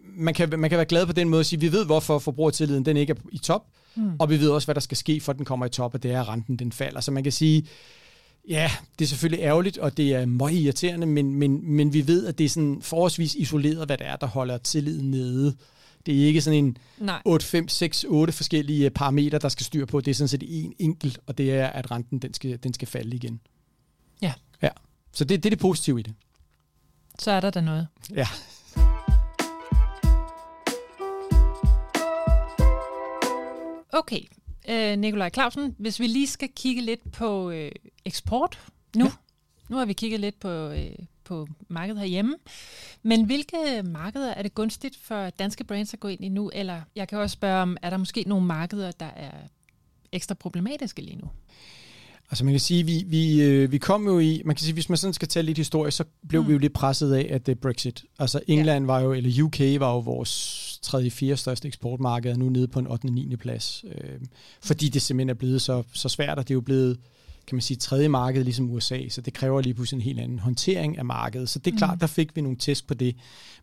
man, 0.03 0.33
kan, 0.33 0.59
man 0.59 0.69
kan 0.69 0.77
være 0.77 0.85
glad 0.85 1.05
på 1.05 1.13
den 1.13 1.29
måde 1.29 1.39
at 1.39 1.45
sige, 1.45 1.57
at 1.57 1.62
vi 1.62 1.71
ved, 1.71 1.85
hvorfor 1.85 2.19
forbrugertilliden 2.19 2.85
den 2.85 2.97
ikke 2.97 3.12
er 3.12 3.29
i 3.31 3.38
top, 3.38 3.65
mm. 3.95 4.12
og 4.19 4.29
vi 4.29 4.39
ved 4.39 4.49
også, 4.49 4.65
hvad 4.65 4.75
der 4.75 4.81
skal 4.81 4.97
ske, 4.97 5.19
for 5.19 5.33
den 5.33 5.45
kommer 5.45 5.65
i 5.65 5.69
top, 5.69 5.93
og 5.93 6.03
det 6.03 6.12
er, 6.12 6.21
at 6.21 6.27
renten 6.27 6.55
den 6.55 6.71
falder. 6.71 7.01
Så 7.01 7.12
man 7.12 7.23
kan 7.23 7.31
sige, 7.31 7.65
Ja, 8.49 8.71
det 8.99 9.05
er 9.05 9.09
selvfølgelig 9.09 9.43
ærgerligt, 9.43 9.77
og 9.77 9.97
det 9.97 10.13
er 10.13 10.25
meget 10.25 10.53
irriterende, 10.53 11.07
men, 11.07 11.35
men, 11.35 11.71
men 11.71 11.93
vi 11.93 12.07
ved, 12.07 12.25
at 12.25 12.38
det 12.38 12.45
er 12.45 12.49
sådan 12.49 12.81
forholdsvis 12.81 13.35
isoleret, 13.35 13.85
hvad 13.88 13.97
det 13.97 14.07
er, 14.07 14.15
der 14.15 14.27
holder 14.27 14.57
tilliden 14.57 15.12
nede. 15.12 15.55
Det 16.05 16.21
er 16.21 16.27
ikke 16.27 16.41
sådan 16.41 16.65
en 16.65 16.77
Nej. 16.97 17.21
8, 17.25 17.45
5, 17.45 17.67
6, 17.67 18.05
8 18.07 18.33
forskellige 18.33 18.89
parametre, 18.89 19.38
der 19.38 19.49
skal 19.49 19.65
styr 19.65 19.85
på. 19.85 20.01
Det 20.01 20.12
er 20.12 20.15
sådan 20.15 20.27
set 20.27 20.43
en 20.47 20.73
enkelt, 20.79 21.19
og 21.27 21.38
det 21.38 21.53
er, 21.53 21.67
at 21.67 21.91
renten 21.91 22.19
den 22.19 22.33
skal, 22.33 22.63
den 22.63 22.73
skal 22.73 22.88
falde 22.88 23.15
igen. 23.15 23.39
Ja. 24.21 24.33
Ja, 24.62 24.69
så 25.12 25.23
det, 25.23 25.43
det 25.43 25.49
er 25.49 25.55
det 25.55 25.59
positive 25.59 25.99
i 25.99 26.03
det. 26.03 26.13
Så 27.19 27.31
er 27.31 27.39
der 27.39 27.49
da 27.49 27.62
noget. 27.62 27.88
Ja. 28.15 28.27
Okay, 33.93 34.21
øh, 34.69 34.97
Nikolaj 34.97 35.29
Clausen, 35.29 35.75
hvis 35.77 35.99
vi 35.99 36.07
lige 36.07 36.27
skal 36.27 36.49
kigge 36.55 36.81
lidt 36.81 37.12
på 37.12 37.49
øh, 37.49 37.71
eksport 38.05 38.59
nu. 38.95 39.05
Ja. 39.05 39.12
Nu 39.69 39.77
har 39.77 39.85
vi 39.85 39.93
kigget 39.93 40.19
lidt 40.19 40.39
på, 40.39 40.49
øh, 40.49 40.91
på 41.29 41.47
markedet 41.67 41.99
herhjemme. 41.99 42.35
Men 43.03 43.25
hvilke 43.25 43.83
markeder 43.83 44.33
er 44.33 44.41
det 44.41 44.55
gunstigt 44.55 44.97
for 45.01 45.29
danske 45.29 45.63
brands 45.63 45.93
at 45.93 45.99
gå 45.99 46.07
ind 46.07 46.23
i 46.23 46.29
nu? 46.29 46.51
Eller 46.53 46.81
jeg 46.95 47.07
kan 47.07 47.17
også 47.17 47.33
spørge 47.33 47.61
om, 47.61 47.77
er 47.81 47.89
der 47.89 47.97
måske 47.97 48.23
nogle 48.27 48.45
markeder, 48.45 48.91
der 48.91 49.05
er 49.05 49.31
ekstra 50.11 50.35
problematiske 50.35 51.01
lige 51.01 51.17
nu? 51.17 51.29
Altså 52.31 52.45
man 52.45 52.53
kan 52.53 52.59
sige, 52.59 52.85
vi, 52.85 53.03
vi, 53.07 53.41
øh, 53.41 53.71
vi 53.71 53.77
kom 53.77 54.07
jo 54.07 54.19
i, 54.19 54.41
man 54.45 54.55
kan 54.55 54.63
sige, 54.63 54.73
hvis 54.73 54.89
man 54.89 54.97
sådan 54.97 55.13
skal 55.13 55.27
tale 55.27 55.45
lidt 55.45 55.57
historie, 55.57 55.91
så 55.91 56.03
blev 56.29 56.41
mm. 56.41 56.47
vi 56.47 56.53
jo 56.53 56.59
lidt 56.59 56.73
presset 56.73 57.13
af, 57.13 57.27
at 57.31 57.45
det 57.45 57.51
er 57.51 57.59
Brexit. 57.61 58.03
Altså 58.19 58.41
England 58.47 58.85
ja. 58.85 58.91
var 58.91 58.99
jo, 58.99 59.13
eller 59.13 59.43
UK 59.43 59.59
var 59.59 59.93
jo 59.93 59.99
vores 59.99 60.79
tredje, 60.81 61.09
fire 61.09 61.37
største 61.37 61.67
eksportmarked, 61.67 62.37
nu 62.37 62.49
nede 62.49 62.67
på 62.67 62.79
en 62.79 62.87
8. 62.87 63.05
og 63.05 63.11
9. 63.11 63.35
plads. 63.35 63.85
Øh, 63.87 64.19
fordi 64.61 64.89
det 64.89 65.01
simpelthen 65.01 65.29
er 65.29 65.33
blevet 65.33 65.61
så, 65.61 65.83
så 65.93 66.09
svært, 66.09 66.37
og 66.37 66.47
det 66.47 66.51
er 66.51 66.55
jo 66.55 66.61
blevet 66.61 66.97
kan 67.49 67.55
man 67.55 67.62
sige, 67.62 67.77
tredje 67.77 68.07
marked 68.09 68.43
ligesom 68.43 68.69
USA, 68.69 69.09
så 69.09 69.21
det 69.21 69.33
kræver 69.33 69.62
lige 69.62 69.73
pludselig 69.73 69.97
en 69.97 70.01
helt 70.01 70.19
anden 70.19 70.39
håndtering 70.39 70.97
af 70.97 71.05
markedet. 71.05 71.49
Så 71.49 71.59
det 71.59 71.73
er 71.73 71.77
klart, 71.77 71.95
mm. 71.95 71.99
der 71.99 72.07
fik 72.07 72.35
vi 72.35 72.41
nogle 72.41 72.57
test 72.57 72.88
på 72.88 72.93
det. 72.93 73.15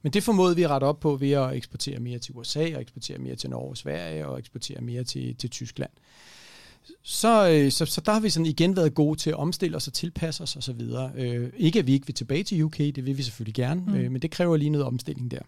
Men 0.02 0.12
det 0.12 0.22
formåede 0.22 0.56
vi 0.56 0.62
at 0.62 0.70
rette 0.70 0.84
op 0.84 1.00
på 1.00 1.16
ved 1.16 1.30
at 1.30 1.56
eksportere 1.56 2.00
mere 2.00 2.18
til 2.18 2.34
USA, 2.34 2.74
og 2.74 2.80
eksportere 2.80 3.18
mere 3.18 3.36
til 3.36 3.50
Norge 3.50 3.70
og 3.70 3.76
Sverige, 3.76 4.26
og 4.26 4.38
eksportere 4.38 4.80
mere 4.80 5.04
til, 5.04 5.36
til 5.36 5.50
Tyskland. 5.50 5.90
Så, 7.02 7.48
øh, 7.48 7.72
så, 7.72 7.86
så 7.86 8.00
der 8.00 8.12
har 8.12 8.20
vi 8.20 8.30
sådan 8.30 8.46
igen 8.46 8.76
været 8.76 8.94
gode 8.94 9.18
til 9.18 9.30
at 9.30 9.36
omstille 9.36 9.76
os 9.76 9.86
og 9.86 9.92
tilpasse 9.92 10.42
os 10.42 10.56
osv. 10.56 10.80
Øh, 11.16 11.52
ikke 11.56 11.78
at 11.78 11.86
vi 11.86 11.92
ikke 11.92 12.06
vil 12.06 12.14
tilbage 12.14 12.44
til 12.44 12.62
UK, 12.62 12.78
det 12.78 13.06
vil 13.06 13.18
vi 13.18 13.22
selvfølgelig 13.22 13.54
gerne, 13.54 13.80
mm. 13.86 13.94
øh, 13.94 14.12
men 14.12 14.22
det 14.22 14.30
kræver 14.30 14.56
lige 14.56 14.70
noget 14.70 14.86
omstilling 14.86 15.30
der. 15.30 15.40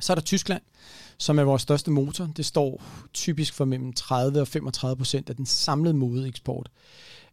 Så 0.00 0.12
er 0.12 0.14
der 0.14 0.22
Tyskland, 0.22 0.62
som 1.18 1.38
er 1.38 1.42
vores 1.42 1.62
største 1.62 1.90
motor. 1.90 2.30
Det 2.36 2.46
står 2.46 2.82
typisk 3.12 3.54
for 3.54 3.64
mellem 3.64 3.92
30 3.92 4.40
og 4.40 4.48
35 4.48 4.96
procent 4.96 5.30
af 5.30 5.36
den 5.36 5.46
samlede 5.46 5.94
modeeksport. 5.94 6.70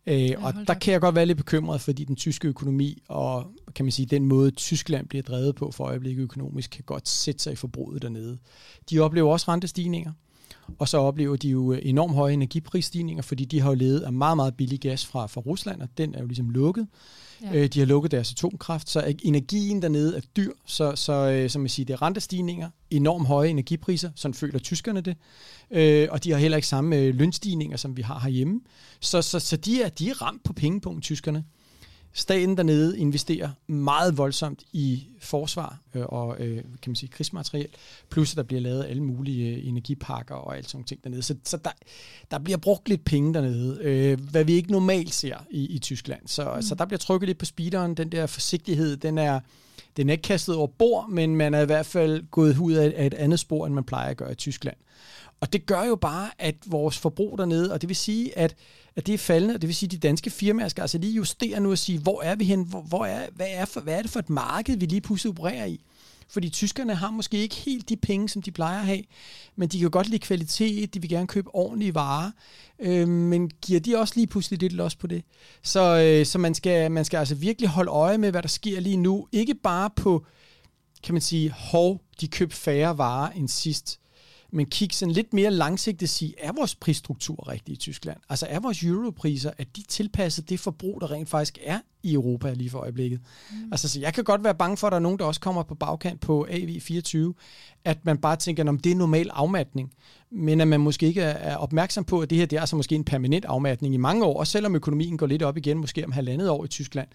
Øh, 0.08 0.30
ja, 0.30 0.46
og 0.46 0.54
der 0.68 0.74
kan 0.74 0.94
jeg 0.94 1.02
godt 1.02 1.16
være 1.16 1.26
lidt 1.26 1.38
bekymret, 1.38 1.82
fordi 1.82 2.04
den 2.04 2.16
tyske 2.16 2.48
økonomi 2.48 3.04
og 3.08 3.52
kan 3.76 3.86
man 3.86 3.92
sige, 3.92 4.06
den 4.06 4.26
måde 4.26 4.52
Tyskland 4.52 5.08
bliver 5.08 5.22
drevet 5.22 5.56
på 5.56 5.72
for 5.72 5.84
øjeblikket 5.84 6.24
økonomisk, 6.24 6.72
kan 6.72 6.84
godt 6.84 7.08
sætte 7.08 7.44
sig 7.44 7.54
i 7.54 7.56
forbruget 7.56 8.02
dernede. 8.02 8.38
De 8.90 9.00
oplever 9.00 9.32
også 9.32 9.52
rentestigninger, 9.52 10.12
og 10.80 10.88
så 10.88 10.98
oplever 10.98 11.36
de 11.36 11.50
jo 11.50 11.72
enormt 11.72 12.16
høje 12.16 12.34
energiprisstigninger, 12.34 13.24
fordi 13.24 13.46
de 13.46 13.60
har 13.60 13.70
jo 13.70 13.76
levet 13.76 14.00
af 14.00 14.14
meget, 14.14 14.36
meget 14.36 14.56
billig 14.56 14.80
gas 14.80 15.06
fra, 15.06 15.28
fra 15.28 15.42
Rusland, 15.42 15.82
og 15.82 15.90
den 15.98 16.16
er 16.16 16.20
jo 16.20 16.26
ligesom 16.26 16.50
lukket. 16.50 16.88
Ja. 17.42 17.56
Øh, 17.56 17.68
de 17.68 17.80
har 17.80 17.86
lukket 17.86 18.12
deres 18.12 18.32
atomkraft, 18.32 18.90
så 18.90 19.14
energien 19.24 19.82
dernede 19.82 20.18
er 20.18 20.22
dyr, 20.38 20.52
så, 20.66 20.96
så 20.96 21.14
øh, 21.14 21.50
som 21.50 21.62
jeg 21.62 21.72
siger, 21.72 21.86
det 21.86 21.94
er 21.94 22.02
rentestigninger, 22.02 22.70
enormt 22.90 23.28
høje 23.28 23.50
energipriser, 23.50 24.12
sådan 24.16 24.34
føler 24.34 24.60
tyskerne 24.60 25.02
det, 25.02 25.18
øh, 25.72 26.08
og 26.12 26.24
de 26.24 26.32
har 26.32 26.38
heller 26.38 26.58
ikke 26.58 26.68
samme 26.68 27.12
lønstigninger, 27.12 27.78
som 27.78 27.98
vi 27.98 28.02
har 28.02 28.20
herhjemme. 28.20 28.62
Så, 29.00 29.22
så, 29.22 29.40
så 29.40 29.58
de, 29.58 29.82
er, 29.82 29.90
de 29.90 30.10
er 30.10 30.22
ramt 30.22 30.44
på 30.44 30.54
pengepunkten, 30.54 31.02
tyskerne. 31.02 31.44
Staten 32.14 32.58
dernede 32.58 33.00
investerer 33.00 33.50
meget 33.68 34.18
voldsomt 34.18 34.64
i 34.74 35.08
forsvar 35.20 35.80
øh, 35.94 36.06
og 36.06 36.40
øh, 36.40 36.56
kan 36.56 36.90
man 36.90 36.96
sige, 36.96 37.10
krigsmateriel, 37.10 37.68
plus 38.10 38.34
at 38.34 38.38
der 38.38 38.44
bliver 38.44 38.62
lavet 38.62 38.86
alle 38.86 39.04
mulige 39.04 39.56
øh, 39.56 39.68
energiparker 39.68 40.36
og 40.36 40.58
alt 40.58 40.70
sådan 40.70 40.84
ting 40.84 41.04
dernede. 41.04 41.22
Så, 41.22 41.36
så 41.44 41.58
der, 41.58 41.72
der 42.32 42.40
bliver 42.40 42.58
brugt 42.58 42.90
lidt 42.90 43.06
penge 43.06 43.34
dernede, 43.34 43.80
øh, 43.82 44.20
hvad 44.32 44.44
vi 44.44 44.54
ikke 44.54 44.72
normalt 44.72 45.14
ser 45.14 45.46
i, 45.50 45.66
i 45.66 45.80
Tyskland. 45.80 46.22
Så, 46.26 46.54
mm. 46.56 46.62
så 46.62 46.76
der 46.76 46.86
bliver 46.86 47.00
trykket 47.00 47.28
lidt 47.28 47.38
på 47.38 47.46
speederen. 47.46 47.94
Den 47.94 48.12
der 48.12 48.26
forsigtighed, 48.26 48.98
den 48.98 49.18
er, 49.18 49.40
den 49.98 50.10
er 50.10 50.12
ikke 50.12 50.22
kastet 50.22 50.56
over 50.56 50.68
bord, 50.68 51.10
men 51.10 51.36
man 51.36 51.54
er 51.54 51.62
i 51.62 51.66
hvert 51.66 51.86
fald 51.86 52.24
gået 52.32 52.58
ud 52.58 52.74
af, 52.74 52.94
af 52.96 53.06
et 53.06 53.14
andet 53.14 53.40
spor, 53.40 53.66
end 53.66 53.76
man 53.76 53.84
plejer 53.84 54.10
at 54.10 54.18
gøre 54.18 54.32
i 54.32 54.36
Tyskland. 54.36 54.78
Og 55.42 55.54
det 55.54 55.66
gør 55.66 55.84
jo 55.84 55.96
bare, 55.96 56.30
at 56.40 56.56
vores 56.66 56.98
forbrug 56.98 57.38
dernede, 57.38 57.74
og 57.74 57.82
det 57.82 57.90
vil 57.90 57.96
sige, 57.96 58.38
at, 58.38 58.56
at 58.96 59.08
det 59.08 59.14
er 59.14 59.18
faldende, 59.18 59.56
og 59.56 59.62
det 59.62 59.68
vil 59.68 59.76
sige, 59.76 59.88
at 59.88 59.92
de 59.92 59.98
danske 59.98 60.30
firmaer 60.30 60.68
skal 60.68 60.82
altså 60.82 60.98
lige 60.98 61.14
justere 61.14 61.60
nu 61.60 61.72
og 61.72 61.78
sige, 61.78 62.00
hvor 62.00 62.22
er 62.22 62.36
vi 62.36 62.46
hen, 62.46 62.64
hvor, 62.64 62.82
hvor 62.82 63.06
er, 63.06 63.28
hvad, 63.36 63.48
er 63.50 63.66
for, 63.66 63.82
hvad 63.82 63.98
er 63.98 64.02
det 64.02 64.12
for 64.12 64.20
et 64.20 64.30
marked, 64.30 64.78
vi 64.78 64.86
lige 64.86 65.02
pludselig 65.02 65.30
opererer 65.30 65.66
i? 65.66 65.82
Fordi 66.30 66.50
tyskerne 66.50 66.96
har 66.96 67.12
måske 67.12 67.38
ikke 67.38 67.56
helt 67.56 67.90
de 67.90 67.98
penge, 67.98 68.30
som 68.30 68.42
de 68.42 68.52
plejer 68.52 68.80
at 68.80 68.86
have, 68.86 69.04
men 69.56 69.70
de 69.70 69.80
kan 69.80 69.90
godt 69.90 70.08
lide 70.08 70.20
kvalitet, 70.20 70.94
de 70.94 71.02
vil 71.02 71.10
gerne 71.10 71.28
købe 71.28 71.56
ordentlige 71.56 71.96
varer, 71.96 72.32
øh, 72.80 73.08
men 73.08 73.52
giver 73.62 73.80
de 73.80 73.98
også 73.98 74.14
lige 74.16 74.28
pludselig 74.28 74.62
lidt 74.62 74.74
los 74.74 74.96
på 74.96 75.08
det? 75.08 75.24
Så, 75.64 75.98
øh, 75.98 76.26
så 76.26 76.38
man, 76.38 76.54
skal, 76.54 76.92
man 76.92 77.06
skal 77.06 77.18
altså 77.18 77.36
virkelig 77.36 77.70
holde 77.70 77.92
øje 77.92 78.18
med, 78.18 78.32
hvad 78.32 78.42
der 78.42 78.48
sker 78.48 78.80
lige 78.80 78.98
nu. 78.98 79.28
Ikke 79.32 79.56
bare 79.56 79.90
på, 79.96 80.26
kan 81.04 81.14
man 81.14 81.22
sige, 81.22 81.52
hov, 81.52 82.02
de 82.22 82.28
køb 82.28 82.54
færre 82.54 82.98
varer 82.98 83.32
end 83.32 83.48
sidst, 83.48 84.01
men 84.52 84.66
kigge 84.66 84.96
sådan 84.96 85.14
lidt 85.14 85.34
mere 85.34 85.52
langsigtet 85.52 86.10
sige, 86.10 86.34
er 86.38 86.52
vores 86.52 86.76
prisstruktur 86.76 87.50
rigtig 87.50 87.74
i 87.74 87.76
Tyskland? 87.76 88.18
Altså 88.30 88.46
er 88.50 88.60
vores 88.60 88.84
europriser, 88.84 89.52
at 89.58 89.76
de 89.76 89.84
tilpasset 89.84 90.50
det 90.50 90.60
forbrug, 90.60 91.02
der 91.02 91.12
rent 91.12 91.30
faktisk 91.30 91.58
er 91.64 91.80
i 92.04 92.14
Europa 92.14 92.54
lige 92.54 92.70
for 92.70 92.80
øjeblikket? 92.80 93.20
Mm. 93.52 93.72
Altså 93.72 93.90
så 93.90 94.00
jeg 94.00 94.14
kan 94.14 94.24
godt 94.24 94.44
være 94.44 94.56
bange 94.56 94.78
for, 94.78 94.88
at 94.88 94.92
der 94.92 94.96
er 94.96 95.02
nogen, 95.02 95.20
der 95.20 95.26
også 95.26 95.42
kommer 95.42 95.64
på 95.64 95.76
bagkant 95.76 96.20
på 96.20 96.48
AV24, 96.50 97.18
at 97.86 98.06
man 98.06 98.18
bare 98.18 98.36
tænker, 98.36 98.70
om 98.70 98.80
det 98.80 98.92
er 98.92 98.96
normal 98.96 99.30
afmatning, 99.34 99.94
men 100.32 100.62
at 100.62 100.68
man 100.68 100.80
måske 100.80 101.06
ikke 101.08 101.22
er 101.22 101.56
opmærksom 101.56 102.04
på, 102.04 102.20
at 102.20 102.30
det 102.30 102.38
her 102.38 102.46
det 102.46 102.58
er 102.58 102.62
altså 102.62 102.76
måske 102.76 102.96
en 102.96 103.04
permanent 103.04 103.46
afmatning 103.46 103.94
i 103.94 103.98
mange 103.98 104.26
år, 104.26 104.40
og 104.40 104.48
selvom 104.48 104.76
økonomien 104.76 105.18
går 105.18 105.28
lidt 105.28 105.44
op 105.44 105.58
igen, 105.58 105.78
måske 105.78 106.06
om 106.06 106.12
halvandet 106.12 106.50
år 106.50 106.66
i 106.66 106.68
Tyskland, 106.68 107.08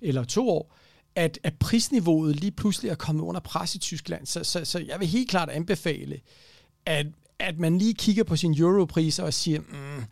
eller 0.00 0.24
to 0.24 0.48
år, 0.48 0.76
at, 1.16 1.38
at 1.42 1.54
prisniveauet 1.54 2.36
lige 2.36 2.50
pludselig 2.50 2.90
er 2.90 2.94
kommet 2.94 3.22
under 3.22 3.40
pres 3.40 3.74
i 3.74 3.78
Tyskland. 3.78 4.26
Så, 4.26 4.44
så, 4.44 4.64
så 4.64 4.78
jeg 4.78 5.00
vil 5.00 5.08
helt 5.08 5.30
klart 5.30 5.50
anbefale, 5.50 6.20
at, 6.86 7.06
at 7.38 7.58
man 7.58 7.78
lige 7.78 7.94
kigger 7.94 8.24
på 8.24 8.36
sin 8.36 8.60
europriser 8.60 9.22
og 9.22 9.34
siger, 9.34 9.60
mm, 9.60 10.04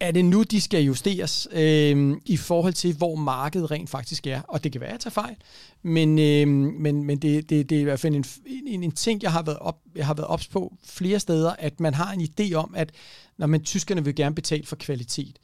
er 0.00 0.10
det 0.10 0.24
nu, 0.24 0.42
de 0.42 0.60
skal 0.60 0.82
justeres 0.82 1.48
øh, 1.52 2.16
i 2.24 2.36
forhold 2.36 2.72
til, 2.72 2.96
hvor 2.96 3.14
markedet 3.14 3.70
rent 3.70 3.90
faktisk 3.90 4.26
er? 4.26 4.42
Og 4.42 4.64
det 4.64 4.72
kan 4.72 4.80
være, 4.80 4.90
at 4.90 4.92
jeg 4.92 5.00
tager 5.00 5.12
fejl, 5.12 5.36
men, 5.82 6.18
øh, 6.18 6.48
men, 6.80 7.04
men 7.04 7.18
det, 7.18 7.50
det, 7.50 7.70
det 7.70 7.76
er 7.76 7.80
i 7.80 7.84
hvert 7.84 8.00
fald 8.00 8.14
en, 8.14 8.24
en, 8.66 8.82
en 8.82 8.92
ting, 8.92 9.22
jeg 9.22 9.32
har 9.32 9.42
været 9.42 9.58
op, 9.58 9.78
jeg 9.94 10.06
har 10.06 10.14
været 10.14 10.28
ops 10.28 10.48
på 10.48 10.74
flere 10.84 11.20
steder, 11.20 11.50
at 11.58 11.80
man 11.80 11.94
har 11.94 12.12
en 12.12 12.20
idé 12.20 12.54
om, 12.54 12.74
at 12.76 12.92
når 13.36 13.46
man 13.46 13.62
tyskerne 13.62 14.04
vil 14.04 14.14
gerne 14.14 14.34
betale 14.34 14.66
for 14.66 14.76
kvalitet. 14.76 15.38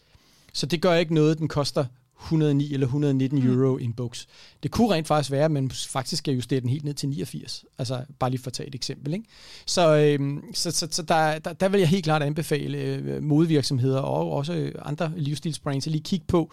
Så 0.52 0.66
det 0.66 0.82
gør 0.82 0.94
ikke 0.94 1.14
noget, 1.14 1.38
den 1.38 1.48
koster 1.48 1.84
109 2.22 2.74
eller 2.74 2.86
119 2.86 3.40
mm. 3.40 3.50
euro 3.50 3.78
i 3.78 3.84
en 3.84 3.92
boks. 3.92 4.26
Det 4.62 4.70
kunne 4.70 4.94
rent 4.94 5.06
faktisk 5.06 5.30
være, 5.30 5.44
at 5.44 5.50
man 5.50 5.70
faktisk 5.70 6.18
skal 6.18 6.34
justere 6.34 6.60
den 6.60 6.68
helt 6.68 6.84
ned 6.84 6.94
til 6.94 7.08
89. 7.08 7.64
Altså 7.78 8.04
bare 8.18 8.30
lige 8.30 8.40
for 8.40 8.46
at 8.46 8.52
tage 8.52 8.68
et 8.68 8.74
eksempel. 8.74 9.12
Ikke? 9.14 9.24
Så, 9.66 9.96
øh, 9.96 10.38
så, 10.54 10.70
så, 10.70 10.88
så 10.90 11.02
der, 11.02 11.38
der, 11.38 11.52
der 11.52 11.68
vil 11.68 11.80
jeg 11.80 11.88
helt 11.88 12.04
klart 12.04 12.22
anbefale 12.22 12.78
øh, 12.78 13.22
modvirksomheder 13.22 14.00
og 14.00 14.32
også 14.32 14.72
andre 14.82 15.12
livsstilsbrands 15.16 15.86
at 15.86 15.92
lige 15.92 16.02
kigge 16.02 16.26
på, 16.28 16.52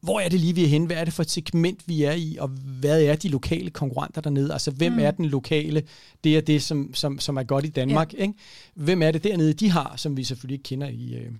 hvor 0.00 0.20
er 0.20 0.28
det 0.28 0.40
lige, 0.40 0.54
vi 0.54 0.64
er 0.64 0.68
henne? 0.68 0.86
Hvad 0.86 0.96
er 0.96 1.04
det 1.04 1.12
for 1.12 1.22
et 1.22 1.30
segment, 1.30 1.88
vi 1.88 2.02
er 2.02 2.12
i? 2.12 2.36
Og 2.40 2.48
hvad 2.80 3.02
er 3.02 3.16
de 3.16 3.28
lokale 3.28 3.70
konkurrenter 3.70 4.20
dernede? 4.20 4.52
Altså, 4.52 4.70
hvem 4.70 4.92
mm. 4.92 4.98
er 4.98 5.10
den 5.10 5.26
lokale? 5.26 5.82
Det 6.24 6.36
er 6.36 6.40
det, 6.40 6.62
som, 6.62 6.94
som, 6.94 7.18
som 7.18 7.36
er 7.36 7.42
godt 7.42 7.64
i 7.64 7.68
Danmark. 7.68 8.14
Ja. 8.14 8.22
Ikke? 8.22 8.34
Hvem 8.74 9.02
er 9.02 9.10
det 9.10 9.24
dernede, 9.24 9.52
de 9.52 9.70
har, 9.70 9.94
som 9.96 10.16
vi 10.16 10.24
selvfølgelig 10.24 10.54
ikke 10.54 10.62
kender 10.62 10.88
i, 10.88 11.14
øh, 11.14 11.32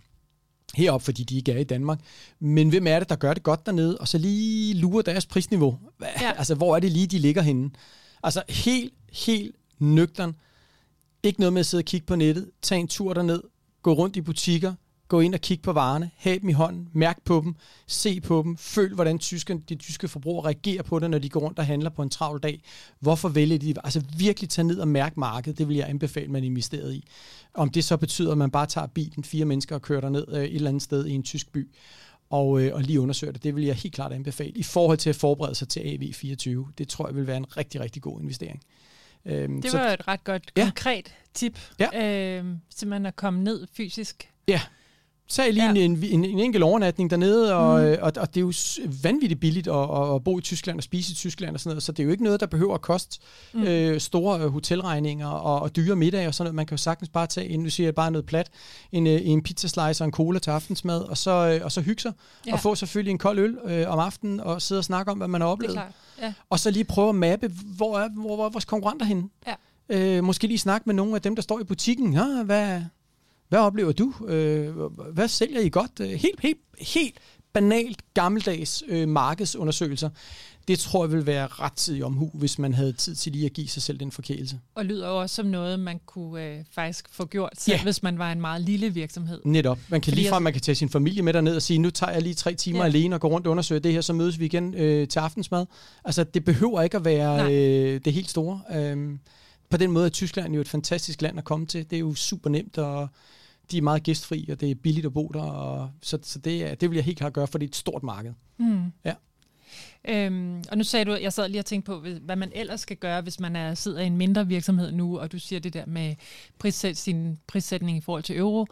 herop, 0.77 1.03
fordi 1.03 1.25
de 1.25 1.37
ikke 1.37 1.53
er 1.53 1.59
i 1.59 1.65
Danmark. 1.65 2.01
Men 2.41 2.69
hvem 2.69 2.87
er 2.87 2.99
det, 2.99 3.09
der 3.09 3.17
gør 3.17 3.35
det 3.35 3.43
godt 3.43 3.67
dernede, 3.67 3.99
og 3.99 4.09
så 4.09 4.19
lige 4.19 4.75
lurer 4.75 5.03
deres 5.03 5.27
prisniveau? 5.27 5.79
Ja. 6.01 6.33
Altså, 6.39 6.55
hvor 6.55 6.77
er 6.77 6.81
det 6.81 6.93
lige, 6.93 7.07
de 7.07 7.19
ligger 7.19 7.43
henne? 7.43 7.71
Altså, 8.23 8.43
helt, 8.49 8.95
helt 9.13 9.57
nøgtern. 9.79 10.37
Ikke 11.23 11.41
noget 11.41 11.53
med 11.53 11.61
at 11.61 11.67
sidde 11.67 11.81
og 11.81 11.85
kigge 11.85 12.07
på 12.07 12.17
nettet. 12.17 12.51
Tag 12.63 12.81
en 12.81 12.89
tur 12.89 13.15
derned. 13.15 13.43
Gå 13.83 13.93
rundt 13.93 14.17
i 14.17 14.21
butikker. 14.21 14.75
Gå 15.09 15.21
ind 15.21 15.35
og 15.35 15.41
kig 15.41 15.63
på 15.63 15.73
varerne, 15.73 16.11
have 16.17 16.39
dem 16.39 16.49
i 16.49 16.53
hånden, 16.53 16.89
mærk 16.93 17.23
på 17.25 17.41
dem, 17.45 17.55
se 17.87 18.21
på 18.21 18.43
dem, 18.43 18.57
føl, 18.57 18.95
hvordan 18.95 19.19
tyske, 19.19 19.61
de 19.69 19.75
tyske 19.75 20.09
forbrugere 20.09 20.47
reagerer 20.47 20.83
på 20.83 20.99
det, 20.99 21.11
når 21.11 21.19
de 21.19 21.29
går 21.29 21.41
rundt 21.41 21.59
og 21.59 21.67
handler 21.67 21.91
på 21.91 22.03
en 22.03 22.11
travl 22.11 22.41
dag. 22.41 22.63
Hvorfor 23.01 23.29
vælger 23.29 23.59
de? 23.59 23.75
Altså 23.85 24.03
virkelig 24.19 24.51
tage 24.51 24.67
ned 24.67 24.79
og 24.79 24.89
mærke 24.89 25.21
markedet, 25.21 25.59
det 25.59 25.69
vil 25.69 25.77
jeg 25.77 25.89
anbefale, 25.89 26.29
man 26.29 26.45
investeret 26.45 26.95
i. 26.95 27.05
Om 27.55 27.71
det 27.71 27.85
så 27.85 27.97
betyder, 27.97 28.33
at 28.33 28.39
man 28.39 28.51
bare 28.51 28.67
tager 28.67 28.87
bilen, 28.87 29.25
fire 29.25 29.45
mennesker 29.45 29.75
og 29.75 29.83
kører 29.83 30.09
ned 30.09 30.27
øh, 30.29 30.45
et 30.45 30.55
eller 30.55 30.69
andet 30.69 30.83
sted 30.83 31.07
i 31.07 31.13
en 31.13 31.23
tysk 31.23 31.53
by, 31.53 31.69
og, 32.31 32.61
øh, 32.61 32.75
og 32.75 32.83
lige 32.83 33.01
undersøger 33.01 33.33
det. 33.33 33.43
Det 33.43 33.57
vil 33.57 33.65
jeg 33.65 33.75
helt 33.75 33.95
klart 33.95 34.13
anbefale. 34.13 34.51
I 34.51 34.63
forhold 34.63 34.99
til 34.99 35.11
at 35.11 35.17
forberede 35.17 35.55
sig 35.55 35.69
til 35.69 35.81
AV24, 35.81 36.73
det 36.79 36.89
tror 36.89 37.07
jeg 37.07 37.17
vil 37.17 37.27
være 37.27 37.37
en 37.37 37.57
rigtig, 37.57 37.81
rigtig 37.81 38.03
god 38.03 38.21
investering. 38.21 38.63
Øhm, 39.27 39.63
det 39.63 39.73
var 39.73 39.89
så, 39.89 39.93
et 39.93 40.09
ret 40.09 40.25
godt 40.25 40.55
konkret 40.55 41.09
ja. 41.09 41.13
tip, 41.35 41.59
ja. 41.79 42.05
Øh, 42.39 42.45
simpelthen 42.75 43.07
at 43.07 43.17
komme 43.17 43.45
ned 43.45 43.67
fysisk. 43.73 44.31
Ja, 44.49 44.61
Tag 45.29 45.53
lige 45.53 45.65
ja. 45.65 45.71
en, 45.71 45.77
en, 45.77 46.05
en, 46.05 46.25
en 46.25 46.39
enkelt 46.39 46.65
overnatning 46.65 47.11
dernede, 47.11 47.55
og, 47.55 47.83
mm. 47.83 47.97
og, 48.03 48.13
og 48.17 48.35
det 48.35 48.37
er 48.37 48.41
jo 48.41 48.53
vanvittigt 49.03 49.41
billigt 49.41 49.69
at, 49.69 50.15
at 50.15 50.25
bo 50.25 50.39
i 50.39 50.43
Tyskland 50.43 50.79
og 50.79 50.83
spise 50.83 51.13
i 51.13 51.15
Tyskland 51.15 51.55
og 51.55 51.61
sådan 51.61 51.71
noget, 51.71 51.83
så 51.83 51.93
det 51.93 52.01
er 52.01 52.05
jo 52.05 52.11
ikke 52.11 52.25
noget, 52.25 52.41
der 52.41 52.47
behøver 52.47 52.75
at 52.75 52.81
koste 52.81 53.19
mm. 53.55 53.63
øh, 53.63 54.01
store 54.01 54.41
øh, 54.41 54.49
hotelregninger 54.49 55.29
og, 55.29 55.63
og 55.63 55.77
dyre 55.77 55.97
middag 55.97 56.29
og 56.29 56.35
sådan 56.35 56.45
noget. 56.45 56.55
Man 56.55 56.67
kan 56.67 56.77
jo 56.77 56.83
sagtens 56.83 57.09
bare 57.09 57.27
tage, 57.27 57.49
en, 57.49 57.61
nu 57.61 57.71
siger 57.71 57.87
jeg 57.87 57.95
bare 57.95 58.11
noget 58.11 58.27
plat, 58.27 58.51
en, 58.93 59.07
øh, 59.07 59.21
en 59.25 59.43
pizzaslice 59.43 60.03
og 60.03 60.05
en 60.05 60.13
cola 60.13 60.39
til 60.39 60.51
aftensmad, 60.51 61.01
og 61.01 61.19
så, 61.19 61.31
øh, 61.31 61.65
og 61.65 61.73
så 61.73 61.81
hygge 61.81 62.03
sig, 62.03 62.13
ja. 62.47 62.53
og 62.53 62.61
få 62.61 62.75
selvfølgelig 62.75 63.11
en 63.11 63.19
kold 63.19 63.39
øl 63.39 63.59
øh, 63.65 63.91
om 63.91 63.99
aftenen, 63.99 64.41
og 64.41 64.63
sidde 64.63 64.79
og 64.79 64.85
snakke 64.85 65.13
om, 65.13 65.19
hvad 65.19 65.29
man 65.29 65.41
har 65.41 65.49
oplevet. 65.49 65.81
Ja. 66.23 66.33
Og 66.51 66.59
så 66.59 66.71
lige 66.71 66.85
prøve 66.85 67.09
at 67.09 67.15
mappe, 67.15 67.51
hvor 67.77 67.99
er, 67.99 68.09
hvor, 68.09 68.37
hvor 68.37 68.47
er 68.47 68.51
vores 68.51 68.65
konkurrenter 68.65 69.07
henne? 69.07 69.29
Ja. 69.47 69.55
Øh, 69.89 70.25
måske 70.25 70.47
lige 70.47 70.59
snakke 70.59 70.83
med 70.87 70.95
nogle 70.95 71.15
af 71.15 71.23
dem, 71.23 71.35
der 71.35 71.43
står 71.43 71.61
i 71.61 71.65
butikken. 71.65 72.13
Ja, 72.13 72.43
hvad, 72.45 72.81
hvad 73.49 73.59
oplever 73.59 73.93
du? 73.93 74.27
Øh, 74.27 74.77
hvad 75.13 75.29
sælger 75.29 75.61
I 75.61 75.69
godt? 75.69 76.01
Øh, 76.01 76.09
helt, 76.09 76.41
helt, 76.41 76.59
helt 76.81 77.19
banalt 77.53 78.15
gammeldags 78.15 78.83
øh, 78.89 79.09
markedsundersøgelser. 79.09 80.11
Det 80.69 80.79
tror 80.79 81.05
jeg 81.05 81.13
vil 81.13 81.27
være 81.27 81.47
ret 81.47 81.73
tid 81.73 82.03
omhu, 82.03 82.31
hvis 82.35 82.59
man 82.59 82.75
havde 82.75 82.93
tid 82.93 83.15
til 83.15 83.33
lige 83.33 83.47
at 83.47 83.53
give 83.53 83.69
sig 83.69 83.83
selv 83.83 84.01
den 84.01 84.13
forkælelse. 84.13 84.61
Og 84.75 84.85
lyder 84.85 85.09
jo 85.09 85.21
også 85.21 85.37
som 85.37 85.47
noget, 85.47 85.81
man 85.81 86.01
kunne 86.07 86.45
øh, 86.45 86.65
faktisk 86.73 87.09
få 87.11 87.25
gjort 87.25 87.53
selv, 87.59 87.77
ja. 87.77 87.83
hvis 87.83 88.03
man 88.03 88.19
var 88.19 88.33
en 88.33 88.41
meget 88.41 88.63
lille 88.63 88.91
virksomhed. 88.95 89.41
Netop. 89.45 89.79
Man 89.89 90.01
kan 90.01 90.15
lige 90.15 90.29
fra, 90.29 90.39
man 90.39 90.53
kan 90.53 90.63
tage 90.63 90.75
sin 90.75 90.89
familie 90.89 91.23
med 91.23 91.33
derned 91.33 91.57
og 91.57 91.63
sige, 91.63 91.79
nu 91.79 91.91
tager 91.91 92.13
jeg 92.13 92.23
lige 92.23 92.35
tre 92.35 92.55
timer 92.55 92.79
ja. 92.79 92.85
alene 92.85 93.17
og 93.17 93.21
går 93.21 93.29
rundt 93.29 93.47
og 93.47 93.51
undersøger 93.51 93.81
det 93.81 93.93
her, 93.93 94.01
så 94.01 94.13
mødes 94.13 94.39
vi 94.39 94.45
igen 94.45 94.75
øh, 94.75 95.09
til 95.09 95.19
aftensmad. 95.19 95.67
Altså, 96.05 96.25
det 96.25 96.45
behøver 96.45 96.83
ikke 96.83 96.97
at 96.97 97.05
være 97.05 97.53
øh, 97.53 98.01
det 98.05 98.13
helt 98.13 98.31
store. 98.31 98.61
Øh, 98.75 99.19
på 99.71 99.77
den 99.77 99.91
måde 99.91 100.07
er 100.07 100.11
Tyskland 100.11 100.55
jo 100.55 100.61
et 100.61 100.69
fantastisk 100.69 101.23
land 101.23 101.39
at 101.39 101.45
komme 101.45 101.67
til. 101.67 101.91
Det 101.91 101.97
er 101.97 102.01
jo 102.01 102.15
super 102.15 102.51
nemt, 102.51 102.79
og 102.79 103.09
de 103.71 103.79
er 103.79 103.83
meget 103.83 104.03
gæstfri, 104.03 104.49
og 104.53 104.61
det 104.61 104.71
er 104.71 104.75
billigt 104.75 105.07
at 105.07 105.13
bo 105.13 105.31
der. 105.35 105.43
Og, 105.43 105.91
så 106.03 106.19
så 106.23 106.39
det, 106.39 106.81
det 106.81 106.91
vil 106.91 106.97
jeg 106.97 107.05
helt 107.05 107.19
klart 107.19 107.33
gøre, 107.33 107.47
for 107.47 107.59
det 107.59 107.67
er 107.67 107.69
et 107.69 107.77
stort 107.77 108.03
marked. 108.03 108.33
Mm. 108.59 108.93
Ja. 109.05 109.15
Øhm, 110.09 110.63
og 110.71 110.79
nu 110.79 110.85
sagde 110.85 111.05
du, 111.05 111.15
jeg 111.23 111.33
sad 111.33 111.49
lige 111.49 111.61
og 111.61 111.67
tænkte 111.67 111.87
på, 111.87 112.05
hvad 112.23 112.37
man 112.37 112.53
ellers 112.55 112.81
skal 112.81 112.97
gøre, 112.97 113.21
hvis 113.21 113.41
man 113.41 113.57
er, 113.57 113.75
sidder 113.75 114.01
i 114.01 114.07
en 114.07 114.17
mindre 114.17 114.47
virksomhed 114.47 114.93
nu, 114.93 115.19
og 115.19 115.33
du 115.33 115.39
siger 115.39 115.61
det 115.61 115.73
der 115.73 115.87
med 115.87 116.15
prissæt, 116.59 116.97
sin 116.97 117.39
prissætning 117.47 117.99
i 117.99 118.01
forhold 118.01 118.23
til 118.23 118.39
euro. 118.39 118.67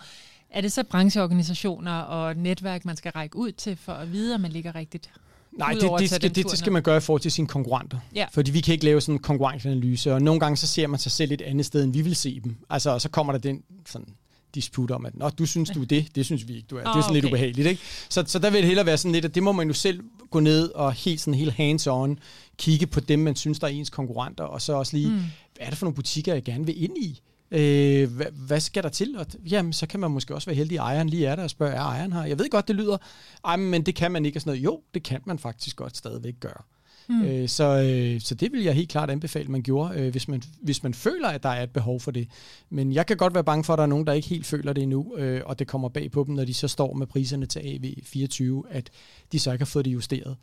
Er 0.51 0.61
det 0.61 0.73
så 0.73 0.83
brancheorganisationer 0.83 1.93
og 1.93 2.37
netværk, 2.37 2.85
man 2.85 2.97
skal 2.97 3.13
række 3.13 3.37
ud 3.37 3.53
til, 3.53 3.77
for 3.77 3.93
at 3.93 4.13
vide, 4.13 4.35
at 4.35 4.41
man 4.41 4.51
ligger 4.51 4.75
rigtigt? 4.75 5.11
Nej, 5.53 5.73
det, 5.73 5.91
det, 5.99 6.11
skal, 6.11 6.35
det, 6.35 6.51
det 6.51 6.59
skal 6.59 6.73
man 6.73 6.83
gøre 6.83 6.97
i 6.97 7.01
forhold 7.01 7.21
til 7.21 7.33
sine 7.33 7.49
konkurrenter. 7.49 7.99
Ja. 8.15 8.27
Fordi 8.33 8.51
vi 8.51 8.61
kan 8.61 8.73
ikke 8.73 8.85
lave 8.85 9.01
sådan 9.01 9.15
en 9.15 9.19
konkurrenceanalyse, 9.19 10.15
og 10.15 10.23
nogle 10.23 10.41
gange 10.41 10.57
så 10.57 10.67
ser 10.67 10.87
man 10.87 10.99
sig 10.99 11.13
selv 11.13 11.33
et 11.33 11.43
andet 11.43 11.67
sted, 11.67 11.85
end 11.85 11.93
vi 11.93 12.03
vil 12.03 12.17
se 12.17 12.41
dem. 12.41 12.57
Altså, 12.71 12.91
og 12.91 13.01
så 13.01 13.09
kommer 13.09 13.33
der 13.33 13.41
den 13.41 13.63
sådan 13.87 14.09
disput 14.55 14.91
om, 14.91 15.07
at 15.07 15.17
Nå, 15.17 15.29
du 15.29 15.47
synes, 15.47 15.71
du 15.71 15.83
er 15.83 15.87
det, 15.87 16.07
det 16.15 16.25
synes 16.25 16.49
vi 16.49 16.55
ikke, 16.57 16.67
du 16.71 16.77
er. 16.77 16.81
Oh, 16.81 16.93
det 16.93 16.99
er 16.99 17.01
sådan 17.01 17.11
okay. 17.11 17.15
lidt 17.15 17.25
ubehageligt. 17.25 17.69
Ikke? 17.69 17.83
Så, 18.09 18.25
så 18.27 18.39
der 18.39 18.51
vil 18.51 18.61
det 18.61 18.67
hellere 18.67 18.87
være 18.87 18.99
sådan 18.99 19.13
lidt, 19.13 19.25
at 19.25 19.35
det 19.35 19.43
må 19.43 19.53
man 19.53 19.67
jo 19.67 19.75
selv 19.75 20.01
gå 20.31 20.41
ned 20.41 20.69
og 20.69 20.93
helt, 20.93 21.21
sådan 21.21 21.35
helt 21.35 21.53
hands-on 21.53 22.17
kigge 22.59 22.87
på 22.87 23.01
dem, 23.01 23.19
man 23.19 23.37
synes, 23.37 23.59
der 23.59 23.67
er 23.67 23.71
ens 23.71 23.91
konkurrenter, 23.91 24.45
og 24.45 24.63
så 24.63 24.73
også 24.73 24.97
lige, 24.97 25.11
mm. 25.11 25.15
hvad 25.17 25.67
er 25.67 25.69
det 25.69 25.79
for 25.79 25.87
nogle 25.87 25.95
butikker, 25.95 26.33
jeg 26.33 26.43
gerne 26.43 26.67
vil 26.67 26.83
ind 26.83 26.99
i? 26.99 27.21
Øh, 27.51 28.11
hvad, 28.13 28.27
hvad 28.33 28.61
skal 28.61 28.83
der 28.83 28.89
til? 28.89 29.17
Og, 29.19 29.27
jamen, 29.51 29.73
så 29.73 29.87
kan 29.87 30.01
man 30.01 30.11
måske 30.11 30.35
også 30.35 30.47
være 30.47 30.57
heldig, 30.57 30.79
at 30.79 30.85
ejeren 30.85 31.09
lige 31.09 31.27
er 31.27 31.37
der 31.37 31.43
og 31.43 31.51
spørger, 31.51 31.75
er 31.75 31.81
ejeren 31.81 32.13
her? 32.13 32.25
Jeg 32.25 32.39
ved 32.39 32.51
godt, 32.51 32.69
det 32.69 32.77
lyder, 32.77 32.97
ej, 33.45 33.57
men 33.57 33.83
det 33.83 33.95
kan 33.95 34.13
man 34.13 34.27
ikke. 34.27 34.37
Og 34.37 34.41
sådan 34.41 34.51
noget. 34.51 34.65
Jo, 34.65 34.81
det 34.95 35.03
kan 35.03 35.21
man 35.25 35.39
faktisk 35.39 35.77
godt 35.77 35.97
stadigvæk 35.97 36.35
gøre. 36.41 36.63
Mm. 37.09 37.25
Øh, 37.25 37.49
så, 37.49 37.65
øh, 37.65 38.21
så 38.21 38.35
det 38.35 38.53
vil 38.53 38.63
jeg 38.63 38.75
helt 38.75 38.89
klart 38.89 39.11
anbefale, 39.11 39.49
man 39.49 39.63
gjorde, 39.63 40.01
øh, 40.01 40.11
hvis, 40.11 40.29
man, 40.29 40.43
hvis 40.61 40.83
man 40.83 40.95
føler, 40.95 41.29
at 41.29 41.43
der 41.43 41.49
er 41.49 41.63
et 41.63 41.71
behov 41.71 42.01
for 42.01 42.11
det. 42.11 42.29
Men 42.71 42.93
jeg 42.93 43.07
kan 43.07 43.17
godt 43.17 43.35
være 43.35 43.45
bange 43.45 43.65
for, 43.65 43.73
at 43.73 43.77
der 43.77 43.83
er 43.83 43.89
nogen, 43.89 44.07
der 44.07 44.13
ikke 44.13 44.29
helt 44.29 44.47
føler 44.47 44.73
det 44.73 44.83
endnu, 44.83 45.17
øh, 45.17 45.41
og 45.45 45.59
det 45.59 45.67
kommer 45.67 45.89
bag 45.89 46.11
på 46.11 46.25
dem, 46.27 46.35
når 46.35 46.45
de 46.45 46.55
så 46.55 46.69
står 46.69 46.95
med 46.95 47.07
priserne 47.07 47.47
til 47.47 47.61
AV24, 47.61 48.69
at 48.71 48.91
de 49.33 49.39
så 49.39 49.53
ikke 49.53 49.63
har 49.63 49.67
fået 49.67 49.85
det 49.85 49.93
justeret. 49.93 50.37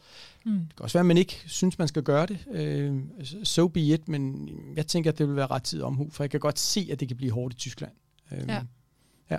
Mm. 0.46 0.52
Det 0.52 0.76
kan 0.78 0.84
også 0.84 0.98
være, 0.98 1.02
at 1.02 1.06
man 1.06 1.18
ikke 1.18 1.44
synes, 1.48 1.80
man 1.80 1.88
skal 1.88 2.04
gøre 2.04 2.26
det. 2.26 2.38
Øh, 2.52 3.02
so 3.44 3.68
be 3.68 3.82
it, 3.82 4.08
men 4.08 4.50
jeg 4.76 4.88
tænker, 4.88 5.12
at 5.12 5.18
det 5.18 5.28
vil 5.28 5.36
være 5.36 5.48
ret 5.48 5.64
tid 5.64 5.82
omhu, 5.82 6.10
for 6.12 6.24
jeg 6.24 6.32
kan 6.32 6.40
godt 6.40 6.60
se, 6.60 6.90
at 6.92 7.00
det 7.00 7.08
kan 7.08 7.18
blive 7.18 7.32
hårdt 7.32 7.54
i 7.54 7.58
Tyskland. 7.58 7.92
Øh, 8.32 8.44
ja. 8.48 8.62
ja. 9.30 9.38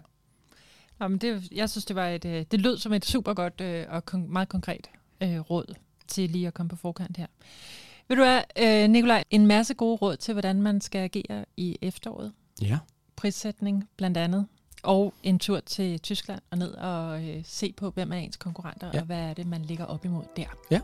Jamen 1.00 1.18
det, 1.18 1.48
jeg 1.52 1.70
synes, 1.70 1.84
det 1.84 1.96
var 1.96 2.08
et, 2.08 2.24
øh, 2.24 2.44
det 2.50 2.60
lød 2.60 2.78
som 2.78 2.92
et 2.92 3.04
super 3.04 3.34
godt 3.34 3.60
øh, 3.60 3.84
og 3.88 4.02
kon- 4.10 4.32
meget 4.32 4.48
konkret 4.48 4.90
øh, 5.22 5.40
råd 5.40 5.74
til 6.08 6.30
lige 6.30 6.46
at 6.46 6.54
komme 6.54 6.70
på 6.70 6.76
forkant 6.76 7.16
her. 7.16 7.26
Vil 8.08 8.18
du 8.18 8.22
have, 8.22 8.42
øh, 8.84 8.90
Nikolaj, 8.90 9.24
en 9.30 9.46
masse 9.46 9.74
gode 9.74 9.96
råd 9.96 10.16
til, 10.16 10.34
hvordan 10.34 10.62
man 10.62 10.80
skal 10.80 10.98
agere 10.98 11.44
i 11.56 11.78
efteråret? 11.82 12.32
Ja. 12.62 12.78
Prissætning 13.16 13.88
blandt 13.96 14.16
andet, 14.16 14.46
og 14.82 15.14
en 15.22 15.38
tur 15.38 15.60
til 15.60 15.98
Tyskland 15.98 16.40
og 16.50 16.58
ned 16.58 16.74
og 16.74 17.24
øh, 17.24 17.40
se 17.44 17.72
på, 17.76 17.90
hvem 17.90 18.12
er 18.12 18.16
ens 18.16 18.36
konkurrenter, 18.36 18.90
ja. 18.94 19.00
og 19.00 19.06
hvad 19.06 19.18
er 19.20 19.34
det, 19.34 19.46
man 19.46 19.62
ligger 19.62 19.84
op 19.84 20.04
imod 20.04 20.24
der. 20.36 20.46
Ja. 20.70 20.80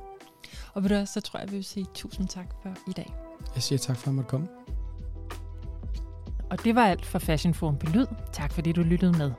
Og 0.74 0.82
ved 0.82 0.90
du 0.90 1.06
så 1.06 1.20
tror 1.20 1.38
jeg, 1.38 1.50
vi 1.50 1.56
vil 1.56 1.64
sige 1.64 1.86
tusind 1.94 2.28
tak 2.28 2.46
for 2.62 2.76
i 2.88 2.92
dag. 2.92 3.14
Jeg 3.54 3.62
siger 3.62 3.78
tak 3.78 3.96
for, 3.96 4.02
at 4.02 4.06
jeg 4.06 4.14
måtte 4.14 4.30
komme. 4.30 4.48
Og 6.50 6.64
det 6.64 6.74
var 6.74 6.84
alt 6.84 7.06
for 7.06 7.18
Fashion 7.18 7.54
Forum 7.54 7.78
på 7.78 7.86
Lyd. 7.86 8.06
Tak 8.32 8.52
fordi 8.52 8.72
du 8.72 8.82
lyttede 8.82 9.12
med. 9.12 9.32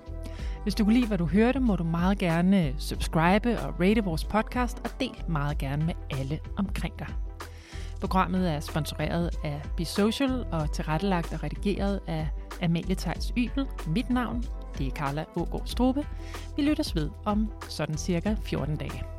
Hvis 0.63 0.75
du 0.75 0.84
kunne 0.84 0.93
lide, 0.93 1.08
hvad 1.08 1.17
du 1.17 1.25
hørte, 1.25 1.60
må 1.60 1.75
du 1.75 1.84
meget 1.84 2.17
gerne 2.17 2.67
øh, 2.67 2.73
subscribe 2.78 3.60
og 3.60 3.80
rate 3.80 4.04
vores 4.04 4.23
podcast, 4.23 4.80
og 4.84 4.89
del 4.99 5.23
meget 5.28 5.58
gerne 5.58 5.86
med 5.86 5.93
alle 6.19 6.39
omkring 6.58 6.99
dig. 6.99 7.08
Programmet 7.99 8.52
er 8.52 8.60
sponsoreret 8.60 9.30
af 9.43 9.62
Be 9.78 9.86
Social 9.86 10.45
og 10.52 10.71
tilrettelagt 10.71 11.34
og 11.34 11.43
redigeret 11.43 11.99
af 12.08 12.28
Amalie 12.62 12.95
Tejs 12.95 13.34
Ybel. 13.38 13.65
Mit 13.88 14.10
navn, 14.10 14.43
det 14.78 14.88
er 14.88 14.91
Carla 14.91 15.25
Ågaard 15.36 15.63
Strube. 15.65 16.06
Vi 16.56 16.62
lyttes 16.62 16.95
ved 16.95 17.10
om 17.25 17.52
sådan 17.69 17.97
cirka 17.97 18.36
14 18.43 18.75
dage. 18.75 19.19